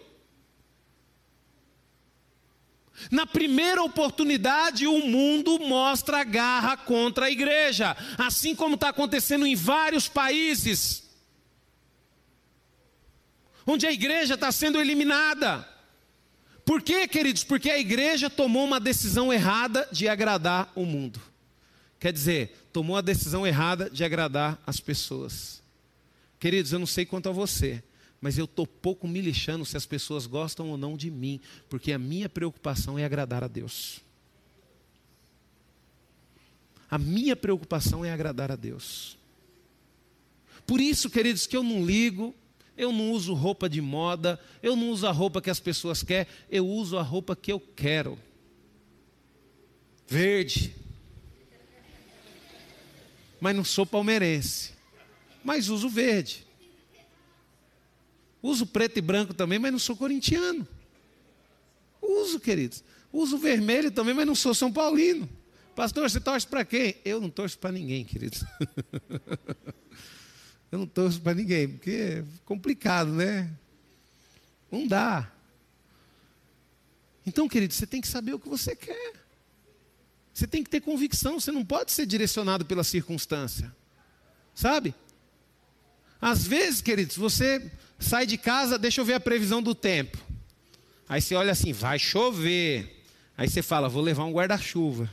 Na 3.11 3.25
primeira 3.25 3.83
oportunidade, 3.83 4.87
o 4.87 5.05
mundo 5.07 5.59
mostra 5.59 6.23
garra 6.23 6.77
contra 6.77 7.25
a 7.25 7.31
igreja, 7.31 7.95
assim 8.17 8.55
como 8.55 8.75
está 8.75 8.89
acontecendo 8.89 9.45
em 9.45 9.55
vários 9.55 10.07
países, 10.07 11.03
onde 13.65 13.85
a 13.85 13.91
igreja 13.91 14.35
está 14.35 14.51
sendo 14.51 14.79
eliminada. 14.79 15.67
Por 16.65 16.81
quê, 16.81 17.07
queridos? 17.07 17.43
Porque 17.43 17.69
a 17.69 17.77
igreja 17.77 18.29
tomou 18.29 18.65
uma 18.65 18.79
decisão 18.79 19.31
errada 19.31 19.87
de 19.91 20.07
agradar 20.07 20.71
o 20.75 20.85
mundo. 20.85 21.21
Quer 21.99 22.11
dizer, 22.11 22.67
tomou 22.73 22.97
a 22.97 23.01
decisão 23.01 23.45
errada 23.45 23.89
de 23.89 24.03
agradar 24.03 24.61
as 24.65 24.79
pessoas. 24.79 25.61
Queridos, 26.39 26.73
eu 26.73 26.79
não 26.79 26.85
sei 26.85 27.05
quanto 27.05 27.29
a 27.29 27.31
você, 27.31 27.83
mas 28.25 28.39
eu 28.39 28.45
estou 28.45 28.65
pouco 28.65 29.07
me 29.07 29.21
lixando 29.21 29.63
se 29.63 29.77
as 29.77 29.85
pessoas 29.85 30.25
gostam 30.25 30.71
ou 30.71 30.77
não 30.79 30.97
de 30.97 31.11
mim, 31.11 31.39
porque 31.69 31.91
a 31.91 31.99
minha 31.99 32.27
preocupação 32.27 32.97
é 32.97 33.05
agradar 33.05 33.43
a 33.43 33.47
Deus. 33.47 34.01
A 36.89 36.97
minha 36.97 37.35
preocupação 37.35 38.03
é 38.03 38.11
agradar 38.11 38.51
a 38.51 38.55
Deus. 38.55 39.15
Por 40.65 40.81
isso, 40.81 41.07
queridos, 41.07 41.45
que 41.45 41.55
eu 41.55 41.61
não 41.61 41.85
ligo, 41.85 42.33
eu 42.75 42.91
não 42.91 43.11
uso 43.11 43.35
roupa 43.35 43.69
de 43.69 43.79
moda, 43.79 44.39
eu 44.59 44.75
não 44.75 44.89
uso 44.89 45.05
a 45.05 45.11
roupa 45.11 45.39
que 45.39 45.51
as 45.51 45.59
pessoas 45.59 46.01
querem, 46.01 46.25
eu 46.49 46.67
uso 46.67 46.97
a 46.97 47.03
roupa 47.03 47.35
que 47.35 47.51
eu 47.51 47.59
quero. 47.59 48.17
Verde. 50.07 50.75
Mas 53.39 53.55
não 53.55 53.63
sou 53.63 53.85
palmeirense. 53.85 54.71
Mas 55.43 55.69
uso 55.69 55.87
verde. 55.87 56.44
Uso 58.45 58.67
preto 58.67 58.97
e 58.97 59.01
branco 59.01 59.33
também, 59.33 59.57
mas 59.57 59.71
não 59.71 59.79
sou 59.79 59.97
corintiano. 59.97 60.67
Uso, 61.99 62.39
queridos. 62.39 62.83
Uso 63.11 63.39
vermelho 63.39 63.89
também, 63.89 64.13
mas 64.13 64.27
não 64.27 64.35
sou 64.35 64.53
São 64.53 64.71
Paulino. 64.71 65.27
Pastor, 65.75 66.07
você 66.07 66.19
torce 66.19 66.45
para 66.45 66.63
quem? 66.63 66.95
Eu 67.03 67.19
não 67.19 67.27
torço 67.27 67.57
para 67.57 67.71
ninguém, 67.71 68.05
queridos. 68.05 68.43
Eu 70.71 70.79
não 70.79 70.85
torço 70.85 71.19
para 71.21 71.33
ninguém, 71.33 71.69
porque 71.69 71.89
é 71.89 72.23
complicado, 72.43 73.11
né? 73.11 73.49
Não 74.69 74.85
dá. 74.85 75.31
Então, 77.25 77.47
querido, 77.47 77.73
você 77.73 77.87
tem 77.87 78.01
que 78.01 78.07
saber 78.07 78.33
o 78.33 78.39
que 78.39 78.49
você 78.49 78.75
quer. 78.75 79.13
Você 80.33 80.45
tem 80.45 80.63
que 80.63 80.69
ter 80.69 80.81
convicção, 80.81 81.39
você 81.39 81.51
não 81.51 81.65
pode 81.65 81.91
ser 81.91 82.05
direcionado 82.05 82.63
pela 82.65 82.83
circunstância. 82.83 83.75
Sabe? 84.53 84.93
Às 86.21 86.45
vezes, 86.45 86.81
queridos, 86.81 87.15
você 87.15 87.71
sai 87.99 88.25
de 88.25 88.37
casa, 88.37 88.77
deixa 88.77 89.01
eu 89.01 89.05
ver 89.05 89.13
a 89.13 89.19
previsão 89.19 89.61
do 89.61 89.73
tempo. 89.73 90.17
Aí 91.07 91.21
você 91.21 91.35
olha 91.35 91.51
assim, 91.51 91.71
vai 91.71 91.99
chover. 91.99 93.03
Aí 93.37 93.49
você 93.49 93.61
fala, 93.61 93.89
vou 93.89 94.01
levar 94.01 94.23
um 94.25 94.31
guarda-chuva, 94.31 95.11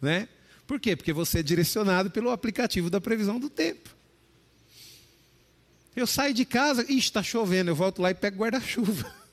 né? 0.00 0.28
Por 0.66 0.80
quê? 0.80 0.96
Porque 0.96 1.12
você 1.12 1.38
é 1.38 1.42
direcionado 1.42 2.10
pelo 2.10 2.30
aplicativo 2.30 2.90
da 2.90 3.00
previsão 3.00 3.38
do 3.38 3.48
tempo. 3.48 3.90
Eu 5.94 6.06
saio 6.06 6.34
de 6.34 6.44
casa, 6.44 6.82
ixi, 6.82 7.08
está 7.08 7.22
chovendo, 7.22 7.70
eu 7.70 7.74
volto 7.74 8.00
lá 8.00 8.10
e 8.10 8.14
pego 8.14 8.38
guarda-chuva. 8.38 9.16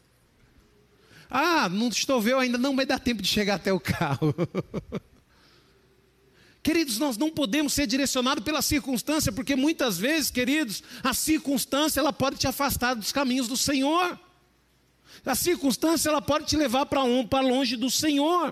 Ah, 1.28 1.68
não 1.68 1.92
choveu 1.92 2.40
ainda, 2.40 2.56
não 2.56 2.76
vai 2.76 2.86
dar 2.86 3.00
tempo 3.00 3.22
de 3.22 3.28
chegar 3.28 3.56
até 3.56 3.74
o 3.74 3.80
carro. 3.80 4.34
Queridos, 6.66 6.98
nós 6.98 7.16
não 7.16 7.30
podemos 7.30 7.74
ser 7.74 7.86
direcionados 7.86 8.44
pela 8.44 8.60
circunstância, 8.60 9.32
porque 9.32 9.56
muitas 9.56 10.00
vezes, 10.00 10.32
queridos, 10.32 10.82
a 11.04 11.14
circunstância 11.14 12.00
ela 12.00 12.12
pode 12.12 12.38
te 12.38 12.48
afastar 12.48 12.96
dos 12.96 13.12
caminhos 13.12 13.48
do 13.48 13.56
Senhor. 13.56 14.20
A 15.24 15.36
circunstância 15.36 16.10
ela 16.10 16.24
pode 16.24 16.48
te 16.48 16.58
levar 16.58 16.88
para 16.88 17.04
um, 17.04 17.24
para 17.24 17.46
longe 17.46 17.76
do 17.76 17.92
Senhor. 17.92 18.52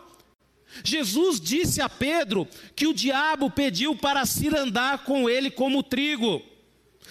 Jesus 0.83 1.41
disse 1.41 1.81
a 1.81 1.89
Pedro 1.89 2.47
que 2.75 2.85
o 2.85 2.93
diabo 2.93 3.49
pediu 3.49 3.95
para 3.95 4.27
se 4.27 4.47
andar 4.55 5.05
com 5.05 5.27
ele 5.27 5.49
como 5.49 5.81
trigo. 5.81 6.39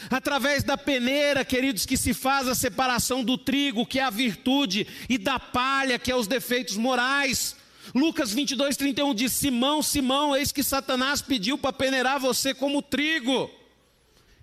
Através 0.08 0.62
da 0.62 0.78
peneira, 0.78 1.44
queridos, 1.44 1.84
que 1.84 1.96
se 1.96 2.14
faz 2.14 2.46
a 2.46 2.54
separação 2.54 3.24
do 3.24 3.36
trigo, 3.36 3.84
que 3.84 3.98
é 3.98 4.04
a 4.04 4.10
virtude, 4.10 4.86
e 5.08 5.18
da 5.18 5.40
palha, 5.40 5.98
que 5.98 6.12
é 6.12 6.14
os 6.14 6.28
defeitos 6.28 6.76
morais. 6.76 7.56
Lucas 7.94 8.32
22, 8.32 8.76
31 8.76 9.14
diz: 9.14 9.32
Simão, 9.32 9.82
Simão, 9.82 10.36
eis 10.36 10.52
que 10.52 10.62
Satanás 10.62 11.20
pediu 11.20 11.58
para 11.58 11.72
peneirar 11.72 12.20
você 12.20 12.54
como 12.54 12.80
trigo. 12.80 13.50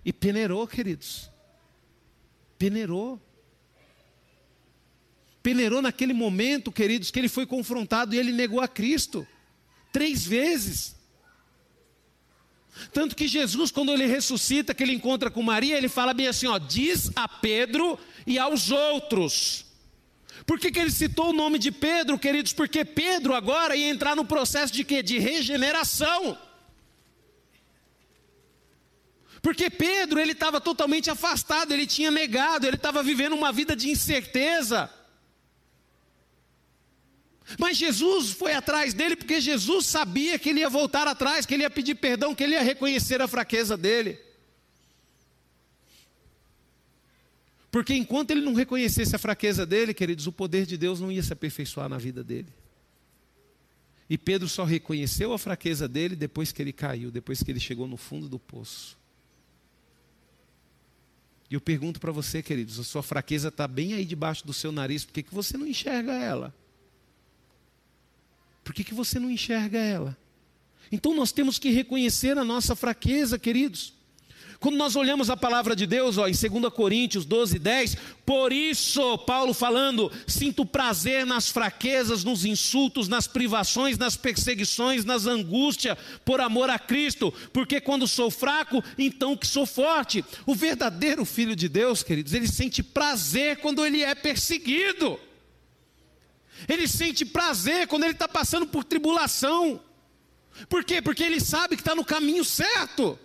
E 0.04 0.12
peneirou, 0.12 0.66
queridos. 0.66 1.30
Peneirou. 2.58 3.20
Peneirou 5.42 5.80
naquele 5.80 6.12
momento, 6.12 6.70
queridos, 6.70 7.10
que 7.10 7.18
ele 7.18 7.28
foi 7.28 7.46
confrontado 7.46 8.14
e 8.14 8.18
ele 8.18 8.32
negou 8.32 8.60
a 8.60 8.68
Cristo. 8.68 9.26
Três 9.90 10.24
vezes. 10.24 10.96
Tanto 12.92 13.16
que 13.16 13.26
Jesus, 13.26 13.70
quando 13.70 13.92
ele 13.92 14.06
ressuscita, 14.06 14.74
que 14.74 14.82
ele 14.82 14.92
encontra 14.92 15.30
com 15.30 15.42
Maria, 15.42 15.76
ele 15.76 15.88
fala 15.88 16.14
bem 16.14 16.28
assim: 16.28 16.46
ó, 16.46 16.58
diz 16.58 17.10
a 17.16 17.26
Pedro 17.26 17.98
e 18.26 18.38
aos 18.38 18.70
outros. 18.70 19.69
Por 20.50 20.58
que, 20.58 20.72
que 20.72 20.80
ele 20.80 20.90
citou 20.90 21.30
o 21.30 21.32
nome 21.32 21.60
de 21.60 21.70
Pedro, 21.70 22.18
queridos? 22.18 22.52
Porque 22.52 22.84
Pedro 22.84 23.36
agora 23.36 23.76
ia 23.76 23.88
entrar 23.88 24.16
no 24.16 24.24
processo 24.24 24.72
de 24.72 24.82
quê? 24.82 25.00
De 25.00 25.16
regeneração. 25.16 26.36
Porque 29.40 29.70
Pedro, 29.70 30.18
ele 30.18 30.32
estava 30.32 30.60
totalmente 30.60 31.08
afastado, 31.08 31.70
ele 31.70 31.86
tinha 31.86 32.10
negado, 32.10 32.66
ele 32.66 32.74
estava 32.74 33.00
vivendo 33.00 33.34
uma 33.34 33.52
vida 33.52 33.76
de 33.76 33.90
incerteza. 33.90 34.90
Mas 37.56 37.76
Jesus 37.76 38.32
foi 38.32 38.52
atrás 38.52 38.92
dele 38.92 39.14
porque 39.14 39.40
Jesus 39.40 39.86
sabia 39.86 40.36
que 40.36 40.48
ele 40.48 40.58
ia 40.58 40.68
voltar 40.68 41.06
atrás, 41.06 41.46
que 41.46 41.54
ele 41.54 41.62
ia 41.62 41.70
pedir 41.70 41.94
perdão, 41.94 42.34
que 42.34 42.42
ele 42.42 42.54
ia 42.54 42.62
reconhecer 42.62 43.22
a 43.22 43.28
fraqueza 43.28 43.76
dele. 43.76 44.18
Porque 47.70 47.94
enquanto 47.94 48.32
ele 48.32 48.40
não 48.40 48.54
reconhecesse 48.54 49.14
a 49.14 49.18
fraqueza 49.18 49.64
dele, 49.64 49.94
queridos, 49.94 50.26
o 50.26 50.32
poder 50.32 50.66
de 50.66 50.76
Deus 50.76 51.00
não 51.00 51.10
ia 51.10 51.22
se 51.22 51.32
aperfeiçoar 51.32 51.88
na 51.88 51.98
vida 51.98 52.24
dele. 52.24 52.48
E 54.08 54.18
Pedro 54.18 54.48
só 54.48 54.64
reconheceu 54.64 55.32
a 55.32 55.38
fraqueza 55.38 55.86
dele 55.86 56.16
depois 56.16 56.50
que 56.50 56.60
ele 56.60 56.72
caiu, 56.72 57.12
depois 57.12 57.42
que 57.44 57.50
ele 57.50 57.60
chegou 57.60 57.86
no 57.86 57.96
fundo 57.96 58.28
do 58.28 58.40
poço. 58.40 58.98
E 61.48 61.54
eu 61.54 61.60
pergunto 61.60 62.00
para 62.00 62.10
você, 62.10 62.42
queridos, 62.42 62.80
a 62.80 62.84
sua 62.84 63.04
fraqueza 63.04 63.48
está 63.48 63.68
bem 63.68 63.94
aí 63.94 64.04
debaixo 64.04 64.44
do 64.44 64.52
seu 64.52 64.72
nariz, 64.72 65.04
por 65.04 65.12
que, 65.12 65.22
que 65.22 65.34
você 65.34 65.56
não 65.56 65.66
enxerga 65.66 66.12
ela? 66.12 66.54
Por 68.64 68.74
que, 68.74 68.82
que 68.82 68.94
você 68.94 69.20
não 69.20 69.30
enxerga 69.30 69.78
ela? 69.78 70.16
Então 70.90 71.14
nós 71.14 71.30
temos 71.30 71.58
que 71.58 71.70
reconhecer 71.70 72.36
a 72.36 72.44
nossa 72.44 72.74
fraqueza, 72.74 73.38
queridos. 73.38 73.94
Quando 74.60 74.76
nós 74.76 74.94
olhamos 74.94 75.30
a 75.30 75.36
palavra 75.38 75.74
de 75.74 75.86
Deus, 75.86 76.18
ó, 76.18 76.28
em 76.28 76.32
2 76.32 76.70
Coríntios 76.70 77.24
12, 77.24 77.58
10, 77.58 77.96
por 78.26 78.52
isso, 78.52 79.16
Paulo 79.20 79.54
falando, 79.54 80.12
sinto 80.26 80.66
prazer 80.66 81.24
nas 81.24 81.48
fraquezas, 81.48 82.24
nos 82.24 82.44
insultos, 82.44 83.08
nas 83.08 83.26
privações, 83.26 83.96
nas 83.96 84.18
perseguições, 84.18 85.02
nas 85.02 85.24
angústias, 85.24 85.96
por 86.26 86.42
amor 86.42 86.68
a 86.68 86.78
Cristo, 86.78 87.32
porque 87.54 87.80
quando 87.80 88.06
sou 88.06 88.30
fraco, 88.30 88.84
então 88.98 89.34
que 89.34 89.46
sou 89.46 89.64
forte. 89.64 90.22
O 90.44 90.54
verdadeiro 90.54 91.24
filho 91.24 91.56
de 91.56 91.66
Deus, 91.66 92.02
queridos, 92.02 92.34
ele 92.34 92.46
sente 92.46 92.82
prazer 92.82 93.60
quando 93.60 93.82
ele 93.82 94.02
é 94.02 94.14
perseguido, 94.14 95.18
ele 96.68 96.86
sente 96.86 97.24
prazer 97.24 97.86
quando 97.86 98.02
ele 98.02 98.12
está 98.12 98.28
passando 98.28 98.66
por 98.66 98.84
tribulação. 98.84 99.80
Por 100.68 100.84
quê? 100.84 101.00
Porque 101.00 101.22
ele 101.22 101.40
sabe 101.40 101.76
que 101.76 101.80
está 101.80 101.94
no 101.94 102.04
caminho 102.04 102.44
certo. 102.44 103.18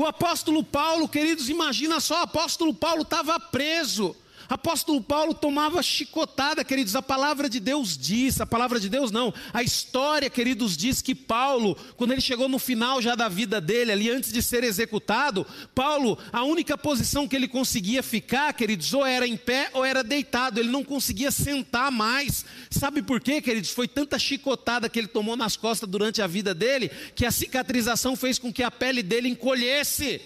O 0.00 0.06
apóstolo 0.06 0.64
Paulo, 0.64 1.06
queridos, 1.06 1.50
imagina 1.50 2.00
só, 2.00 2.20
o 2.20 2.22
apóstolo 2.22 2.72
Paulo 2.72 3.02
estava 3.02 3.38
preso. 3.38 4.16
Apóstolo 4.50 5.00
Paulo 5.00 5.32
tomava 5.32 5.80
chicotada, 5.80 6.64
queridos. 6.64 6.96
A 6.96 7.02
palavra 7.02 7.48
de 7.48 7.60
Deus 7.60 7.96
diz, 7.96 8.40
a 8.40 8.46
palavra 8.46 8.80
de 8.80 8.88
Deus 8.88 9.12
não, 9.12 9.32
a 9.52 9.62
história, 9.62 10.28
queridos, 10.28 10.76
diz 10.76 11.00
que 11.00 11.14
Paulo, 11.14 11.76
quando 11.96 12.10
ele 12.10 12.20
chegou 12.20 12.48
no 12.48 12.58
final 12.58 13.00
já 13.00 13.14
da 13.14 13.28
vida 13.28 13.60
dele, 13.60 13.92
ali 13.92 14.10
antes 14.10 14.32
de 14.32 14.42
ser 14.42 14.64
executado, 14.64 15.46
Paulo, 15.72 16.18
a 16.32 16.42
única 16.42 16.76
posição 16.76 17.28
que 17.28 17.36
ele 17.36 17.46
conseguia 17.46 18.02
ficar, 18.02 18.52
queridos, 18.52 18.92
ou 18.92 19.06
era 19.06 19.24
em 19.24 19.36
pé 19.36 19.70
ou 19.72 19.84
era 19.84 20.02
deitado, 20.02 20.58
ele 20.58 20.68
não 20.68 20.82
conseguia 20.82 21.30
sentar 21.30 21.92
mais. 21.92 22.44
Sabe 22.68 23.02
por 23.02 23.20
quê, 23.20 23.40
queridos? 23.40 23.70
Foi 23.70 23.86
tanta 23.86 24.18
chicotada 24.18 24.88
que 24.88 24.98
ele 24.98 25.06
tomou 25.06 25.36
nas 25.36 25.56
costas 25.56 25.88
durante 25.88 26.20
a 26.20 26.26
vida 26.26 26.52
dele, 26.52 26.90
que 27.14 27.24
a 27.24 27.30
cicatrização 27.30 28.16
fez 28.16 28.36
com 28.36 28.52
que 28.52 28.64
a 28.64 28.70
pele 28.70 29.00
dele 29.00 29.28
encolhesse. 29.28 30.20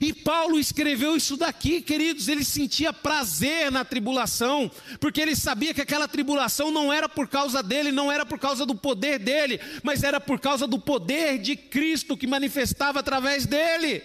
E 0.00 0.12
Paulo 0.12 0.58
escreveu 0.58 1.16
isso 1.16 1.36
daqui, 1.36 1.80
queridos, 1.80 2.28
ele 2.28 2.44
sentia 2.44 2.92
prazer 2.92 3.70
na 3.70 3.84
tribulação, 3.84 4.70
porque 4.98 5.20
ele 5.20 5.36
sabia 5.36 5.74
que 5.74 5.80
aquela 5.80 6.08
tribulação 6.08 6.70
não 6.70 6.92
era 6.92 7.08
por 7.08 7.28
causa 7.28 7.62
dele, 7.62 7.92
não 7.92 8.10
era 8.10 8.24
por 8.24 8.38
causa 8.38 8.64
do 8.64 8.74
poder 8.74 9.18
dele, 9.18 9.60
mas 9.82 10.02
era 10.02 10.20
por 10.20 10.40
causa 10.40 10.66
do 10.66 10.78
poder 10.78 11.38
de 11.38 11.56
Cristo 11.56 12.16
que 12.16 12.26
manifestava 12.26 13.00
através 13.00 13.46
dele. 13.46 14.02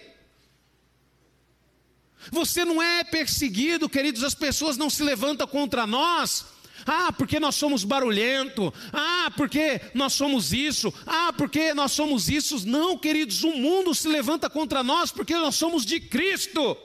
Você 2.30 2.64
não 2.64 2.82
é 2.82 3.04
perseguido, 3.04 3.88
queridos, 3.88 4.22
as 4.22 4.34
pessoas 4.34 4.76
não 4.76 4.90
se 4.90 5.02
levantam 5.02 5.46
contra 5.46 5.86
nós 5.86 6.57
ah, 6.90 7.12
porque 7.12 7.38
nós 7.38 7.54
somos 7.54 7.84
barulhento. 7.84 8.72
Ah, 8.90 9.30
porque 9.36 9.78
nós 9.92 10.14
somos 10.14 10.54
isso. 10.54 10.92
Ah, 11.06 11.34
porque 11.36 11.74
nós 11.74 11.92
somos 11.92 12.30
isso. 12.30 12.66
Não, 12.66 12.96
queridos, 12.96 13.44
o 13.44 13.52
mundo 13.52 13.94
se 13.94 14.08
levanta 14.08 14.48
contra 14.48 14.82
nós 14.82 15.12
porque 15.12 15.34
nós 15.34 15.54
somos 15.54 15.84
de 15.84 16.00
Cristo. 16.00 16.78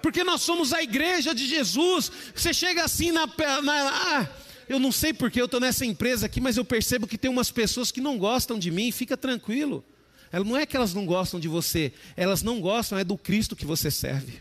Porque 0.00 0.22
nós 0.22 0.42
somos 0.42 0.72
a 0.72 0.80
igreja 0.80 1.34
de 1.34 1.48
Jesus. 1.48 2.12
Você 2.32 2.54
chega 2.54 2.84
assim 2.84 3.10
na. 3.10 3.26
na 3.26 3.88
ah, 3.90 4.28
eu 4.68 4.78
não 4.78 4.92
sei 4.92 5.12
porque 5.12 5.40
eu 5.40 5.46
estou 5.46 5.58
nessa 5.58 5.84
empresa 5.84 6.26
aqui, 6.26 6.40
mas 6.40 6.56
eu 6.56 6.64
percebo 6.64 7.08
que 7.08 7.18
tem 7.18 7.30
umas 7.30 7.50
pessoas 7.50 7.90
que 7.90 8.00
não 8.00 8.16
gostam 8.16 8.56
de 8.56 8.70
mim. 8.70 8.92
Fica 8.92 9.16
tranquilo. 9.16 9.84
Não 10.32 10.56
é 10.56 10.64
que 10.64 10.76
elas 10.76 10.94
não 10.94 11.04
gostam 11.04 11.40
de 11.40 11.48
você, 11.48 11.92
elas 12.16 12.42
não 12.42 12.60
gostam, 12.60 12.98
é 12.98 13.04
do 13.04 13.18
Cristo 13.18 13.54
que 13.56 13.66
você 13.66 13.90
serve. 13.90 14.40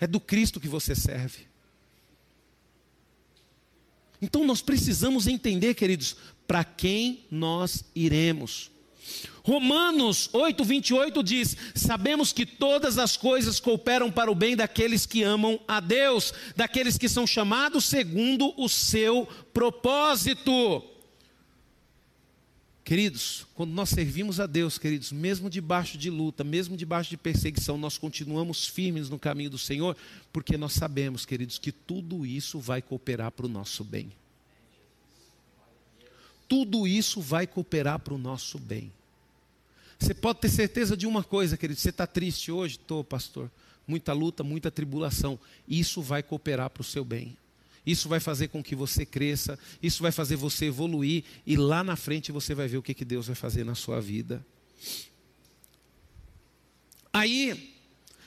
É 0.00 0.06
do 0.06 0.18
Cristo 0.18 0.58
que 0.58 0.66
você 0.66 0.94
serve. 0.94 1.47
Então 4.20 4.44
nós 4.44 4.60
precisamos 4.60 5.26
entender, 5.26 5.74
queridos, 5.74 6.16
para 6.46 6.64
quem 6.64 7.24
nós 7.30 7.84
iremos. 7.94 8.70
Romanos 9.42 10.28
8, 10.32 10.62
28 10.62 11.22
diz: 11.22 11.56
Sabemos 11.74 12.32
que 12.32 12.44
todas 12.44 12.98
as 12.98 13.16
coisas 13.16 13.58
cooperam 13.58 14.10
para 14.10 14.30
o 14.30 14.34
bem 14.34 14.54
daqueles 14.54 15.06
que 15.06 15.22
amam 15.22 15.58
a 15.66 15.80
Deus, 15.80 16.34
daqueles 16.54 16.98
que 16.98 17.08
são 17.08 17.26
chamados 17.26 17.86
segundo 17.86 18.52
o 18.56 18.68
seu 18.68 19.26
propósito. 19.52 20.84
Queridos, 22.88 23.46
quando 23.54 23.72
nós 23.72 23.90
servimos 23.90 24.40
a 24.40 24.46
Deus, 24.46 24.78
queridos, 24.78 25.12
mesmo 25.12 25.50
debaixo 25.50 25.98
de 25.98 26.08
luta, 26.08 26.42
mesmo 26.42 26.74
debaixo 26.74 27.10
de 27.10 27.18
perseguição, 27.18 27.76
nós 27.76 27.98
continuamos 27.98 28.66
firmes 28.66 29.10
no 29.10 29.18
caminho 29.18 29.50
do 29.50 29.58
Senhor, 29.58 29.94
porque 30.32 30.56
nós 30.56 30.72
sabemos, 30.72 31.26
queridos, 31.26 31.58
que 31.58 31.70
tudo 31.70 32.24
isso 32.24 32.58
vai 32.58 32.80
cooperar 32.80 33.30
para 33.30 33.44
o 33.44 33.48
nosso 33.48 33.84
bem. 33.84 34.10
Tudo 36.48 36.88
isso 36.88 37.20
vai 37.20 37.46
cooperar 37.46 37.98
para 37.98 38.14
o 38.14 38.18
nosso 38.18 38.58
bem. 38.58 38.90
Você 39.98 40.14
pode 40.14 40.40
ter 40.40 40.48
certeza 40.48 40.96
de 40.96 41.06
uma 41.06 41.22
coisa, 41.22 41.58
querido, 41.58 41.78
você 41.78 41.90
está 41.90 42.06
triste 42.06 42.50
hoje? 42.50 42.76
Estou, 42.76 43.04
pastor. 43.04 43.50
Muita 43.86 44.14
luta, 44.14 44.42
muita 44.42 44.70
tribulação. 44.70 45.38
Isso 45.68 46.00
vai 46.00 46.22
cooperar 46.22 46.70
para 46.70 46.80
o 46.80 46.84
seu 46.84 47.04
bem. 47.04 47.36
Isso 47.88 48.06
vai 48.06 48.20
fazer 48.20 48.48
com 48.48 48.62
que 48.62 48.76
você 48.76 49.06
cresça, 49.06 49.58
isso 49.82 50.02
vai 50.02 50.12
fazer 50.12 50.36
você 50.36 50.66
evoluir 50.66 51.24
e 51.46 51.56
lá 51.56 51.82
na 51.82 51.96
frente 51.96 52.30
você 52.30 52.54
vai 52.54 52.68
ver 52.68 52.76
o 52.76 52.82
que, 52.82 52.92
que 52.92 53.04
Deus 53.04 53.28
vai 53.28 53.34
fazer 53.34 53.64
na 53.64 53.74
sua 53.74 53.98
vida. 53.98 54.44
Aí, 57.10 57.74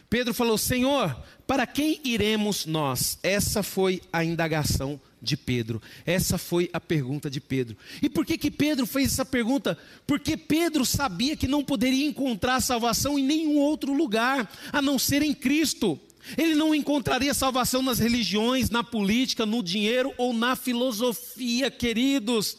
Pedro 0.09 0.33
falou: 0.33 0.57
Senhor, 0.57 1.15
para 1.45 1.67
quem 1.67 2.01
iremos 2.03 2.65
nós? 2.65 3.19
Essa 3.21 3.61
foi 3.61 4.01
a 4.11 4.25
indagação 4.25 4.99
de 5.21 5.37
Pedro. 5.37 5.79
Essa 6.07 6.39
foi 6.39 6.67
a 6.73 6.79
pergunta 6.79 7.29
de 7.29 7.39
Pedro. 7.39 7.77
E 8.01 8.09
por 8.09 8.25
que 8.25 8.39
que 8.39 8.49
Pedro 8.49 8.87
fez 8.87 9.13
essa 9.13 9.23
pergunta? 9.23 9.77
Porque 10.07 10.35
Pedro 10.35 10.83
sabia 10.87 11.37
que 11.37 11.47
não 11.47 11.63
poderia 11.63 12.07
encontrar 12.07 12.61
salvação 12.61 13.19
em 13.19 13.23
nenhum 13.23 13.57
outro 13.57 13.93
lugar 13.93 14.51
a 14.73 14.81
não 14.81 14.97
ser 14.97 15.21
em 15.21 15.35
Cristo. 15.35 15.99
Ele 16.37 16.55
não 16.55 16.73
encontraria 16.73 17.33
salvação 17.33 17.81
nas 17.81 17.99
religiões, 17.99 18.69
na 18.69 18.83
política, 18.83 19.45
no 19.45 19.63
dinheiro 19.63 20.13
ou 20.17 20.33
na 20.33 20.55
filosofia, 20.55 21.69
queridos. 21.71 22.57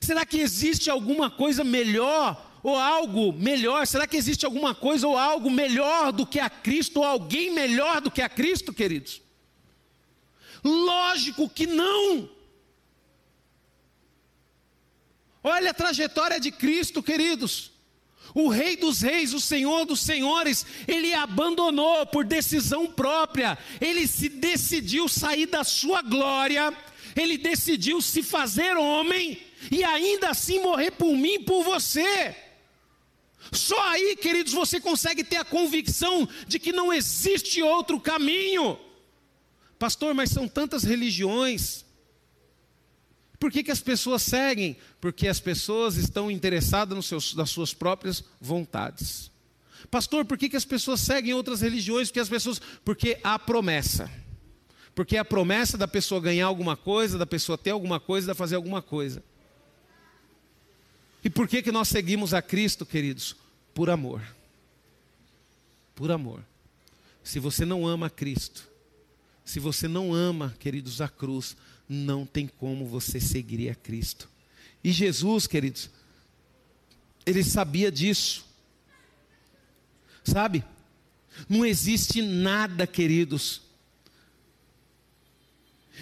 Será 0.00 0.24
que 0.24 0.38
existe 0.38 0.90
alguma 0.90 1.30
coisa 1.30 1.62
melhor 1.62 2.58
ou 2.62 2.76
algo 2.76 3.32
melhor? 3.32 3.86
Será 3.86 4.06
que 4.06 4.16
existe 4.16 4.44
alguma 4.44 4.74
coisa 4.74 5.06
ou 5.06 5.16
algo 5.16 5.50
melhor 5.50 6.12
do 6.12 6.26
que 6.26 6.40
a 6.40 6.48
Cristo 6.48 6.98
ou 6.98 7.04
alguém 7.04 7.52
melhor 7.52 8.00
do 8.00 8.10
que 8.10 8.22
a 8.22 8.28
Cristo, 8.28 8.72
queridos? 8.72 9.22
Lógico 10.64 11.48
que 11.48 11.66
não. 11.66 12.28
Olha 15.44 15.70
a 15.70 15.74
trajetória 15.74 16.40
de 16.40 16.50
Cristo, 16.50 17.02
queridos 17.02 17.75
o 18.36 18.50
Rei 18.50 18.76
dos 18.76 19.00
Reis, 19.00 19.32
o 19.32 19.40
Senhor 19.40 19.86
dos 19.86 20.00
Senhores, 20.00 20.66
ele 20.86 21.14
abandonou 21.14 22.04
por 22.04 22.22
decisão 22.22 22.86
própria, 22.86 23.56
ele 23.80 24.06
se 24.06 24.28
decidiu 24.28 25.08
sair 25.08 25.46
da 25.46 25.64
sua 25.64 26.02
glória, 26.02 26.70
ele 27.16 27.38
decidiu 27.38 28.02
se 28.02 28.22
fazer 28.22 28.76
homem 28.76 29.40
e 29.70 29.82
ainda 29.82 30.28
assim 30.28 30.60
morrer 30.60 30.90
por 30.90 31.16
mim 31.16 31.36
e 31.36 31.44
por 31.44 31.64
você. 31.64 32.36
Só 33.50 33.80
aí, 33.88 34.14
queridos, 34.16 34.52
você 34.52 34.78
consegue 34.78 35.24
ter 35.24 35.36
a 35.36 35.44
convicção 35.44 36.28
de 36.46 36.58
que 36.58 36.72
não 36.72 36.92
existe 36.92 37.62
outro 37.62 37.98
caminho. 37.98 38.78
Pastor, 39.78 40.12
mas 40.12 40.28
são 40.28 40.46
tantas 40.46 40.84
religiões, 40.84 41.85
por 43.38 43.50
que, 43.50 43.62
que 43.62 43.70
as 43.70 43.80
pessoas 43.80 44.22
seguem? 44.22 44.76
Porque 45.00 45.28
as 45.28 45.40
pessoas 45.40 45.96
estão 45.96 46.30
interessadas 46.30 46.96
nos 46.96 47.06
seus, 47.06 47.34
nas 47.34 47.50
suas 47.50 47.74
próprias 47.74 48.24
vontades. 48.40 49.30
Pastor, 49.90 50.24
por 50.24 50.38
que, 50.38 50.48
que 50.48 50.56
as 50.56 50.64
pessoas 50.64 51.00
seguem 51.00 51.34
outras 51.34 51.60
religiões? 51.60 52.08
Porque 52.08 52.20
as 52.20 52.28
pessoas. 52.28 52.60
Porque 52.84 53.18
há 53.22 53.38
promessa. 53.38 54.10
Porque 54.94 55.18
a 55.18 55.24
promessa 55.24 55.76
da 55.76 55.86
pessoa 55.86 56.20
ganhar 56.20 56.46
alguma 56.46 56.76
coisa, 56.76 57.18
da 57.18 57.26
pessoa 57.26 57.58
ter 57.58 57.70
alguma 57.70 58.00
coisa, 58.00 58.28
da 58.28 58.34
fazer 58.34 58.56
alguma 58.56 58.80
coisa. 58.80 59.22
E 61.22 61.28
por 61.28 61.46
que, 61.46 61.60
que 61.60 61.70
nós 61.70 61.88
seguimos 61.88 62.32
a 62.32 62.40
Cristo, 62.40 62.86
queridos? 62.86 63.36
Por 63.74 63.90
amor. 63.90 64.22
Por 65.94 66.10
amor. 66.10 66.42
Se 67.22 67.38
você 67.38 67.66
não 67.66 67.86
ama 67.86 68.08
Cristo, 68.08 68.66
se 69.44 69.60
você 69.60 69.86
não 69.86 70.14
ama, 70.14 70.54
queridos, 70.58 71.00
a 71.00 71.08
cruz, 71.08 71.56
não 71.88 72.26
tem 72.26 72.46
como 72.46 72.86
você 72.86 73.20
seguir 73.20 73.68
a 73.68 73.74
Cristo. 73.74 74.28
E 74.82 74.90
Jesus, 74.92 75.46
queridos, 75.46 75.90
ele 77.24 77.42
sabia 77.42 77.90
disso. 77.90 78.44
Sabe? 80.24 80.64
Não 81.48 81.64
existe 81.64 82.22
nada, 82.22 82.86
queridos. 82.86 83.62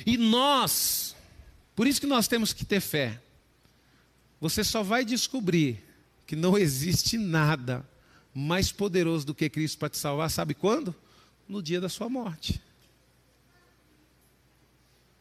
E 0.07 0.17
nós, 0.17 1.15
por 1.75 1.87
isso 1.87 2.01
que 2.01 2.07
nós 2.07 2.29
temos 2.29 2.53
que 2.53 2.65
ter 2.65 2.81
fé. 2.81 3.21
Você 4.41 4.65
só 4.65 4.83
vai 4.83 5.05
descobrir 5.05 5.83
que 6.27 6.37
não 6.37 6.57
existe 6.59 7.17
nada 7.19 7.87
mais 8.35 8.73
poderoso 8.73 9.25
do 9.25 9.35
que 9.35 9.49
Cristo 9.49 9.79
para 9.79 9.89
te 9.89 9.97
salvar, 9.97 10.31
sabe 10.31 10.55
quando? 10.55 10.95
No 11.49 11.63
dia 11.63 11.81
da 11.81 11.89
sua 11.89 12.09
morte. 12.09 12.61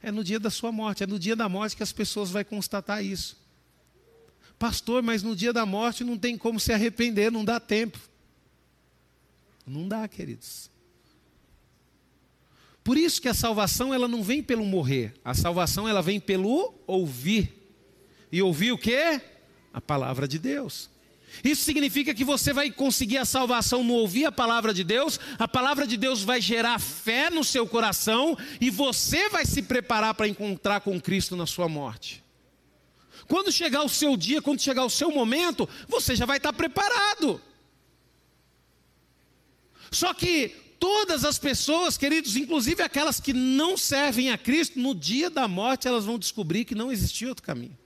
É 0.03 0.11
no 0.11 0.21
dia 0.21 0.37
da 0.37 0.49
sua 0.49 0.69
morte, 0.69 1.01
é 1.01 1.07
no 1.07 1.17
dia 1.17 1.33
da 1.33 1.47
morte 1.47 1.77
que 1.77 1.81
as 1.81 1.93
pessoas 1.93 2.29
vão 2.29 2.43
constatar 2.43 3.03
isso. 3.03 3.41
Pastor, 4.59 5.01
mas 5.01 5.23
no 5.23 5.33
dia 5.33 5.53
da 5.53 5.65
morte 5.65 6.03
não 6.03 6.17
tem 6.17 6.37
como 6.37 6.59
se 6.59 6.73
arrepender, 6.73 7.31
não 7.31 7.45
dá 7.45 7.57
tempo. 7.57 7.97
Não 9.65 9.87
dá, 9.87 10.05
queridos. 10.07 10.69
Por 12.83 12.97
isso 12.97 13.21
que 13.21 13.29
a 13.29 13.33
salvação 13.33 13.93
ela 13.93 14.09
não 14.09 14.21
vem 14.21 14.43
pelo 14.43 14.65
morrer, 14.65 15.13
a 15.23 15.33
salvação 15.33 15.87
ela 15.87 16.01
vem 16.01 16.19
pelo 16.19 16.73
ouvir. 16.85 17.61
E 18.29 18.41
ouvir 18.41 18.73
o 18.73 18.77
quê? 18.77 19.21
A 19.71 19.79
palavra 19.79 20.27
de 20.27 20.37
Deus. 20.37 20.89
Isso 21.41 21.63
significa 21.63 22.13
que 22.13 22.23
você 22.23 22.51
vai 22.51 22.69
conseguir 22.69 23.17
a 23.17 23.25
salvação 23.25 23.83
no 23.83 23.93
ouvir 23.93 24.25
a 24.25 24.31
palavra 24.31 24.73
de 24.73 24.83
Deus, 24.83 25.19
a 25.39 25.47
palavra 25.47 25.87
de 25.87 25.95
Deus 25.95 26.21
vai 26.21 26.41
gerar 26.41 26.79
fé 26.79 27.29
no 27.29 27.43
seu 27.43 27.65
coração 27.65 28.37
e 28.59 28.69
você 28.69 29.29
vai 29.29 29.45
se 29.45 29.61
preparar 29.61 30.13
para 30.13 30.27
encontrar 30.27 30.81
com 30.81 30.99
Cristo 30.99 31.35
na 31.35 31.45
sua 31.45 31.69
morte. 31.69 32.23
Quando 33.27 33.51
chegar 33.51 33.83
o 33.83 33.89
seu 33.89 34.17
dia, 34.17 34.41
quando 34.41 34.61
chegar 34.61 34.83
o 34.83 34.89
seu 34.89 35.09
momento, 35.09 35.67
você 35.87 36.15
já 36.15 36.25
vai 36.25 36.37
estar 36.37 36.51
preparado. 36.51 37.41
Só 39.89 40.13
que 40.13 40.49
todas 40.77 41.23
as 41.23 41.39
pessoas, 41.39 41.97
queridos, 41.97 42.35
inclusive 42.35 42.83
aquelas 42.83 43.19
que 43.19 43.31
não 43.31 43.77
servem 43.77 44.31
a 44.31 44.37
Cristo, 44.37 44.79
no 44.79 44.93
dia 44.93 45.29
da 45.29 45.47
morte 45.47 45.87
elas 45.87 46.05
vão 46.05 46.19
descobrir 46.19 46.65
que 46.65 46.75
não 46.75 46.91
existia 46.91 47.29
outro 47.29 47.43
caminho 47.43 47.77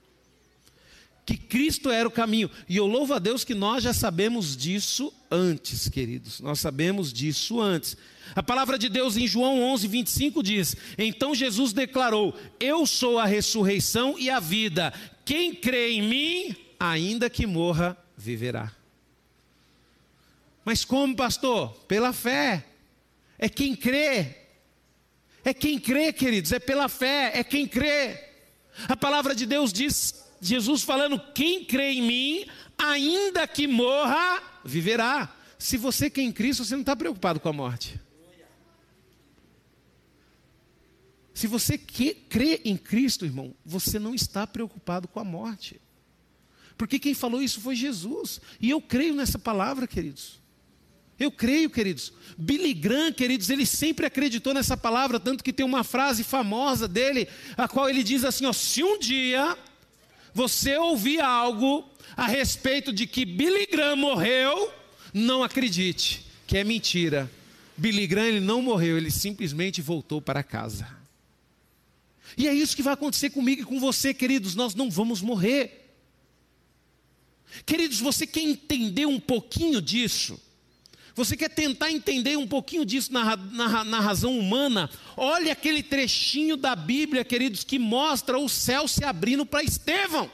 que 1.28 1.36
Cristo 1.36 1.90
era 1.90 2.08
o 2.08 2.10
caminho. 2.10 2.50
E 2.66 2.78
eu 2.78 2.86
louvo 2.86 3.12
a 3.12 3.18
Deus 3.18 3.44
que 3.44 3.54
nós 3.54 3.84
já 3.84 3.92
sabemos 3.92 4.56
disso 4.56 5.12
antes, 5.30 5.86
queridos. 5.86 6.40
Nós 6.40 6.58
sabemos 6.58 7.12
disso 7.12 7.60
antes. 7.60 7.98
A 8.34 8.42
palavra 8.42 8.78
de 8.78 8.88
Deus 8.88 9.14
em 9.14 9.26
João 9.26 9.62
11, 9.62 9.86
25 9.88 10.42
diz: 10.42 10.74
Então 10.96 11.34
Jesus 11.34 11.74
declarou: 11.74 12.34
Eu 12.58 12.86
sou 12.86 13.18
a 13.18 13.26
ressurreição 13.26 14.18
e 14.18 14.30
a 14.30 14.40
vida. 14.40 14.90
Quem 15.22 15.54
crê 15.54 15.90
em 15.90 16.02
mim, 16.02 16.56
ainda 16.80 17.28
que 17.28 17.46
morra, 17.46 17.94
viverá. 18.16 18.72
Mas 20.64 20.82
como, 20.82 21.14
pastor? 21.14 21.74
Pela 21.86 22.14
fé. 22.14 22.64
É 23.38 23.50
quem 23.50 23.76
crê. 23.76 24.34
É 25.44 25.52
quem 25.52 25.78
crê, 25.78 26.10
queridos, 26.10 26.52
é 26.52 26.58
pela 26.58 26.88
fé, 26.88 27.32
é 27.34 27.44
quem 27.44 27.66
crê. 27.66 28.28
A 28.88 28.96
palavra 28.96 29.34
de 29.34 29.44
Deus 29.44 29.72
diz 29.72 30.17
Jesus 30.40 30.82
falando: 30.82 31.20
quem 31.34 31.64
crê 31.64 31.92
em 31.92 32.02
mim, 32.02 32.46
ainda 32.76 33.46
que 33.46 33.66
morra, 33.66 34.42
viverá. 34.64 35.34
Se 35.58 35.76
você 35.76 36.08
crê 36.08 36.22
em 36.22 36.32
Cristo, 36.32 36.64
você 36.64 36.74
não 36.74 36.82
está 36.82 36.94
preocupado 36.94 37.40
com 37.40 37.48
a 37.48 37.52
morte. 37.52 38.00
Se 41.34 41.46
você 41.46 41.78
crê 41.78 42.60
em 42.64 42.76
Cristo, 42.76 43.24
irmão, 43.24 43.54
você 43.64 43.98
não 43.98 44.14
está 44.14 44.46
preocupado 44.46 45.06
com 45.06 45.20
a 45.20 45.24
morte. 45.24 45.80
Porque 46.76 46.98
quem 46.98 47.14
falou 47.14 47.42
isso 47.42 47.60
foi 47.60 47.76
Jesus. 47.76 48.40
E 48.60 48.70
eu 48.70 48.80
creio 48.80 49.14
nessa 49.14 49.38
palavra, 49.38 49.86
queridos. 49.86 50.40
Eu 51.18 51.32
creio, 51.32 51.68
queridos. 51.68 52.12
Billy 52.36 52.72
Graham, 52.72 53.12
queridos, 53.12 53.50
ele 53.50 53.66
sempre 53.66 54.06
acreditou 54.06 54.54
nessa 54.54 54.76
palavra, 54.76 55.18
tanto 55.18 55.42
que 55.42 55.52
tem 55.52 55.66
uma 55.66 55.82
frase 55.82 56.22
famosa 56.22 56.86
dele, 56.86 57.28
a 57.56 57.66
qual 57.66 57.88
ele 57.88 58.04
diz 58.04 58.24
assim: 58.24 58.46
ó, 58.46 58.52
se 58.52 58.84
um 58.84 58.98
dia 58.98 59.58
você 60.38 60.76
ouvir 60.76 61.20
algo 61.20 61.84
a 62.16 62.28
respeito 62.28 62.92
de 62.92 63.08
que 63.08 63.24
Billy 63.24 63.66
Graham 63.66 63.96
morreu, 63.96 64.72
não 65.12 65.42
acredite, 65.42 66.24
que 66.46 66.56
é 66.56 66.62
mentira. 66.62 67.28
Billy 67.76 68.06
Graham 68.06 68.28
ele 68.28 68.40
não 68.40 68.62
morreu, 68.62 68.96
ele 68.96 69.10
simplesmente 69.10 69.82
voltou 69.82 70.22
para 70.22 70.44
casa. 70.44 70.88
E 72.36 72.46
é 72.46 72.54
isso 72.54 72.76
que 72.76 72.84
vai 72.84 72.94
acontecer 72.94 73.30
comigo 73.30 73.62
e 73.62 73.64
com 73.64 73.80
você, 73.80 74.14
queridos, 74.14 74.54
nós 74.54 74.76
não 74.76 74.88
vamos 74.88 75.20
morrer. 75.20 75.92
Queridos, 77.66 77.98
você 77.98 78.24
quer 78.24 78.42
entender 78.42 79.06
um 79.06 79.18
pouquinho 79.18 79.82
disso? 79.82 80.40
Você 81.18 81.36
quer 81.36 81.48
tentar 81.50 81.90
entender 81.90 82.38
um 82.38 82.46
pouquinho 82.46 82.84
disso 82.84 83.12
na, 83.12 83.36
na, 83.36 83.82
na, 83.82 83.98
razão 83.98 84.38
humana? 84.38 84.88
Olha 85.16 85.50
aquele 85.50 85.82
trechinho 85.82 86.56
da 86.56 86.76
Bíblia, 86.76 87.24
queridos, 87.24 87.64
que 87.64 87.76
mostra 87.76 88.38
o 88.38 88.48
céu 88.48 88.86
se 88.86 89.04
abrindo 89.04 89.44
para 89.44 89.64
Estevão. 89.64 90.30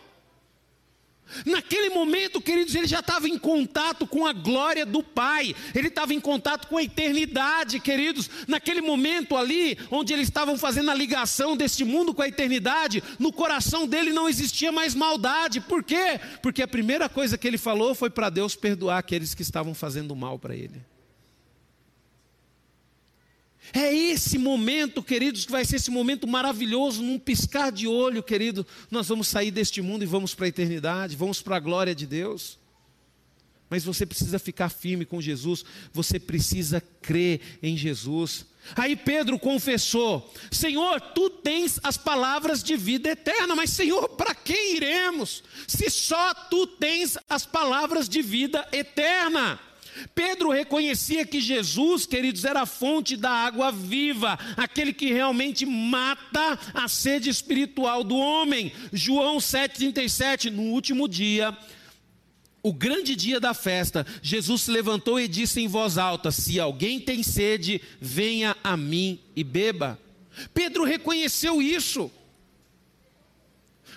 Naquele 1.44 1.90
momento, 1.90 2.40
queridos, 2.40 2.74
ele 2.74 2.86
já 2.86 3.00
estava 3.00 3.28
em 3.28 3.38
contato 3.38 4.06
com 4.06 4.26
a 4.26 4.32
glória 4.32 4.86
do 4.86 5.02
Pai, 5.02 5.54
ele 5.74 5.88
estava 5.88 6.14
em 6.14 6.20
contato 6.20 6.68
com 6.68 6.76
a 6.76 6.82
eternidade, 6.82 7.80
queridos. 7.80 8.30
Naquele 8.46 8.80
momento 8.80 9.36
ali, 9.36 9.78
onde 9.90 10.12
eles 10.12 10.28
estavam 10.28 10.56
fazendo 10.56 10.90
a 10.90 10.94
ligação 10.94 11.56
deste 11.56 11.84
mundo 11.84 12.14
com 12.14 12.22
a 12.22 12.28
eternidade, 12.28 13.02
no 13.18 13.32
coração 13.32 13.86
dele 13.86 14.12
não 14.12 14.28
existia 14.28 14.70
mais 14.70 14.94
maldade. 14.94 15.60
Por 15.60 15.82
quê? 15.82 16.20
Porque 16.42 16.62
a 16.62 16.68
primeira 16.68 17.08
coisa 17.08 17.38
que 17.38 17.46
ele 17.46 17.58
falou 17.58 17.94
foi 17.94 18.10
para 18.10 18.30
Deus 18.30 18.54
perdoar 18.54 18.98
aqueles 18.98 19.34
que 19.34 19.42
estavam 19.42 19.74
fazendo 19.74 20.14
mal 20.14 20.38
para 20.38 20.54
ele. 20.54 20.93
É 23.74 23.92
esse 23.92 24.38
momento, 24.38 25.02
queridos, 25.02 25.44
que 25.44 25.50
vai 25.50 25.64
ser 25.64 25.76
esse 25.76 25.90
momento 25.90 26.28
maravilhoso, 26.28 27.02
num 27.02 27.18
piscar 27.18 27.72
de 27.72 27.88
olho, 27.88 28.22
querido. 28.22 28.64
Nós 28.88 29.08
vamos 29.08 29.26
sair 29.26 29.50
deste 29.50 29.82
mundo 29.82 30.04
e 30.04 30.06
vamos 30.06 30.32
para 30.32 30.44
a 30.44 30.48
eternidade, 30.48 31.16
vamos 31.16 31.42
para 31.42 31.56
a 31.56 31.60
glória 31.60 31.92
de 31.92 32.06
Deus. 32.06 32.56
Mas 33.68 33.82
você 33.82 34.06
precisa 34.06 34.38
ficar 34.38 34.68
firme 34.68 35.04
com 35.04 35.20
Jesus, 35.20 35.64
você 35.92 36.20
precisa 36.20 36.80
crer 37.02 37.40
em 37.60 37.76
Jesus. 37.76 38.46
Aí 38.76 38.94
Pedro 38.94 39.40
confessou: 39.40 40.32
Senhor, 40.52 41.00
tu 41.00 41.28
tens 41.28 41.80
as 41.82 41.96
palavras 41.96 42.62
de 42.62 42.76
vida 42.76 43.10
eterna, 43.10 43.56
mas 43.56 43.70
Senhor, 43.70 44.08
para 44.10 44.36
quem 44.36 44.76
iremos? 44.76 45.42
Se 45.66 45.90
só 45.90 46.32
tu 46.32 46.64
tens 46.64 47.18
as 47.28 47.44
palavras 47.44 48.08
de 48.08 48.22
vida 48.22 48.64
eterna. 48.70 49.58
Pedro 50.14 50.50
reconhecia 50.50 51.24
que 51.24 51.40
Jesus, 51.40 52.06
queridos, 52.06 52.44
era 52.44 52.62
a 52.62 52.66
fonte 52.66 53.16
da 53.16 53.30
água 53.30 53.70
viva, 53.70 54.38
aquele 54.56 54.92
que 54.92 55.12
realmente 55.12 55.64
mata 55.64 56.58
a 56.72 56.88
sede 56.88 57.30
espiritual 57.30 58.02
do 58.02 58.16
homem. 58.16 58.72
João 58.92 59.38
7,37, 59.38 60.50
no 60.50 60.62
último 60.62 61.08
dia, 61.08 61.56
o 62.62 62.72
grande 62.72 63.14
dia 63.14 63.38
da 63.38 63.52
festa, 63.52 64.06
Jesus 64.22 64.62
se 64.62 64.70
levantou 64.70 65.20
e 65.20 65.28
disse 65.28 65.60
em 65.60 65.68
voz 65.68 65.98
alta: 65.98 66.30
Se 66.30 66.58
alguém 66.58 66.98
tem 66.98 67.22
sede, 67.22 67.80
venha 68.00 68.56
a 68.64 68.76
mim 68.76 69.20
e 69.36 69.44
beba. 69.44 69.98
Pedro 70.52 70.82
reconheceu 70.84 71.60
isso. 71.60 72.10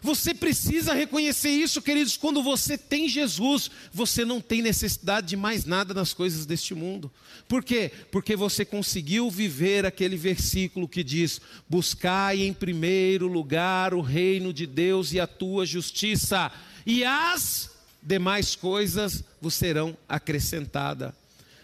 Você 0.01 0.33
precisa 0.33 0.93
reconhecer 0.93 1.49
isso, 1.49 1.81
queridos. 1.81 2.17
Quando 2.17 2.43
você 2.43 2.77
tem 2.77 3.09
Jesus, 3.09 3.69
você 3.91 4.23
não 4.23 4.39
tem 4.39 4.61
necessidade 4.61 5.27
de 5.27 5.35
mais 5.35 5.65
nada 5.65 5.93
nas 5.93 6.13
coisas 6.13 6.45
deste 6.45 6.73
mundo. 6.75 7.11
Por 7.47 7.63
quê? 7.63 7.91
Porque 8.11 8.35
você 8.35 8.65
conseguiu 8.65 9.29
viver 9.29 9.85
aquele 9.85 10.17
versículo 10.17 10.87
que 10.87 11.03
diz: 11.03 11.41
Buscai 11.67 12.41
em 12.41 12.53
primeiro 12.53 13.27
lugar 13.27 13.93
o 13.93 14.01
reino 14.01 14.53
de 14.53 14.65
Deus 14.65 15.13
e 15.13 15.19
a 15.19 15.27
tua 15.27 15.65
justiça, 15.65 16.51
e 16.85 17.03
as 17.03 17.71
demais 18.01 18.55
coisas 18.55 19.23
vos 19.41 19.53
serão 19.53 19.97
acrescentadas. 20.07 21.13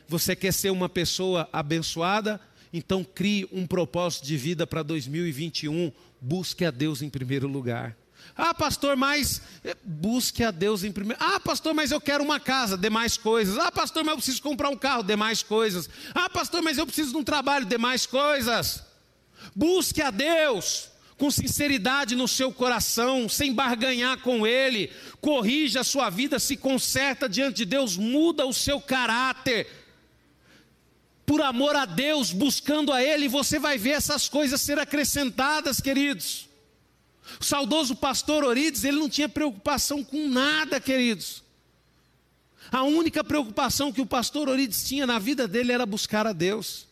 Você 0.08 0.36
quer 0.36 0.54
ser 0.54 0.70
uma 0.70 0.90
pessoa 0.90 1.48
abençoada? 1.52 2.40
Então 2.74 3.04
crie 3.04 3.48
um 3.52 3.66
propósito 3.68 4.26
de 4.26 4.36
vida 4.36 4.66
para 4.66 4.84
2021. 4.84 5.92
Busque 6.20 6.66
a 6.66 6.72
Deus 6.72 7.02
em 7.02 7.10
primeiro 7.10 7.48
lugar. 7.48 7.96
Ah, 8.36 8.54
pastor, 8.54 8.96
mas 8.96 9.42
eh, 9.64 9.76
busque 9.84 10.44
a 10.44 10.50
Deus 10.50 10.84
em 10.84 10.92
primeiro. 10.92 11.22
Ah, 11.24 11.40
pastor, 11.40 11.74
mas 11.74 11.92
eu 11.92 12.02
quero 12.02 12.24
uma 12.24 12.40
casa, 12.40 12.76
demais 12.76 13.16
coisas. 13.16 13.58
Ah, 13.60 13.72
pastor, 13.72 14.04
mas 14.04 14.14
eu 14.14 14.18
preciso 14.18 14.42
comprar 14.42 14.70
um 14.70 14.78
carro, 14.78 15.04
demais 15.04 15.44
coisas. 15.44 15.88
Ah, 16.16 16.30
pastor, 16.30 16.62
mas 16.62 16.78
eu 16.78 16.86
preciso 16.86 17.12
de 17.12 17.18
um 17.18 17.24
trabalho, 17.24 17.66
demais 17.66 18.06
coisas. 18.08 18.84
Busque 19.56 20.02
a 20.02 20.10
Deus 20.10 20.90
com 21.16 21.30
sinceridade 21.30 22.16
no 22.16 22.28
seu 22.28 22.52
coração, 22.52 23.30
sem 23.30 23.54
barganhar 23.54 24.18
com 24.18 24.48
Ele. 24.48 24.92
Corrija 25.22 25.82
a 25.82 25.84
sua 25.84 26.10
vida, 26.10 26.40
se 26.40 26.58
conserta 26.58 27.30
diante 27.30 27.58
de 27.58 27.66
Deus, 27.66 27.96
muda 27.96 28.46
o 28.46 28.54
seu 28.54 28.82
caráter. 28.82 29.68
Por 31.26 31.42
amor 31.42 31.76
a 31.76 31.86
Deus, 31.86 32.32
buscando 32.32 32.92
a 32.92 33.02
Ele, 33.02 33.28
você 33.28 33.60
vai 33.60 33.78
ver 33.78 33.92
essas 33.92 34.28
coisas 34.28 34.60
ser 34.60 34.80
acrescentadas, 34.80 35.80
queridos. 35.80 36.50
O 37.40 37.44
saudoso 37.44 37.96
pastor 37.96 38.44
Orides, 38.44 38.84
ele 38.84 39.00
não 39.00 39.10
tinha 39.10 39.30
preocupação 39.30 40.04
com 40.04 40.28
nada, 40.28 40.80
queridos. 40.80 41.44
A 42.72 42.84
única 42.84 43.24
preocupação 43.24 43.92
que 43.92 44.02
o 44.02 44.06
pastor 44.06 44.50
Orides 44.50 44.84
tinha 44.84 45.06
na 45.06 45.20
vida 45.20 45.48
dele 45.48 45.72
era 45.72 45.86
buscar 45.86 46.26
a 46.26 46.34
Deus. 46.34 46.88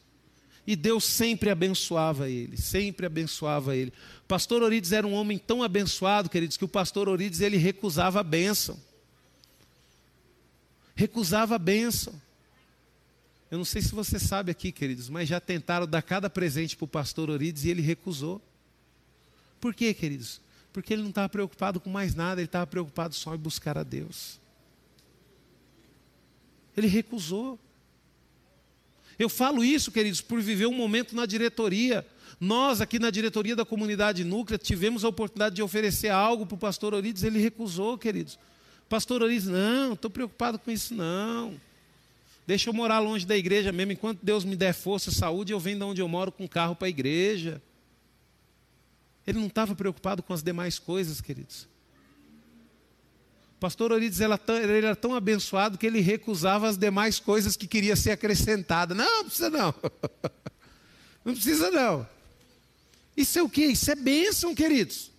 E 0.65 0.75
Deus 0.75 1.03
sempre 1.03 1.49
abençoava 1.49 2.29
ele, 2.29 2.55
sempre 2.55 3.05
abençoava 3.05 3.75
ele. 3.75 3.91
O 4.23 4.27
pastor 4.27 4.61
Orides 4.61 4.91
era 4.91 5.07
um 5.07 5.13
homem 5.13 5.38
tão 5.38 5.63
abençoado, 5.63 6.29
queridos, 6.29 6.55
que 6.55 6.65
o 6.65 6.67
pastor 6.67 7.09
Orides 7.09 7.41
ele 7.41 7.57
recusava 7.57 8.19
a 8.19 8.23
bênção. 8.23 8.79
Recusava 10.95 11.55
a 11.55 11.59
bênção. 11.59 12.13
Eu 13.49 13.57
não 13.57 13.65
sei 13.65 13.82
se 13.82 13.93
você 13.93 14.19
sabe 14.19 14.51
aqui, 14.51 14.71
queridos, 14.71 15.09
mas 15.09 15.27
já 15.27 15.39
tentaram 15.39 15.88
dar 15.88 16.01
cada 16.01 16.29
presente 16.29 16.77
para 16.77 16.86
o 16.86 16.88
pastor 16.88 17.29
Orides 17.29 17.65
e 17.65 17.69
ele 17.69 17.82
recusou. 17.82 18.41
Por 19.62 19.76
quê, 19.76 19.93
queridos? 19.93 20.41
Porque 20.74 20.91
ele 20.91 21.03
não 21.03 21.09
estava 21.09 21.30
preocupado 21.30 21.80
com 21.80 21.89
mais 21.89 22.16
nada, 22.16 22.41
ele 22.41 22.47
estava 22.47 22.66
preocupado 22.66 23.14
só 23.14 23.36
em 23.36 23.38
buscar 23.38 23.78
a 23.78 23.84
Deus. 23.84 24.39
Ele 26.76 26.88
recusou. 26.88 27.59
Eu 29.20 29.30
falo 29.30 29.64
isso, 29.64 29.91
queridos, 29.91 30.20
por 30.20 30.41
viver 30.41 30.66
um 30.66 30.74
momento 30.74 31.16
na 31.16 31.28
diretoria. 31.28 32.05
Nós, 32.39 32.82
aqui 32.82 32.97
na 32.97 33.12
diretoria 33.12 33.55
da 33.55 33.64
comunidade 33.64 34.24
Núclea, 34.24 34.57
tivemos 34.57 35.05
a 35.05 35.09
oportunidade 35.09 35.55
de 35.55 35.62
oferecer 35.62 36.09
algo 36.09 36.45
para 36.45 36.55
o 36.55 36.57
pastor 36.57 36.95
Orides, 36.95 37.24
ele 37.24 37.39
recusou, 37.39 37.99
queridos. 37.99 38.39
Pastor 38.89 39.22
Orides, 39.22 39.45
não, 39.45 39.93
estou 39.93 40.09
preocupado 40.09 40.57
com 40.57 40.72
isso, 40.72 40.95
não. 40.95 41.53
Deixa 42.47 42.70
eu 42.70 42.74
morar 42.74 42.97
longe 42.97 43.28
da 43.28 43.38
igreja 43.38 43.72
mesmo, 43.72 43.91
enquanto 43.91 44.20
Deus 44.24 44.43
me 44.43 44.55
der 44.55 44.74
força, 44.74 45.12
saúde, 45.12 45.53
eu 45.53 45.59
venho 45.59 45.78
de 45.78 45.84
onde 45.84 46.01
eu 46.01 46.07
moro 46.07 46.32
com 46.32 46.47
carro 46.47 46.76
para 46.76 46.88
a 46.88 46.89
igreja. 46.89 47.62
Ele 49.32 49.39
não 49.39 49.47
estava 49.47 49.73
preocupado 49.73 50.21
com 50.21 50.34
as 50.34 50.43
demais 50.43 50.77
coisas, 50.77 51.21
queridos. 51.21 51.67
O 53.55 53.59
pastor 53.61 53.91
Orides 53.91 54.19
ele 54.19 54.34
era 54.77 54.95
tão 54.95 55.15
abençoado 55.15 55.77
que 55.77 55.86
ele 55.86 56.01
recusava 56.01 56.67
as 56.67 56.77
demais 56.77 57.19
coisas 57.19 57.55
que 57.55 57.67
queria 57.67 57.95
ser 57.95 58.11
acrescentada. 58.11 58.93
Não, 58.93 59.17
não 59.17 59.25
precisa 59.25 59.49
não. 59.49 59.73
Não 61.23 61.36
precisa 61.36 61.69
não. 61.69 62.09
Isso 63.15 63.38
é 63.38 63.43
o 63.43 63.47
que? 63.47 63.63
Isso 63.63 63.91
é 63.91 63.95
bênção, 63.95 64.55
queridos. 64.55 65.11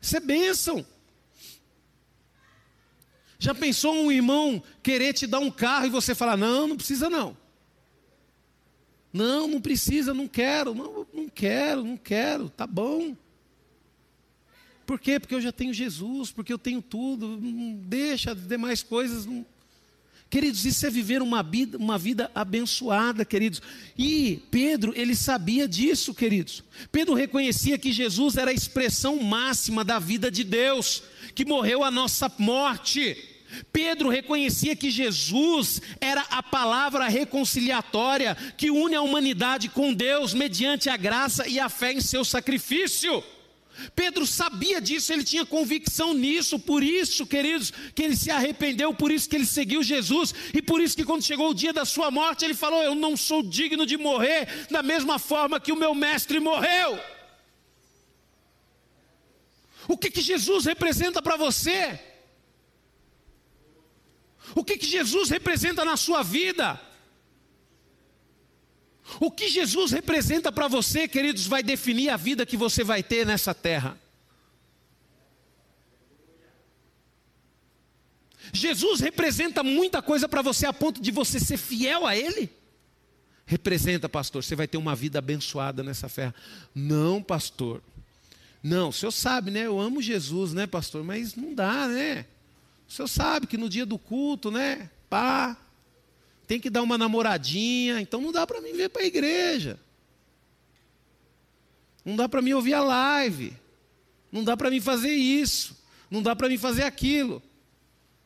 Isso 0.00 0.16
é 0.16 0.20
bênção. 0.20 0.86
Já 3.38 3.54
pensou 3.54 3.94
um 3.94 4.10
irmão 4.10 4.62
querer 4.82 5.12
te 5.12 5.26
dar 5.26 5.38
um 5.38 5.50
carro 5.50 5.84
e 5.84 5.90
você 5.90 6.14
falar: 6.14 6.38
não, 6.38 6.66
não 6.66 6.76
precisa 6.78 7.10
não. 7.10 7.36
Não, 9.12 9.48
não 9.48 9.60
precisa, 9.60 10.14
não 10.14 10.28
quero, 10.28 10.74
não, 10.74 11.06
não 11.12 11.28
quero, 11.28 11.84
não 11.84 11.96
quero, 11.96 12.48
tá 12.48 12.66
bom. 12.66 13.16
Por 14.86 14.98
quê? 14.98 15.20
Porque 15.20 15.34
eu 15.34 15.40
já 15.40 15.52
tenho 15.52 15.72
Jesus, 15.72 16.30
porque 16.30 16.52
eu 16.52 16.58
tenho 16.58 16.82
tudo, 16.82 17.38
não 17.40 17.74
deixa 17.74 18.32
as 18.32 18.46
demais 18.46 18.82
coisas. 18.82 19.26
Não... 19.26 19.46
Queridos, 20.28 20.64
isso 20.64 20.86
é 20.86 20.90
viver 20.90 21.22
uma 21.22 21.42
vida, 21.42 21.76
uma 21.76 21.98
vida 21.98 22.30
abençoada, 22.34 23.24
queridos. 23.24 23.60
E 23.98 24.42
Pedro, 24.50 24.92
ele 24.96 25.16
sabia 25.16 25.66
disso, 25.66 26.14
queridos. 26.14 26.62
Pedro 26.92 27.14
reconhecia 27.14 27.78
que 27.78 27.92
Jesus 27.92 28.36
era 28.36 28.52
a 28.52 28.54
expressão 28.54 29.20
máxima 29.22 29.84
da 29.84 29.98
vida 29.98 30.30
de 30.30 30.44
Deus, 30.44 31.02
que 31.34 31.44
morreu 31.44 31.82
a 31.82 31.90
nossa 31.90 32.32
morte. 32.38 33.29
Pedro 33.72 34.08
reconhecia 34.08 34.76
que 34.76 34.90
Jesus 34.90 35.80
era 36.00 36.22
a 36.30 36.42
palavra 36.42 37.08
reconciliatória 37.08 38.36
que 38.56 38.70
une 38.70 38.94
a 38.94 39.02
humanidade 39.02 39.68
com 39.68 39.92
Deus 39.92 40.34
mediante 40.34 40.88
a 40.88 40.96
graça 40.96 41.48
e 41.48 41.58
a 41.58 41.68
fé 41.68 41.92
em 41.92 42.00
seu 42.00 42.24
sacrifício. 42.24 43.22
Pedro 43.94 44.26
sabia 44.26 44.80
disso, 44.80 45.12
ele 45.12 45.24
tinha 45.24 45.46
convicção 45.46 46.12
nisso, 46.12 46.58
por 46.58 46.82
isso, 46.82 47.26
queridos, 47.26 47.72
que 47.94 48.02
ele 48.02 48.16
se 48.16 48.30
arrependeu, 48.30 48.92
por 48.92 49.10
isso 49.10 49.28
que 49.28 49.36
ele 49.36 49.46
seguiu 49.46 49.82
Jesus, 49.82 50.34
e 50.52 50.60
por 50.60 50.80
isso 50.80 50.96
que 50.96 51.04
quando 51.04 51.22
chegou 51.22 51.50
o 51.50 51.54
dia 51.54 51.72
da 51.72 51.84
sua 51.84 52.10
morte, 52.10 52.44
ele 52.44 52.54
falou: 52.54 52.82
Eu 52.82 52.94
não 52.94 53.16
sou 53.16 53.42
digno 53.42 53.86
de 53.86 53.96
morrer 53.96 54.66
da 54.70 54.82
mesma 54.82 55.18
forma 55.18 55.60
que 55.60 55.72
o 55.72 55.76
meu 55.76 55.94
mestre 55.94 56.38
morreu. 56.40 56.98
O 59.88 59.96
que, 59.96 60.10
que 60.10 60.20
Jesus 60.20 60.66
representa 60.66 61.22
para 61.22 61.36
você? 61.36 61.98
O 64.54 64.64
que, 64.64 64.76
que 64.76 64.86
Jesus 64.86 65.30
representa 65.30 65.84
na 65.84 65.96
sua 65.96 66.22
vida? 66.22 66.80
O 69.18 69.30
que 69.30 69.48
Jesus 69.48 69.90
representa 69.90 70.52
para 70.52 70.68
você, 70.68 71.08
queridos, 71.08 71.46
vai 71.46 71.62
definir 71.62 72.10
a 72.10 72.16
vida 72.16 72.46
que 72.46 72.56
você 72.56 72.84
vai 72.84 73.02
ter 73.02 73.26
nessa 73.26 73.54
terra. 73.54 73.98
Jesus 78.52 79.00
representa 79.00 79.62
muita 79.62 80.02
coisa 80.02 80.28
para 80.28 80.42
você 80.42 80.66
a 80.66 80.72
ponto 80.72 81.00
de 81.00 81.10
você 81.10 81.38
ser 81.38 81.56
fiel 81.56 82.06
a 82.06 82.16
Ele? 82.16 82.50
Representa, 83.46 84.08
pastor, 84.08 84.44
você 84.44 84.54
vai 84.54 84.68
ter 84.68 84.76
uma 84.76 84.94
vida 84.94 85.18
abençoada 85.18 85.82
nessa 85.82 86.08
terra. 86.08 86.34
Não, 86.74 87.22
pastor. 87.22 87.82
Não, 88.62 88.90
o 88.90 88.92
senhor 88.92 89.12
sabe, 89.12 89.50
né? 89.50 89.66
Eu 89.66 89.80
amo 89.80 90.02
Jesus, 90.02 90.52
né, 90.52 90.66
pastor? 90.66 91.02
Mas 91.02 91.34
não 91.34 91.54
dá, 91.54 91.88
né? 91.88 92.26
O 92.90 92.92
senhor 92.92 93.06
sabe 93.06 93.46
que 93.46 93.56
no 93.56 93.68
dia 93.68 93.86
do 93.86 93.96
culto, 93.96 94.50
né? 94.50 94.90
Pá, 95.08 95.56
tem 96.44 96.58
que 96.58 96.68
dar 96.68 96.82
uma 96.82 96.98
namoradinha, 96.98 98.00
então 98.00 98.20
não 98.20 98.32
dá 98.32 98.44
para 98.44 98.60
mim 98.60 98.72
vir 98.72 98.90
para 98.90 99.02
a 99.02 99.06
igreja. 99.06 99.78
Não 102.04 102.16
dá 102.16 102.28
para 102.28 102.42
mim 102.42 102.52
ouvir 102.52 102.74
a 102.74 102.82
live. 102.82 103.56
Não 104.32 104.42
dá 104.42 104.56
para 104.56 104.68
mim 104.70 104.80
fazer 104.80 105.12
isso. 105.12 105.76
Não 106.10 106.20
dá 106.20 106.34
para 106.34 106.48
mim 106.48 106.58
fazer 106.58 106.82
aquilo. 106.82 107.40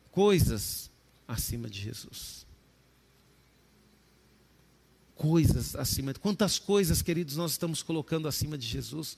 Coisas 0.09 0.89
acima 1.27 1.69
de 1.69 1.81
Jesus. 1.81 2.43
Coisas 5.13 5.75
acima. 5.75 6.11
Quantas 6.15 6.57
coisas, 6.57 7.03
queridos, 7.03 7.35
nós 7.35 7.51
estamos 7.51 7.83
colocando 7.83 8.27
acima 8.27 8.57
de 8.57 8.65
Jesus? 8.65 9.15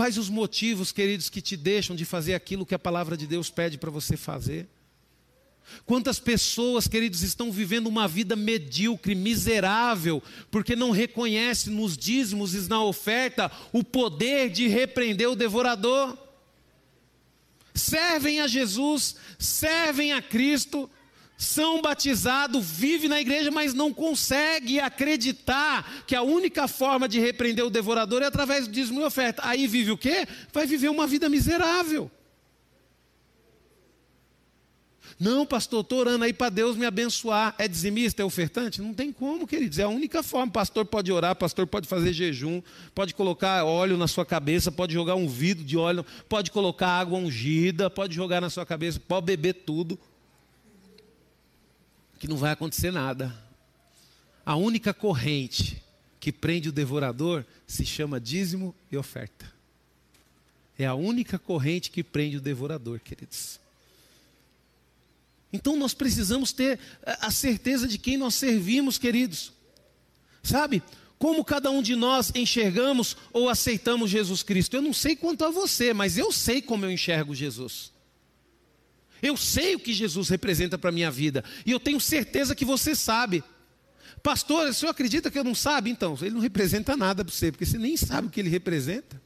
Quais 0.00 0.16
os 0.16 0.30
motivos, 0.30 0.92
queridos, 0.92 1.28
que 1.28 1.42
te 1.42 1.58
deixam 1.58 1.94
de 1.94 2.06
fazer 2.06 2.32
aquilo 2.32 2.64
que 2.64 2.74
a 2.74 2.78
palavra 2.78 3.18
de 3.18 3.26
Deus 3.26 3.50
pede 3.50 3.76
para 3.76 3.90
você 3.90 4.16
fazer? 4.16 4.66
Quantas 5.84 6.18
pessoas, 6.18 6.88
queridos, 6.88 7.20
estão 7.20 7.52
vivendo 7.52 7.86
uma 7.86 8.08
vida 8.08 8.34
medíocre, 8.34 9.14
miserável, 9.14 10.22
porque 10.50 10.74
não 10.74 10.90
reconhecem 10.90 11.74
nos 11.74 11.98
dízimos 11.98 12.54
e 12.54 12.66
na 12.66 12.82
oferta 12.82 13.52
o 13.74 13.84
poder 13.84 14.48
de 14.48 14.68
repreender 14.68 15.28
o 15.28 15.36
devorador? 15.36 16.16
Servem 17.74 18.40
a 18.40 18.46
Jesus, 18.46 19.16
servem 19.38 20.14
a 20.14 20.22
Cristo, 20.22 20.88
são 21.40 21.80
batizados, 21.80 22.70
vivem 22.70 23.08
na 23.08 23.18
igreja, 23.18 23.50
mas 23.50 23.72
não 23.72 23.94
consegue 23.94 24.78
acreditar 24.78 26.04
que 26.06 26.14
a 26.14 26.20
única 26.20 26.68
forma 26.68 27.08
de 27.08 27.18
repreender 27.18 27.64
o 27.64 27.70
devorador 27.70 28.20
é 28.20 28.26
através 28.26 28.68
do 28.68 28.72
dízimo 28.74 29.00
e 29.00 29.04
oferta. 29.04 29.40
Aí 29.42 29.66
vive 29.66 29.90
o 29.90 29.96
quê? 29.96 30.28
Vai 30.52 30.66
viver 30.66 30.90
uma 30.90 31.06
vida 31.06 31.30
miserável. 31.30 32.10
Não, 35.18 35.46
pastor, 35.46 35.80
estou 35.80 36.00
orando 36.00 36.24
aí 36.26 36.32
para 36.32 36.50
Deus 36.50 36.76
me 36.76 36.84
abençoar. 36.84 37.54
É 37.56 37.66
dizimista, 37.66 38.20
é 38.20 38.24
ofertante? 38.24 38.82
Não 38.82 38.92
tem 38.92 39.10
como, 39.10 39.46
queridos. 39.46 39.78
É 39.78 39.84
a 39.84 39.88
única 39.88 40.22
forma. 40.22 40.52
Pastor 40.52 40.84
pode 40.84 41.10
orar, 41.10 41.34
pastor 41.34 41.66
pode 41.66 41.88
fazer 41.88 42.12
jejum, 42.12 42.60
pode 42.94 43.14
colocar 43.14 43.64
óleo 43.64 43.96
na 43.96 44.06
sua 44.06 44.26
cabeça, 44.26 44.70
pode 44.70 44.92
jogar 44.92 45.14
um 45.14 45.26
vidro 45.26 45.64
de 45.64 45.78
óleo, 45.78 46.04
pode 46.28 46.50
colocar 46.50 46.88
água 46.88 47.18
ungida, 47.18 47.88
pode 47.88 48.14
jogar 48.14 48.42
na 48.42 48.50
sua 48.50 48.66
cabeça, 48.66 49.00
pode 49.00 49.24
beber 49.24 49.54
tudo 49.54 49.98
que 52.20 52.28
não 52.28 52.36
vai 52.36 52.52
acontecer 52.52 52.92
nada. 52.92 53.34
A 54.44 54.54
única 54.54 54.92
corrente 54.92 55.82
que 56.20 56.30
prende 56.30 56.68
o 56.68 56.72
devorador 56.72 57.46
se 57.66 57.84
chama 57.86 58.20
dízimo 58.20 58.74
e 58.92 58.96
oferta. 58.96 59.50
É 60.78 60.84
a 60.84 60.94
única 60.94 61.38
corrente 61.38 61.90
que 61.90 62.04
prende 62.04 62.36
o 62.36 62.40
devorador, 62.40 63.00
queridos. 63.00 63.58
Então 65.50 65.76
nós 65.76 65.94
precisamos 65.94 66.52
ter 66.52 66.78
a 67.04 67.30
certeza 67.30 67.88
de 67.88 67.96
quem 67.96 68.18
nós 68.18 68.34
servimos, 68.34 68.98
queridos. 68.98 69.50
Sabe? 70.42 70.82
Como 71.18 71.42
cada 71.42 71.70
um 71.70 71.82
de 71.82 71.96
nós 71.96 72.30
enxergamos 72.34 73.16
ou 73.32 73.48
aceitamos 73.48 74.10
Jesus 74.10 74.42
Cristo. 74.42 74.76
Eu 74.76 74.82
não 74.82 74.92
sei 74.92 75.16
quanto 75.16 75.42
a 75.42 75.50
você, 75.50 75.94
mas 75.94 76.18
eu 76.18 76.30
sei 76.30 76.60
como 76.60 76.84
eu 76.84 76.90
enxergo 76.90 77.34
Jesus. 77.34 77.92
Eu 79.22 79.36
sei 79.36 79.74
o 79.74 79.80
que 79.80 79.92
Jesus 79.92 80.28
representa 80.28 80.78
para 80.78 80.90
a 80.90 80.92
minha 80.92 81.10
vida. 81.10 81.44
E 81.64 81.70
eu 81.70 81.80
tenho 81.80 82.00
certeza 82.00 82.54
que 82.54 82.64
você 82.64 82.94
sabe. 82.94 83.44
Pastor, 84.22 84.68
o 84.68 84.74
senhor 84.74 84.90
acredita 84.90 85.30
que 85.30 85.38
eu 85.38 85.44
não 85.44 85.54
sabe? 85.54 85.90
Então, 85.90 86.16
ele 86.20 86.30
não 86.30 86.40
representa 86.40 86.96
nada 86.96 87.24
para 87.24 87.32
você, 87.32 87.50
porque 87.50 87.66
você 87.66 87.78
nem 87.78 87.96
sabe 87.96 88.28
o 88.28 88.30
que 88.30 88.40
ele 88.40 88.50
representa. 88.50 89.20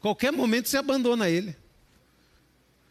Qualquer 0.00 0.32
momento 0.32 0.68
você 0.68 0.76
abandona 0.76 1.28
ele. 1.28 1.56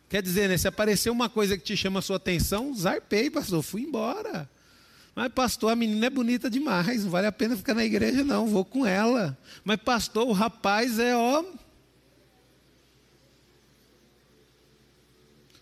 Quer 0.10 0.22
dizer, 0.22 0.50
né, 0.50 0.58
se 0.58 0.68
aparecer 0.68 1.10
uma 1.10 1.30
coisa 1.30 1.58
que 1.58 1.64
te 1.64 1.78
chama 1.78 2.00
a 2.00 2.02
sua 2.02 2.18
atenção, 2.18 2.74
zarpei, 2.76 3.30
pastor, 3.30 3.62
fui 3.62 3.82
embora. 3.82 4.50
Mas, 5.16 5.32
pastor, 5.32 5.72
a 5.72 5.76
menina 5.76 6.06
é 6.06 6.10
bonita 6.10 6.50
demais, 6.50 7.04
não 7.04 7.12
vale 7.12 7.28
a 7.28 7.32
pena 7.32 7.56
ficar 7.56 7.74
na 7.74 7.84
igreja, 7.84 8.24
não, 8.24 8.48
vou 8.48 8.64
com 8.64 8.86
ela. 8.86 9.38
Mas, 9.64 9.78
pastor, 9.78 10.28
o 10.28 10.32
rapaz 10.32 11.00
é, 11.00 11.16
ó, 11.16 11.44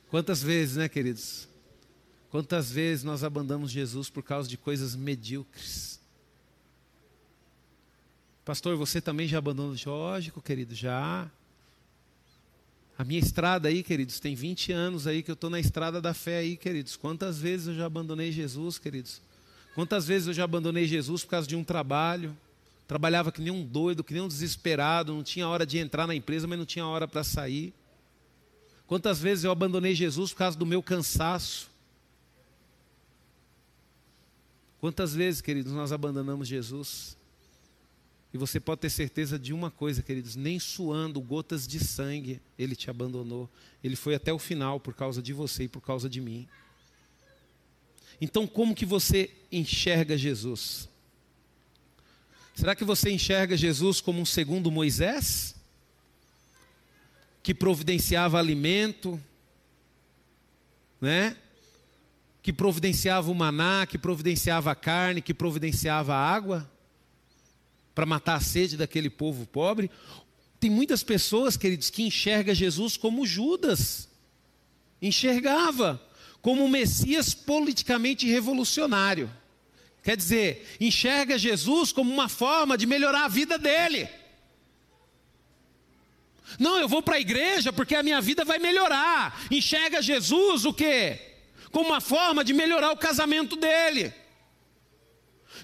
Quantas 0.09 0.41
vezes, 0.41 0.75
né, 0.75 0.89
queridos? 0.89 1.47
Quantas 2.29 2.71
vezes 2.71 3.03
nós 3.03 3.23
abandonamos 3.23 3.71
Jesus 3.71 4.09
por 4.09 4.23
causa 4.23 4.47
de 4.47 4.57
coisas 4.57 4.95
medíocres? 4.95 5.99
Pastor, 8.43 8.75
você 8.75 8.99
também 8.99 9.27
já 9.27 9.37
abandonou? 9.37 9.75
Lógico, 9.85 10.41
querido, 10.41 10.73
já. 10.73 11.29
A 12.97 13.03
minha 13.03 13.19
estrada 13.19 13.69
aí, 13.69 13.83
queridos, 13.83 14.19
tem 14.19 14.35
20 14.35 14.71
anos 14.71 15.07
aí 15.07 15.23
que 15.23 15.31
eu 15.31 15.33
estou 15.33 15.49
na 15.49 15.59
estrada 15.59 16.01
da 16.01 16.13
fé 16.13 16.39
aí, 16.39 16.57
queridos. 16.57 16.95
Quantas 16.95 17.39
vezes 17.39 17.67
eu 17.67 17.75
já 17.75 17.85
abandonei 17.85 18.31
Jesus, 18.31 18.77
queridos? 18.77 19.21
Quantas 19.75 20.07
vezes 20.07 20.27
eu 20.27 20.33
já 20.33 20.43
abandonei 20.43 20.85
Jesus 20.85 21.23
por 21.23 21.29
causa 21.29 21.47
de 21.47 21.55
um 21.55 21.63
trabalho? 21.63 22.35
trabalhava 22.89 23.31
que 23.31 23.39
nem 23.39 23.53
um 23.53 23.63
doido, 23.63 24.03
que 24.03 24.15
nem 24.15 24.23
um 24.23 24.27
desesperado, 24.27 25.13
não 25.13 25.21
tinha 25.21 25.47
hora 25.47 25.63
de 25.63 25.77
entrar 25.77 26.07
na 26.07 26.15
empresa, 26.15 26.47
mas 26.47 26.57
não 26.57 26.65
tinha 26.65 26.87
hora 26.87 27.07
para 27.07 27.23
sair. 27.23 27.71
Quantas 28.89 29.19
vezes 29.19 29.43
eu 29.43 29.51
abandonei 29.51 29.93
Jesus 29.93 30.31
por 30.31 30.39
causa 30.39 30.57
do 30.57 30.65
meu 30.65 30.81
cansaço? 30.81 31.69
Quantas 34.79 35.13
vezes, 35.13 35.41
queridos, 35.41 35.73
nós 35.73 35.91
abandonamos 35.91 36.47
Jesus? 36.47 37.15
E 38.33 38.37
você 38.39 38.59
pode 38.59 38.81
ter 38.81 38.89
certeza 38.89 39.37
de 39.37 39.53
uma 39.53 39.69
coisa, 39.69 40.01
queridos: 40.01 40.35
nem 40.35 40.59
suando 40.59 41.21
gotas 41.21 41.67
de 41.67 41.79
sangue, 41.79 42.41
ele 42.57 42.75
te 42.75 42.89
abandonou. 42.89 43.47
Ele 43.83 43.95
foi 43.95 44.15
até 44.15 44.33
o 44.33 44.39
final 44.39 44.79
por 44.79 44.95
causa 44.95 45.21
de 45.21 45.33
você 45.33 45.65
e 45.65 45.67
por 45.67 45.81
causa 45.81 46.09
de 46.09 46.19
mim. 46.19 46.47
Então, 48.19 48.47
como 48.47 48.73
que 48.73 48.87
você 48.87 49.29
enxerga 49.51 50.17
Jesus? 50.17 50.89
Será 52.55 52.75
que 52.75 52.83
você 52.83 53.11
enxerga 53.11 53.55
Jesus 53.55 54.01
como 54.01 54.19
um 54.19 54.25
segundo 54.25 54.71
Moisés? 54.71 55.58
Que 57.49 57.53
providenciava 57.55 58.37
alimento, 58.37 59.19
né? 61.01 61.35
Que 62.43 62.53
providenciava 62.53 63.31
o 63.31 63.33
maná, 63.33 63.87
que 63.87 63.97
providenciava 63.97 64.69
a 64.69 64.75
carne, 64.75 65.19
que 65.19 65.33
providenciava 65.33 66.13
a 66.13 66.31
água 66.31 66.71
para 67.95 68.05
matar 68.05 68.35
a 68.35 68.39
sede 68.39 68.77
daquele 68.77 69.09
povo 69.09 69.47
pobre? 69.47 69.89
Tem 70.59 70.69
muitas 70.69 71.01
pessoas, 71.01 71.57
queridos, 71.57 71.89
que 71.89 72.03
enxergam 72.03 72.53
Jesus 72.53 72.95
como 72.95 73.25
Judas. 73.25 74.07
Enxergava 75.01 75.99
como 76.43 76.63
um 76.63 76.69
Messias 76.69 77.33
politicamente 77.33 78.27
revolucionário. 78.27 79.27
Quer 80.03 80.15
dizer, 80.15 80.67
enxerga 80.79 81.35
Jesus 81.35 81.91
como 81.91 82.13
uma 82.13 82.29
forma 82.29 82.77
de 82.77 82.85
melhorar 82.85 83.25
a 83.25 83.27
vida 83.27 83.57
dele. 83.57 84.07
Não, 86.57 86.79
eu 86.79 86.87
vou 86.87 87.01
para 87.01 87.15
a 87.15 87.19
igreja 87.19 87.71
porque 87.71 87.95
a 87.95 88.03
minha 88.03 88.21
vida 88.21 88.45
vai 88.45 88.57
melhorar. 88.57 89.39
Enxerga 89.51 90.01
Jesus 90.01 90.65
o 90.65 90.73
quê? 90.73 91.19
Como 91.71 91.89
uma 91.89 92.01
forma 92.01 92.43
de 92.43 92.53
melhorar 92.53 92.91
o 92.91 92.97
casamento 92.97 93.55
dele. 93.55 94.13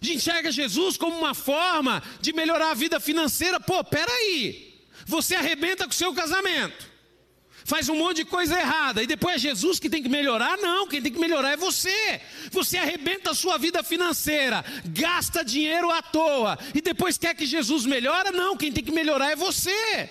Enxerga 0.01 0.51
Jesus 0.51 0.97
como 0.97 1.17
uma 1.17 1.33
forma 1.33 2.03
de 2.21 2.33
melhorar 2.33 2.71
a 2.71 2.75
vida 2.75 2.99
financeira. 2.99 3.59
Pô, 3.59 3.83
peraí. 3.83 4.75
Você 5.05 5.35
arrebenta 5.35 5.85
com 5.85 5.91
o 5.91 5.93
seu 5.93 6.13
casamento 6.13 6.95
faz 7.65 7.89
um 7.89 7.95
monte 7.95 8.17
de 8.17 8.25
coisa 8.25 8.57
errada, 8.57 9.01
e 9.01 9.07
depois 9.07 9.35
é 9.35 9.39
Jesus 9.39 9.79
que 9.79 9.89
tem 9.89 10.01
que 10.01 10.07
melhorar? 10.07 10.55
Não, 10.57 10.87
quem 10.87 11.01
tem 11.01 11.11
que 11.11 11.19
melhorar 11.19 11.53
é 11.53 11.57
você. 11.57 12.21
Você 12.51 12.77
arrebenta 12.77 13.31
a 13.31 13.33
sua 13.33 13.57
vida 13.57 13.83
financeira, 13.83 14.63
gasta 14.85 15.43
dinheiro 15.43 15.89
à 15.89 16.01
toa, 16.01 16.57
e 16.75 16.79
depois 16.79 17.17
quer 17.17 17.33
que 17.33 17.45
Jesus 17.45 17.85
melhore? 17.85 18.29
Não, 18.31 18.55
quem 18.55 18.71
tem 18.71 18.83
que 18.83 18.91
melhorar 18.91 19.31
é 19.31 19.35
você. 19.35 20.09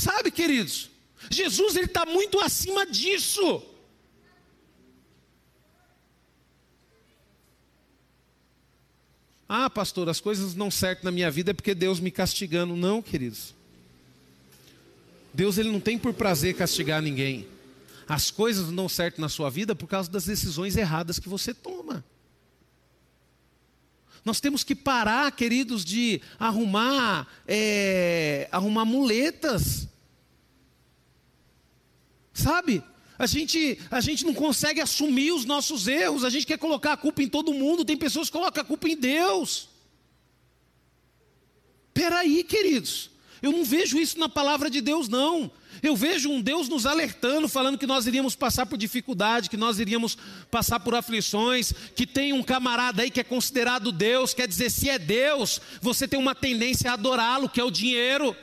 Sabe, 0.00 0.30
queridos, 0.30 0.88
Jesus 1.30 1.76
ele 1.76 1.84
está 1.84 2.06
muito 2.06 2.40
acima 2.40 2.86
disso. 2.86 3.62
Ah, 9.46 9.68
pastor, 9.68 10.08
as 10.08 10.18
coisas 10.18 10.54
não 10.54 10.70
certo 10.70 11.04
na 11.04 11.10
minha 11.10 11.30
vida 11.30 11.50
é 11.50 11.54
porque 11.54 11.74
Deus 11.74 12.00
me 12.00 12.10
castigando. 12.10 12.74
Não, 12.74 13.02
queridos. 13.02 13.54
Deus 15.34 15.58
ele 15.58 15.70
não 15.70 15.80
tem 15.80 15.98
por 15.98 16.14
prazer 16.14 16.54
castigar 16.54 17.02
ninguém. 17.02 17.46
As 18.08 18.30
coisas 18.30 18.68
não 18.68 18.76
dão 18.76 18.88
certo 18.88 19.20
na 19.20 19.28
sua 19.28 19.50
vida 19.50 19.74
por 19.74 19.86
causa 19.86 20.10
das 20.10 20.24
decisões 20.24 20.78
erradas 20.78 21.18
que 21.18 21.28
você 21.28 21.52
toma. 21.52 22.02
Nós 24.24 24.40
temos 24.40 24.62
que 24.62 24.74
parar, 24.74 25.30
queridos, 25.32 25.84
de 25.84 26.20
arrumar, 26.38 27.26
é, 27.46 28.48
arrumar 28.52 28.84
muletas. 28.84 29.88
Sabe? 32.32 32.82
A 33.18 33.26
gente, 33.26 33.78
a 33.90 34.00
gente 34.00 34.24
não 34.24 34.32
consegue 34.32 34.80
assumir 34.80 35.32
os 35.32 35.44
nossos 35.44 35.86
erros, 35.86 36.24
a 36.24 36.30
gente 36.30 36.46
quer 36.46 36.58
colocar 36.58 36.94
a 36.94 36.96
culpa 36.96 37.22
em 37.22 37.28
todo 37.28 37.52
mundo, 37.52 37.84
tem 37.84 37.96
pessoas 37.96 38.28
que 38.28 38.32
colocam 38.32 38.62
a 38.62 38.66
culpa 38.66 38.88
em 38.88 38.96
Deus. 38.96 39.68
Peraí, 41.92 42.42
queridos. 42.44 43.10
Eu 43.42 43.52
não 43.52 43.64
vejo 43.64 43.98
isso 43.98 44.18
na 44.18 44.28
palavra 44.28 44.70
de 44.70 44.80
Deus, 44.80 45.08
não. 45.08 45.50
Eu 45.82 45.96
vejo 45.96 46.30
um 46.30 46.40
Deus 46.40 46.68
nos 46.68 46.86
alertando, 46.86 47.48
falando 47.48 47.78
que 47.78 47.86
nós 47.86 48.06
iríamos 48.06 48.34
passar 48.34 48.66
por 48.66 48.76
dificuldade, 48.76 49.48
que 49.48 49.56
nós 49.56 49.78
iríamos 49.78 50.16
passar 50.50 50.80
por 50.80 50.94
aflições, 50.94 51.72
que 51.94 52.06
tem 52.06 52.32
um 52.32 52.42
camarada 52.42 53.02
aí 53.02 53.10
que 53.10 53.20
é 53.20 53.24
considerado 53.24 53.92
Deus, 53.92 54.34
quer 54.34 54.46
dizer, 54.46 54.70
se 54.70 54.90
é 54.90 54.98
Deus, 54.98 55.60
você 55.80 56.06
tem 56.06 56.18
uma 56.18 56.34
tendência 56.34 56.90
a 56.90 56.94
adorá-lo, 56.94 57.48
que 57.48 57.60
é 57.60 57.64
o 57.64 57.70
dinheiro. 57.70 58.36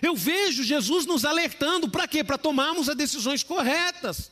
Eu 0.00 0.14
vejo 0.14 0.62
Jesus 0.62 1.06
nos 1.06 1.24
alertando, 1.24 1.88
para 1.88 2.06
quê? 2.06 2.22
Para 2.22 2.38
tomarmos 2.38 2.88
as 2.88 2.96
decisões 2.96 3.42
corretas. 3.42 4.30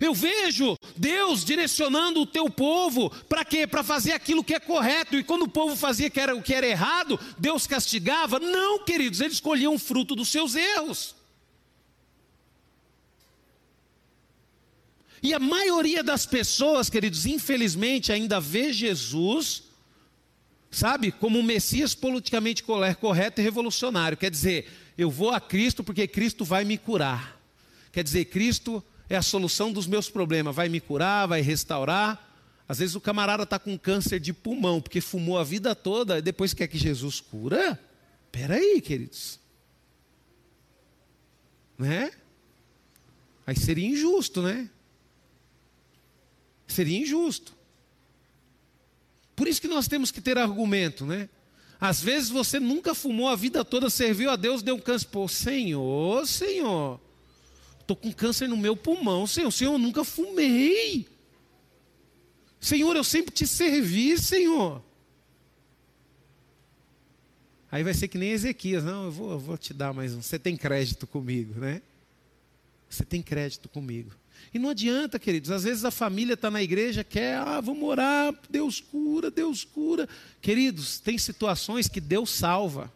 Eu 0.00 0.14
vejo 0.14 0.76
Deus 0.96 1.44
direcionando 1.44 2.22
o 2.22 2.26
teu 2.26 2.48
povo 2.50 3.10
para 3.28 3.44
quê? 3.44 3.66
Para 3.66 3.82
fazer 3.82 4.12
aquilo 4.12 4.42
que 4.42 4.54
é 4.54 4.60
correto. 4.60 5.16
E 5.16 5.24
quando 5.24 5.42
o 5.42 5.48
povo 5.48 5.76
fazia 5.76 6.10
que 6.10 6.18
era, 6.18 6.34
o 6.34 6.42
que 6.42 6.54
era 6.54 6.66
errado, 6.66 7.18
Deus 7.38 7.66
castigava? 7.66 8.38
Não, 8.38 8.84
queridos, 8.84 9.20
eles 9.20 9.34
escolhiam 9.34 9.74
o 9.74 9.78
fruto 9.78 10.16
dos 10.16 10.28
seus 10.28 10.54
erros. 10.54 11.14
E 15.22 15.32
a 15.32 15.38
maioria 15.38 16.02
das 16.02 16.26
pessoas, 16.26 16.90
queridos, 16.90 17.24
infelizmente 17.24 18.12
ainda 18.12 18.38
vê 18.38 18.72
Jesus, 18.72 19.62
sabe, 20.70 21.10
como 21.10 21.38
um 21.38 21.42
Messias 21.42 21.94
politicamente 21.94 22.62
correto 22.62 23.40
e 23.40 23.44
revolucionário. 23.44 24.18
Quer 24.18 24.30
dizer, 24.30 24.70
eu 24.98 25.10
vou 25.10 25.30
a 25.30 25.40
Cristo 25.40 25.82
porque 25.82 26.06
Cristo 26.06 26.44
vai 26.44 26.64
me 26.64 26.76
curar. 26.76 27.40
Quer 27.90 28.04
dizer, 28.04 28.26
Cristo 28.26 28.84
é 29.08 29.16
a 29.16 29.22
solução 29.22 29.72
dos 29.72 29.86
meus 29.86 30.08
problemas, 30.08 30.54
vai 30.54 30.68
me 30.68 30.80
curar, 30.80 31.26
vai 31.26 31.40
restaurar. 31.40 32.30
Às 32.68 32.78
vezes 32.78 32.94
o 32.94 33.00
camarada 33.00 33.42
está 33.42 33.58
com 33.58 33.78
câncer 33.78 34.18
de 34.18 34.32
pulmão, 34.32 34.80
porque 34.80 35.00
fumou 35.00 35.38
a 35.38 35.44
vida 35.44 35.74
toda 35.74 36.18
e 36.18 36.22
depois 36.22 36.54
quer 36.54 36.66
que 36.66 36.78
Jesus 36.78 37.20
cura? 37.20 37.78
Espera 38.26 38.54
aí, 38.54 38.80
queridos. 38.80 39.38
Né? 41.78 42.10
Aí 43.46 43.56
seria 43.56 43.86
injusto, 43.86 44.42
né? 44.42 44.70
Seria 46.66 46.98
injusto. 46.98 47.54
Por 49.36 49.46
isso 49.46 49.60
que 49.60 49.68
nós 49.68 49.86
temos 49.86 50.10
que 50.10 50.20
ter 50.20 50.38
argumento, 50.38 51.04
né? 51.04 51.28
Às 51.80 52.00
vezes 52.00 52.30
você 52.30 52.58
nunca 52.58 52.94
fumou 52.94 53.28
a 53.28 53.36
vida 53.36 53.64
toda, 53.64 53.90
serviu 53.90 54.30
a 54.30 54.36
Deus, 54.36 54.62
deu 54.62 54.76
um 54.76 54.80
câncer. 54.80 55.08
Pô, 55.08 55.28
Senhor, 55.28 56.26
Senhor, 56.26 57.00
Estou 57.84 57.94
com 57.94 58.10
câncer 58.10 58.48
no 58.48 58.56
meu 58.56 58.74
pulmão. 58.74 59.26
Senhor, 59.26 59.50
Senhor, 59.50 59.74
eu 59.74 59.78
nunca 59.78 60.02
fumei. 60.04 61.06
Senhor, 62.58 62.96
eu 62.96 63.04
sempre 63.04 63.30
te 63.30 63.46
servi, 63.46 64.16
Senhor. 64.16 64.82
Aí 67.70 67.82
vai 67.82 67.92
ser 67.92 68.08
que 68.08 68.16
nem 68.16 68.30
Ezequias, 68.30 68.82
não, 68.82 69.04
eu 69.04 69.10
vou, 69.10 69.32
eu 69.32 69.38
vou 69.38 69.58
te 69.58 69.74
dar 69.74 69.92
mais 69.92 70.14
um. 70.14 70.22
Você 70.22 70.38
tem 70.38 70.56
crédito 70.56 71.06
comigo, 71.06 71.60
né? 71.60 71.82
Você 72.88 73.04
tem 73.04 73.20
crédito 73.20 73.68
comigo. 73.68 74.12
E 74.52 74.58
não 74.58 74.70
adianta, 74.70 75.18
queridos, 75.18 75.50
às 75.50 75.64
vezes 75.64 75.84
a 75.84 75.90
família 75.90 76.32
está 76.34 76.50
na 76.50 76.62
igreja, 76.62 77.04
quer, 77.04 77.36
ah, 77.36 77.60
vamos 77.60 77.86
orar, 77.86 78.34
Deus 78.48 78.80
cura, 78.80 79.30
Deus 79.30 79.62
cura. 79.62 80.08
Queridos, 80.40 81.00
tem 81.00 81.18
situações 81.18 81.86
que 81.86 82.00
Deus 82.00 82.30
salva. 82.30 82.90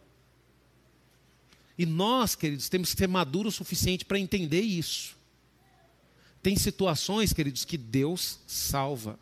E 1.79 1.85
nós, 1.85 2.35
queridos, 2.35 2.67
temos 2.67 2.91
que 2.91 2.99
ser 2.99 3.07
maduros 3.07 3.53
o 3.53 3.57
suficiente 3.59 4.03
para 4.03 4.19
entender 4.19 4.59
isso. 4.59 5.15
Tem 6.43 6.57
situações, 6.57 7.31
queridos, 7.31 7.63
que 7.63 7.77
Deus 7.77 8.39
salva. 8.45 9.17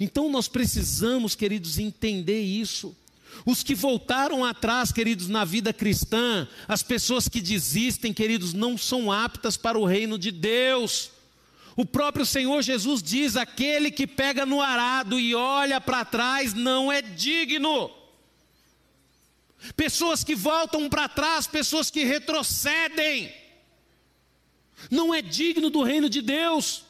Então 0.00 0.30
nós 0.30 0.48
precisamos, 0.48 1.34
queridos, 1.34 1.78
entender 1.78 2.40
isso. 2.40 2.96
Os 3.44 3.62
que 3.62 3.74
voltaram 3.74 4.42
atrás, 4.42 4.90
queridos, 4.90 5.28
na 5.28 5.44
vida 5.44 5.74
cristã, 5.74 6.48
as 6.66 6.82
pessoas 6.82 7.28
que 7.28 7.42
desistem, 7.42 8.14
queridos, 8.14 8.54
não 8.54 8.78
são 8.78 9.12
aptas 9.12 9.58
para 9.58 9.78
o 9.78 9.84
reino 9.84 10.18
de 10.18 10.30
Deus. 10.30 11.10
O 11.76 11.84
próprio 11.84 12.24
Senhor 12.24 12.62
Jesus 12.62 13.02
diz: 13.02 13.36
aquele 13.36 13.90
que 13.90 14.06
pega 14.06 14.46
no 14.46 14.62
arado 14.62 15.20
e 15.20 15.34
olha 15.34 15.82
para 15.82 16.02
trás 16.02 16.54
não 16.54 16.90
é 16.90 17.02
digno 17.02 18.03
pessoas 19.72 20.22
que 20.22 20.34
voltam 20.34 20.88
para 20.88 21.08
trás, 21.08 21.46
pessoas 21.46 21.90
que 21.90 22.04
retrocedem. 22.04 23.32
Não 24.90 25.14
é 25.14 25.22
digno 25.22 25.70
do 25.70 25.82
reino 25.82 26.08
de 26.08 26.20
Deus. 26.20 26.84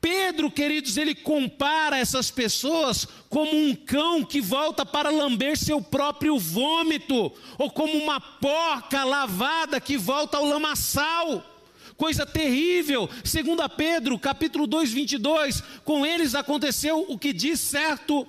Pedro, 0.00 0.50
queridos, 0.50 0.96
ele 0.96 1.14
compara 1.14 1.96
essas 1.96 2.28
pessoas 2.28 3.06
como 3.28 3.54
um 3.54 3.72
cão 3.72 4.24
que 4.24 4.40
volta 4.40 4.84
para 4.84 5.10
lamber 5.10 5.56
seu 5.56 5.80
próprio 5.80 6.36
vômito, 6.40 7.32
ou 7.56 7.70
como 7.70 7.96
uma 7.96 8.20
porca 8.20 9.04
lavada 9.04 9.80
que 9.80 9.96
volta 9.96 10.38
ao 10.38 10.44
lamaçal. 10.44 11.48
Coisa 11.96 12.26
terrível. 12.26 13.08
Segundo 13.22 13.62
Pedro, 13.68 14.18
capítulo 14.18 14.66
2, 14.66 14.92
22, 14.92 15.62
com 15.84 16.04
eles 16.04 16.34
aconteceu 16.34 17.06
o 17.08 17.16
que 17.16 17.32
diz 17.32 17.60
certo 17.60 18.26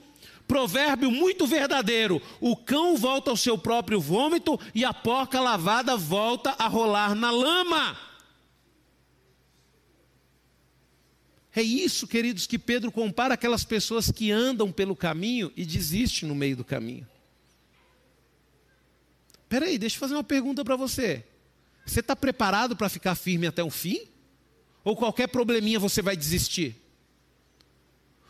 provérbio 0.53 1.09
muito 1.09 1.47
verdadeiro: 1.47 2.21
o 2.39 2.55
cão 2.55 2.95
volta 2.95 3.31
ao 3.31 3.37
seu 3.37 3.57
próprio 3.57 3.99
vômito 3.99 4.59
e 4.75 4.85
a 4.85 4.93
porca 4.93 5.39
lavada 5.41 5.97
volta 5.97 6.51
a 6.59 6.67
rolar 6.67 7.15
na 7.15 7.31
lama. 7.31 7.97
É 11.55 11.61
isso, 11.63 12.07
queridos, 12.07 12.45
que 12.45 12.59
Pedro 12.59 12.91
compara 12.91 13.33
aquelas 13.33 13.63
pessoas 13.63 14.11
que 14.11 14.31
andam 14.31 14.71
pelo 14.71 14.95
caminho 14.95 15.51
e 15.55 15.65
desistem 15.65 16.29
no 16.29 16.35
meio 16.35 16.55
do 16.55 16.63
caminho. 16.63 17.07
Espera 19.41 19.65
aí, 19.65 19.79
deixa 19.79 19.95
eu 19.95 19.99
fazer 19.99 20.13
uma 20.13 20.23
pergunta 20.23 20.63
para 20.63 20.75
você. 20.75 21.25
Você 21.83 21.99
está 21.99 22.15
preparado 22.15 22.75
para 22.75 22.89
ficar 22.89 23.15
firme 23.15 23.47
até 23.47 23.63
o 23.63 23.71
fim? 23.71 24.07
Ou 24.83 24.95
qualquer 24.95 25.27
probleminha 25.27 25.79
você 25.79 26.01
vai 26.01 26.15
desistir? 26.15 26.82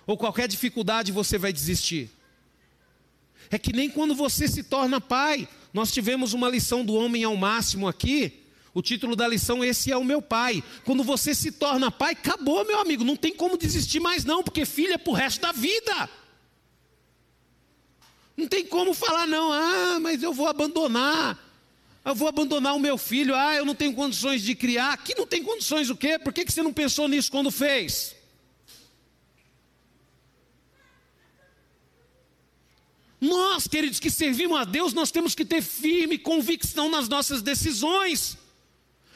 Ou 0.05 0.17
qualquer 0.17 0.47
dificuldade 0.47 1.11
você 1.11 1.37
vai 1.37 1.53
desistir? 1.53 2.09
É 3.49 3.57
que 3.57 3.73
nem 3.73 3.89
quando 3.89 4.15
você 4.15 4.47
se 4.47 4.63
torna 4.63 4.99
pai. 4.99 5.47
Nós 5.73 5.91
tivemos 5.91 6.33
uma 6.33 6.49
lição 6.49 6.85
do 6.85 6.93
homem 6.93 7.23
ao 7.23 7.35
máximo 7.35 7.87
aqui. 7.87 8.41
O 8.73 8.81
título 8.81 9.15
da 9.15 9.27
lição, 9.27 9.63
esse 9.63 9.91
é 9.91 9.97
o 9.97 10.03
meu 10.03 10.21
pai. 10.21 10.63
Quando 10.83 11.03
você 11.03 11.35
se 11.35 11.51
torna 11.51 11.91
pai, 11.91 12.13
acabou, 12.13 12.65
meu 12.65 12.79
amigo. 12.79 13.03
Não 13.03 13.15
tem 13.15 13.35
como 13.35 13.57
desistir 13.57 13.99
mais, 13.99 14.25
não, 14.25 14.43
porque 14.43 14.65
filho 14.65 14.93
é 14.93 14.97
para 14.97 15.11
o 15.11 15.15
resto 15.15 15.41
da 15.41 15.51
vida. 15.51 16.09
Não 18.35 18.47
tem 18.47 18.65
como 18.65 18.93
falar, 18.93 19.27
não, 19.27 19.53
ah, 19.53 19.99
mas 20.01 20.23
eu 20.23 20.33
vou 20.33 20.47
abandonar. 20.47 21.39
Eu 22.03 22.15
vou 22.15 22.27
abandonar 22.27 22.75
o 22.75 22.79
meu 22.79 22.97
filho, 22.97 23.35
ah, 23.35 23.55
eu 23.55 23.63
não 23.63 23.75
tenho 23.75 23.93
condições 23.93 24.41
de 24.41 24.55
criar. 24.55 24.93
Aqui 24.93 25.15
não 25.15 25.25
tem 25.25 25.43
condições 25.43 25.89
o 25.89 25.95
quê? 25.95 26.19
Por 26.19 26.33
que, 26.33 26.43
que 26.43 26.51
você 26.51 26.61
não 26.61 26.73
pensou 26.73 27.07
nisso 27.07 27.31
quando 27.31 27.49
fez? 27.49 28.15
Nós, 33.23 33.69
queridos, 33.69 34.01
que 34.01 34.09
servimos 34.09 34.59
a 34.59 34.65
Deus, 34.65 34.93
nós 34.93 35.09
temos 35.09 35.33
que 35.33 35.45
ter 35.45 35.61
firme 35.61 36.17
convicção 36.17 36.89
nas 36.89 37.07
nossas 37.07 37.41
decisões. 37.41 38.37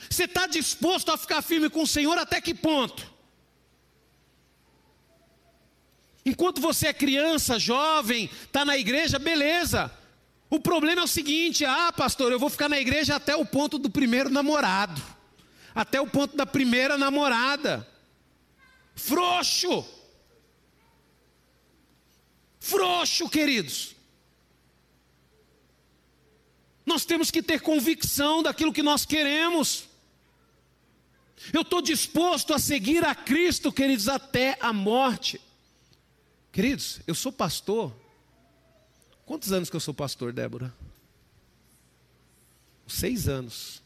Você 0.10 0.24
está 0.24 0.48
disposto 0.48 1.12
a 1.12 1.18
ficar 1.18 1.42
firme 1.42 1.70
com 1.70 1.82
o 1.82 1.88
Senhor 1.88 2.18
até 2.18 2.40
que 2.40 2.54
ponto? 2.54 3.06
Enquanto 6.26 6.62
você 6.62 6.88
é 6.88 6.94
criança, 6.94 7.60
jovem, 7.60 8.30
está 8.46 8.64
na 8.64 8.78
igreja, 8.78 9.20
beleza. 9.20 9.92
O 10.50 10.58
problema 10.58 11.02
é 11.02 11.04
o 11.04 11.08
seguinte: 11.08 11.66
ah, 11.66 11.92
pastor, 11.92 12.32
eu 12.32 12.40
vou 12.40 12.50
ficar 12.50 12.70
na 12.70 12.80
igreja 12.80 13.18
até 13.18 13.36
o 13.36 13.46
ponto 13.46 13.78
do 13.78 13.90
primeiro 13.90 14.30
namorado, 14.30 15.04
até 15.76 16.00
o 16.00 16.08
ponto 16.08 16.34
da 16.38 16.46
primeira 16.46 16.98
namorada. 16.98 17.86
Frouxo. 18.96 19.86
Frouxo, 22.58 23.30
queridos. 23.30 23.97
Nós 26.88 27.04
temos 27.04 27.30
que 27.30 27.44
ter 27.44 27.60
convicção 27.60 28.42
daquilo 28.42 28.72
que 28.72 28.82
nós 28.82 29.06
queremos. 29.06 29.90
Eu 31.52 31.64
estou 31.64 31.82
disposto 31.82 32.54
a 32.54 32.60
seguir 32.60 33.04
a 33.04 33.14
Cristo, 33.14 33.74
queridos, 33.74 34.08
até 34.08 34.58
a 34.62 34.72
morte. 34.72 35.42
Queridos, 36.50 37.02
eu 37.06 37.14
sou 37.14 37.30
pastor. 37.30 37.94
Quantos 39.26 39.52
anos 39.52 39.70
que 39.70 39.76
eu 39.76 39.82
sou 39.82 39.94
pastor, 39.94 40.32
Débora? 40.32 40.74
Seis 42.88 43.28
anos. 43.28 43.82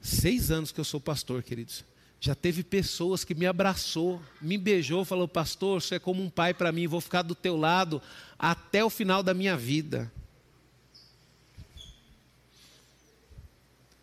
Seis 0.00 0.50
anos 0.50 0.72
que 0.72 0.80
eu 0.80 0.84
sou 0.84 0.98
pastor, 0.98 1.42
queridos. 1.42 1.84
Já 2.18 2.34
teve 2.34 2.64
pessoas 2.64 3.22
que 3.22 3.34
me 3.34 3.44
abraçou, 3.44 4.22
me 4.40 4.56
beijou, 4.56 5.04
falou: 5.04 5.28
Pastor, 5.28 5.82
você 5.82 5.96
é 5.96 5.98
como 5.98 6.22
um 6.22 6.30
pai 6.30 6.54
para 6.54 6.72
mim, 6.72 6.86
vou 6.86 7.02
ficar 7.02 7.20
do 7.20 7.34
teu 7.34 7.54
lado 7.54 8.00
até 8.38 8.82
o 8.82 8.88
final 8.88 9.22
da 9.22 9.34
minha 9.34 9.58
vida. 9.58 10.10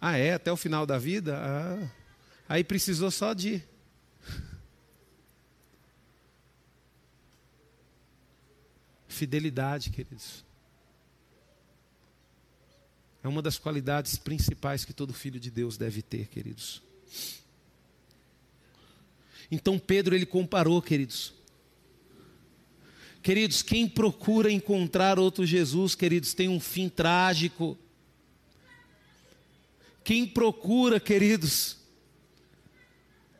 Ah, 0.06 0.18
é? 0.18 0.34
Até 0.34 0.52
o 0.52 0.58
final 0.58 0.86
da 0.86 0.98
vida? 0.98 1.38
Ah, 1.38 1.90
aí 2.50 2.62
precisou 2.62 3.10
só 3.10 3.34
de 3.34 3.64
Fidelidade, 9.08 9.92
queridos. 9.92 10.44
É 13.24 13.30
uma 13.30 13.42
das 13.42 13.58
qualidades 13.58 14.18
principais 14.18 14.84
que 14.84 14.92
todo 14.92 15.14
filho 15.14 15.40
de 15.40 15.50
Deus 15.50 15.78
deve 15.78 16.02
ter, 16.02 16.28
queridos. 16.28 16.82
Então 19.50 19.80
Pedro 19.80 20.14
ele 20.14 20.26
comparou, 20.26 20.82
queridos. 20.82 21.34
Queridos, 23.22 23.62
quem 23.62 23.88
procura 23.88 24.52
encontrar 24.52 25.18
outro 25.18 25.46
Jesus, 25.46 25.96
queridos, 25.96 26.34
tem 26.34 26.50
um 26.50 26.60
fim 26.60 26.90
trágico. 26.90 27.78
Quem 30.04 30.26
procura, 30.26 31.00
queridos, 31.00 31.78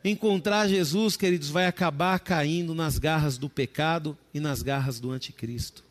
encontrar 0.02 0.66
Jesus, 0.68 1.16
queridos, 1.16 1.50
vai 1.50 1.66
acabar 1.66 2.18
caindo 2.20 2.74
nas 2.74 2.98
garras 2.98 3.36
do 3.36 3.50
pecado 3.50 4.16
e 4.32 4.40
nas 4.40 4.62
garras 4.62 4.98
do 4.98 5.10
anticristo. 5.10 5.84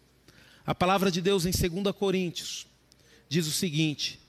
A 0.66 0.74
palavra 0.74 1.12
de 1.12 1.22
Deus 1.22 1.46
em 1.46 1.52
2 1.52 1.96
Coríntios 1.96 2.66
diz 3.30 3.46
o 3.46 3.52
seguinte: 3.52 4.20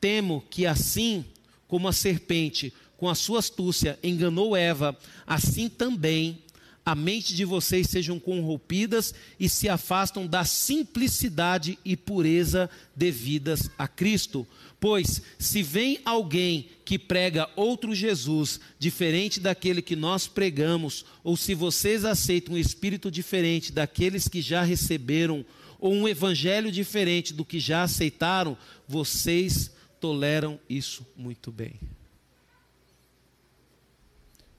Temo 0.00 0.44
que 0.50 0.66
assim 0.66 1.24
como 1.66 1.88
a 1.88 1.92
serpente, 1.92 2.72
com 2.96 3.08
a 3.08 3.14
sua 3.14 3.38
astúcia, 3.38 3.98
enganou 4.02 4.56
Eva, 4.56 4.96
assim 5.26 5.68
também 5.68 6.42
a 6.86 6.94
mente 6.94 7.34
de 7.34 7.44
vocês 7.44 7.88
sejam 7.88 8.20
corrompidas 8.20 9.12
e 9.40 9.48
se 9.48 9.68
afastam 9.68 10.24
da 10.24 10.44
simplicidade 10.44 11.76
e 11.84 11.96
pureza 11.96 12.70
devidas 12.94 13.68
a 13.76 13.88
Cristo. 13.88 14.46
Pois, 14.78 15.20
se 15.36 15.64
vem 15.64 15.98
alguém 16.04 16.68
que 16.84 16.96
prega 16.96 17.50
outro 17.56 17.92
Jesus, 17.92 18.60
diferente 18.78 19.40
daquele 19.40 19.82
que 19.82 19.96
nós 19.96 20.28
pregamos, 20.28 21.04
ou 21.24 21.36
se 21.36 21.56
vocês 21.56 22.04
aceitam 22.04 22.54
um 22.54 22.58
espírito 22.58 23.10
diferente 23.10 23.72
daqueles 23.72 24.28
que 24.28 24.40
já 24.40 24.62
receberam, 24.62 25.44
ou 25.80 25.92
um 25.92 26.06
evangelho 26.06 26.70
diferente 26.70 27.34
do 27.34 27.44
que 27.44 27.58
já 27.58 27.82
aceitaram, 27.82 28.56
vocês 28.86 29.72
toleram 30.00 30.56
isso 30.70 31.04
muito 31.16 31.50
bem. 31.50 31.80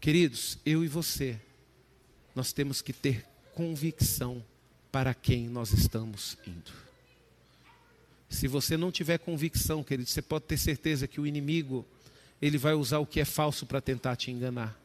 Queridos, 0.01 0.57
eu 0.65 0.83
e 0.83 0.89
você, 0.89 1.39
nós 2.37 2.53
temos 2.53 2.83
que 2.83 2.93
ter 2.93 3.25
convicção 3.55 4.45
para 4.91 5.11
quem 5.11 5.49
nós 5.49 5.73
estamos 5.73 6.37
indo. 6.45 6.71
Se 8.29 8.47
você 8.47 8.77
não 8.77 8.91
tiver 8.91 9.17
convicção, 9.17 9.83
querido, 9.83 10.07
você 10.07 10.21
pode 10.21 10.45
ter 10.45 10.57
certeza 10.57 11.07
que 11.07 11.19
o 11.19 11.25
inimigo, 11.25 11.83
ele 12.39 12.59
vai 12.59 12.75
usar 12.75 12.99
o 12.99 13.07
que 13.07 13.19
é 13.19 13.25
falso 13.25 13.65
para 13.65 13.81
tentar 13.81 14.15
te 14.15 14.29
enganar. 14.29 14.79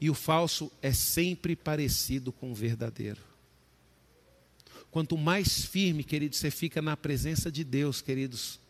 E 0.00 0.08
o 0.08 0.14
falso 0.14 0.70
é 0.80 0.92
sempre 0.92 1.56
parecido 1.56 2.30
com 2.30 2.52
o 2.52 2.54
verdadeiro. 2.54 3.20
Quanto 4.92 5.18
mais 5.18 5.64
firme, 5.64 6.04
querido, 6.04 6.36
você 6.36 6.48
fica 6.48 6.80
na 6.80 6.96
presença 6.96 7.50
de 7.50 7.64
Deus, 7.64 8.00
queridos, 8.00 8.60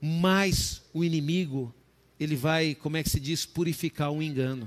mais 0.00 0.80
o 0.94 1.04
inimigo, 1.04 1.74
ele 2.18 2.36
vai, 2.36 2.74
como 2.74 2.96
é 2.96 3.02
que 3.02 3.10
se 3.10 3.20
diz, 3.20 3.44
purificar 3.44 4.10
o 4.10 4.22
engano. 4.22 4.66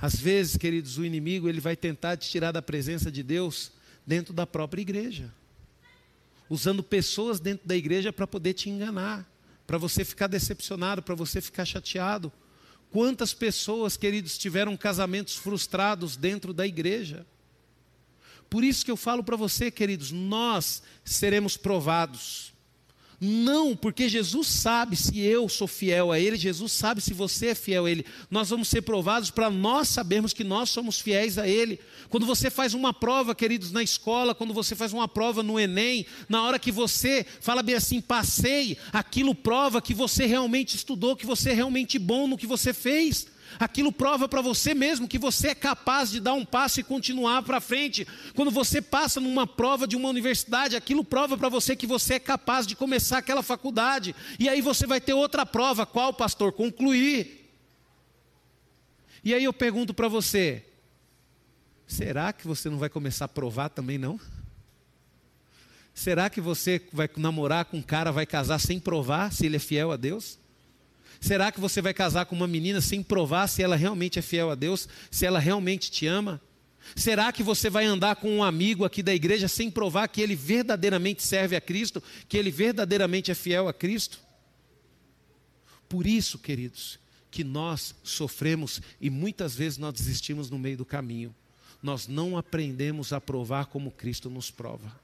Às 0.00 0.16
vezes, 0.16 0.56
queridos, 0.56 0.98
o 0.98 1.04
inimigo 1.04 1.48
ele 1.48 1.60
vai 1.60 1.76
tentar 1.76 2.16
te 2.16 2.28
tirar 2.28 2.52
da 2.52 2.62
presença 2.62 3.10
de 3.10 3.22
Deus 3.22 3.72
dentro 4.06 4.32
da 4.32 4.46
própria 4.46 4.82
igreja, 4.82 5.32
usando 6.48 6.82
pessoas 6.82 7.40
dentro 7.40 7.66
da 7.66 7.76
igreja 7.76 8.12
para 8.12 8.26
poder 8.26 8.52
te 8.54 8.68
enganar, 8.68 9.28
para 9.66 9.78
você 9.78 10.04
ficar 10.04 10.26
decepcionado, 10.26 11.02
para 11.02 11.14
você 11.14 11.40
ficar 11.40 11.64
chateado. 11.64 12.32
Quantas 12.90 13.34
pessoas, 13.34 13.96
queridos, 13.96 14.38
tiveram 14.38 14.76
casamentos 14.76 15.36
frustrados 15.36 16.16
dentro 16.16 16.52
da 16.52 16.66
igreja? 16.66 17.26
Por 18.48 18.62
isso 18.62 18.84
que 18.84 18.90
eu 18.90 18.96
falo 18.96 19.24
para 19.24 19.36
você, 19.36 19.68
queridos, 19.70 20.12
nós 20.12 20.82
seremos 21.04 21.56
provados. 21.56 22.53
Não, 23.20 23.76
porque 23.76 24.08
Jesus 24.08 24.48
sabe 24.48 24.96
se 24.96 25.18
eu 25.20 25.48
sou 25.48 25.66
fiel 25.66 26.12
a 26.12 26.18
Ele, 26.18 26.36
Jesus 26.36 26.72
sabe 26.72 27.00
se 27.00 27.14
você 27.14 27.48
é 27.48 27.54
fiel 27.54 27.86
a 27.86 27.90
Ele. 27.90 28.04
Nós 28.30 28.50
vamos 28.50 28.68
ser 28.68 28.82
provados 28.82 29.30
para 29.30 29.50
nós 29.50 29.88
sabermos 29.88 30.32
que 30.32 30.44
nós 30.44 30.70
somos 30.70 31.00
fiéis 31.00 31.38
a 31.38 31.48
Ele. 31.48 31.78
Quando 32.08 32.26
você 32.26 32.50
faz 32.50 32.74
uma 32.74 32.92
prova, 32.92 33.34
queridos, 33.34 33.70
na 33.70 33.82
escola, 33.82 34.34
quando 34.34 34.52
você 34.52 34.74
faz 34.74 34.92
uma 34.92 35.08
prova 35.08 35.42
no 35.42 35.58
Enem, 35.58 36.06
na 36.28 36.42
hora 36.42 36.58
que 36.58 36.72
você 36.72 37.24
fala 37.40 37.62
bem 37.62 37.76
assim, 37.76 38.00
passei, 38.00 38.76
aquilo 38.92 39.34
prova 39.34 39.80
que 39.80 39.94
você 39.94 40.26
realmente 40.26 40.76
estudou, 40.76 41.16
que 41.16 41.26
você 41.26 41.50
é 41.50 41.54
realmente 41.54 41.98
bom 41.98 42.26
no 42.26 42.38
que 42.38 42.46
você 42.46 42.72
fez. 42.72 43.26
Aquilo 43.58 43.92
prova 43.92 44.28
para 44.28 44.40
você 44.40 44.74
mesmo 44.74 45.08
que 45.08 45.18
você 45.18 45.48
é 45.48 45.54
capaz 45.54 46.10
de 46.10 46.20
dar 46.20 46.34
um 46.34 46.44
passo 46.44 46.80
e 46.80 46.84
continuar 46.84 47.42
para 47.42 47.60
frente. 47.60 48.06
Quando 48.34 48.50
você 48.50 48.82
passa 48.82 49.20
numa 49.20 49.46
prova 49.46 49.86
de 49.86 49.96
uma 49.96 50.08
universidade, 50.08 50.76
aquilo 50.76 51.04
prova 51.04 51.36
para 51.36 51.48
você 51.48 51.76
que 51.76 51.86
você 51.86 52.14
é 52.14 52.18
capaz 52.18 52.66
de 52.66 52.76
começar 52.76 53.18
aquela 53.18 53.42
faculdade. 53.42 54.14
E 54.38 54.48
aí 54.48 54.60
você 54.60 54.86
vai 54.86 55.00
ter 55.00 55.14
outra 55.14 55.46
prova, 55.46 55.86
qual, 55.86 56.12
pastor? 56.12 56.52
Concluir. 56.52 57.50
E 59.24 59.32
aí 59.32 59.44
eu 59.44 59.52
pergunto 59.52 59.94
para 59.94 60.08
você: 60.08 60.64
será 61.86 62.32
que 62.32 62.46
você 62.46 62.68
não 62.68 62.78
vai 62.78 62.88
começar 62.88 63.24
a 63.24 63.28
provar 63.28 63.70
também 63.70 63.98
não? 63.98 64.20
Será 65.94 66.28
que 66.28 66.40
você 66.40 66.82
vai 66.92 67.08
namorar 67.16 67.66
com 67.66 67.76
um 67.76 67.82
cara, 67.82 68.10
vai 68.10 68.26
casar 68.26 68.58
sem 68.58 68.80
provar 68.80 69.32
se 69.32 69.46
ele 69.46 69.56
é 69.56 69.60
fiel 69.60 69.92
a 69.92 69.96
Deus? 69.96 70.38
Será 71.20 71.50
que 71.50 71.60
você 71.60 71.80
vai 71.80 71.94
casar 71.94 72.26
com 72.26 72.34
uma 72.36 72.46
menina 72.46 72.80
sem 72.80 73.02
provar 73.02 73.46
se 73.46 73.62
ela 73.62 73.76
realmente 73.76 74.18
é 74.18 74.22
fiel 74.22 74.50
a 74.50 74.54
Deus, 74.54 74.88
se 75.10 75.24
ela 75.24 75.38
realmente 75.38 75.90
te 75.90 76.06
ama? 76.06 76.40
Será 76.94 77.32
que 77.32 77.42
você 77.42 77.70
vai 77.70 77.84
andar 77.84 78.16
com 78.16 78.30
um 78.30 78.44
amigo 78.44 78.84
aqui 78.84 79.02
da 79.02 79.14
igreja 79.14 79.48
sem 79.48 79.70
provar 79.70 80.08
que 80.08 80.20
ele 80.20 80.36
verdadeiramente 80.36 81.22
serve 81.22 81.56
a 81.56 81.60
Cristo, 81.60 82.02
que 82.28 82.36
ele 82.36 82.50
verdadeiramente 82.50 83.30
é 83.30 83.34
fiel 83.34 83.68
a 83.68 83.72
Cristo? 83.72 84.20
Por 85.88 86.06
isso, 86.06 86.38
queridos, 86.38 86.98
que 87.30 87.42
nós 87.42 87.94
sofremos 88.02 88.82
e 89.00 89.08
muitas 89.08 89.54
vezes 89.54 89.78
nós 89.78 89.94
desistimos 89.94 90.50
no 90.50 90.58
meio 90.58 90.76
do 90.76 90.84
caminho. 90.84 91.34
Nós 91.82 92.06
não 92.06 92.36
aprendemos 92.36 93.12
a 93.12 93.20
provar 93.20 93.66
como 93.66 93.90
Cristo 93.90 94.30
nos 94.30 94.50
prova. 94.50 95.03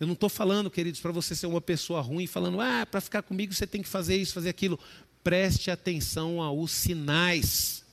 Eu 0.00 0.06
não 0.06 0.14
estou 0.14 0.30
falando, 0.30 0.70
queridos, 0.70 0.98
para 0.98 1.12
você 1.12 1.36
ser 1.36 1.46
uma 1.46 1.60
pessoa 1.60 2.00
ruim, 2.00 2.26
falando, 2.26 2.58
ah, 2.58 2.86
para 2.90 3.02
ficar 3.02 3.20
comigo 3.20 3.52
você 3.52 3.66
tem 3.66 3.82
que 3.82 3.88
fazer 3.88 4.16
isso, 4.16 4.32
fazer 4.32 4.48
aquilo. 4.48 4.80
Preste 5.22 5.70
atenção 5.70 6.40
aos 6.40 6.70
sinais. 6.72 7.84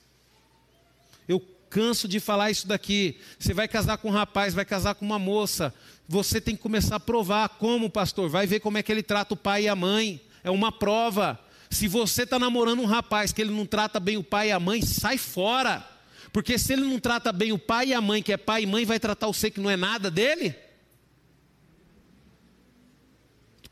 Eu 1.28 1.41
canso 1.70 2.08
de 2.08 2.22
falar 2.22 2.49
isso 2.49 2.66
daqui. 2.66 3.18
Você 3.38 3.53
vai 3.53 3.68
casar 3.68 3.97
com 3.97 4.08
um 4.08 4.12
rapaz, 4.12 4.53
vai 4.53 4.64
casar 4.64 4.95
com 4.95 5.05
uma 5.05 5.20
moça. 5.20 5.74
Você 6.08 6.39
tem 6.39 6.55
que 6.55 6.62
começar 6.62 6.95
a 6.95 6.99
provar 6.99 7.49
como, 7.49 7.89
pastor. 7.89 8.30
Vai 8.30 8.47
ver 8.47 8.62
como 8.62 8.78
é 8.78 8.84
que 8.84 8.89
ele 8.89 9.03
trata 9.03 9.34
o 9.34 9.38
pai 9.38 9.64
e 9.64 9.68
a 9.68 9.76
mãe. 9.76 10.22
É 10.45 10.49
uma 10.49 10.72
prova. 10.72 11.38
Se 11.70 11.89
você 11.89 12.24
está 12.24 12.39
namorando 12.39 12.80
um 12.80 12.86
rapaz 12.86 13.34
que 13.34 13.41
ele 13.41 13.51
não 13.51 13.66
trata 13.66 13.99
bem 13.99 14.16
o 14.16 14.24
pai 14.24 14.47
e 14.47 14.51
a 14.53 14.60
mãe, 14.62 14.82
sai 14.82 15.18
fora. 15.18 15.86
Porque 16.32 16.58
se 16.58 16.72
ele 16.72 16.84
não 16.84 16.99
trata 16.99 17.34
bem 17.34 17.51
o 17.51 17.60
pai 17.60 17.88
e 17.88 17.93
a 17.93 17.99
mãe, 17.99 18.24
que 18.24 18.32
é 18.32 18.38
pai 18.38 18.64
e 18.64 18.66
mãe, 18.66 18.86
vai 18.86 18.97
tratar 18.97 19.28
você 19.28 19.51
que 19.51 19.60
não 19.60 19.70
é 19.70 19.76
nada 19.76 20.10
dele? 20.10 20.55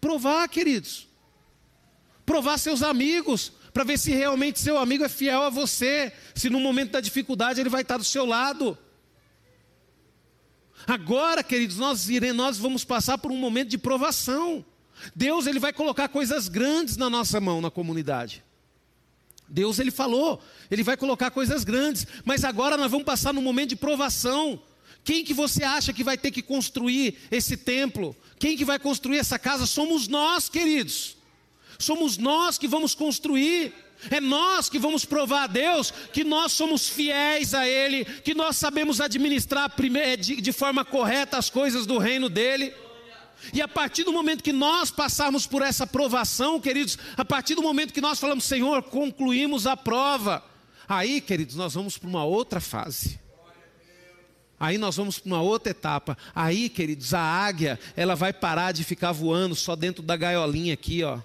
Provar, 0.05 0.47
queridos. 0.47 1.07
Provar 2.27 2.59
seus 2.59 2.83
amigos, 2.83 3.51
para 3.73 3.83
ver 3.83 3.97
se 3.97 4.11
realmente 4.11 4.59
seu 4.59 4.77
amigo 4.77 5.03
é 5.03 5.09
fiel 5.09 5.41
a 5.41 5.49
você, 5.49 6.13
se 6.35 6.47
no 6.47 6.59
momento 6.59 6.91
da 6.91 7.01
dificuldade 7.01 7.59
ele 7.59 7.71
vai 7.71 7.81
estar 7.81 7.97
do 7.97 8.03
seu 8.03 8.23
lado. 8.23 8.77
Agora, 10.85 11.43
queridos, 11.43 11.77
nós 11.77 12.07
iremos, 12.07 12.37
nós 12.37 12.57
vamos 12.59 12.83
passar 12.85 13.17
por 13.17 13.31
um 13.31 13.37
momento 13.37 13.69
de 13.69 13.79
provação. 13.79 14.63
Deus 15.15 15.47
ele 15.47 15.57
vai 15.57 15.73
colocar 15.73 16.07
coisas 16.07 16.47
grandes 16.47 16.97
na 16.97 17.09
nossa 17.09 17.41
mão 17.41 17.59
na 17.59 17.71
comunidade. 17.71 18.43
Deus 19.49 19.79
ele 19.79 19.89
falou, 19.89 20.39
ele 20.69 20.83
vai 20.83 20.95
colocar 20.95 21.31
coisas 21.31 21.63
grandes, 21.63 22.05
mas 22.23 22.43
agora 22.43 22.77
nós 22.77 22.91
vamos 22.91 23.07
passar 23.07 23.33
num 23.33 23.41
momento 23.41 23.69
de 23.69 23.75
provação. 23.75 24.61
Quem 25.05 25.23
que 25.23 25.35
você 25.35 25.63
acha 25.63 25.93
que 25.93 26.03
vai 26.03 26.17
ter 26.17 26.31
que 26.31 26.41
construir 26.41 27.15
esse 27.29 27.55
templo? 27.55 28.17
Quem 28.39 28.57
que 28.57 28.65
vai 28.65 28.79
construir 28.79 29.19
essa 29.19 29.37
casa? 29.37 29.67
Somos 29.67 30.07
nós, 30.07 30.49
queridos. 30.49 31.15
Somos 31.77 32.17
nós 32.17 32.57
que 32.57 32.67
vamos 32.67 32.95
construir. 32.95 33.71
É 34.09 34.19
nós 34.19 34.67
que 34.67 34.79
vamos 34.79 35.05
provar 35.05 35.43
a 35.43 35.47
Deus 35.47 35.91
que 36.11 36.23
nós 36.23 36.51
somos 36.51 36.89
fiéis 36.89 37.53
a 37.53 37.67
Ele, 37.67 38.03
que 38.03 38.33
nós 38.33 38.57
sabemos 38.57 38.99
administrar 38.99 39.71
de 40.19 40.51
forma 40.51 40.83
correta 40.83 41.37
as 41.37 41.51
coisas 41.51 41.85
do 41.85 41.99
reino 41.99 42.27
dEle. 42.27 42.73
E 43.53 43.61
a 43.61 43.67
partir 43.67 44.03
do 44.03 44.11
momento 44.11 44.43
que 44.43 44.51
nós 44.51 44.89
passarmos 44.89 45.45
por 45.45 45.61
essa 45.61 45.85
provação, 45.85 46.59
queridos, 46.59 46.97
a 47.15 47.23
partir 47.23 47.53
do 47.53 47.61
momento 47.61 47.93
que 47.93 48.01
nós 48.01 48.19
falamos, 48.19 48.45
Senhor, 48.45 48.81
concluímos 48.81 49.67
a 49.67 49.77
prova, 49.77 50.43
aí, 50.89 51.21
queridos, 51.21 51.55
nós 51.55 51.75
vamos 51.75 51.95
para 51.95 52.09
uma 52.09 52.25
outra 52.25 52.59
fase. 52.59 53.23
Aí 54.59 54.77
nós 54.77 54.95
vamos 54.95 55.19
para 55.19 55.27
uma 55.27 55.41
outra 55.41 55.71
etapa. 55.71 56.17
Aí, 56.33 56.69
queridos, 56.69 57.13
a 57.13 57.19
águia, 57.19 57.79
ela 57.95 58.15
vai 58.15 58.31
parar 58.31 58.71
de 58.71 58.83
ficar 58.83 59.11
voando 59.11 59.55
só 59.55 59.75
dentro 59.75 60.01
da 60.01 60.15
gaiolinha 60.15 60.73
aqui, 60.73 61.03
ó. 61.03 61.19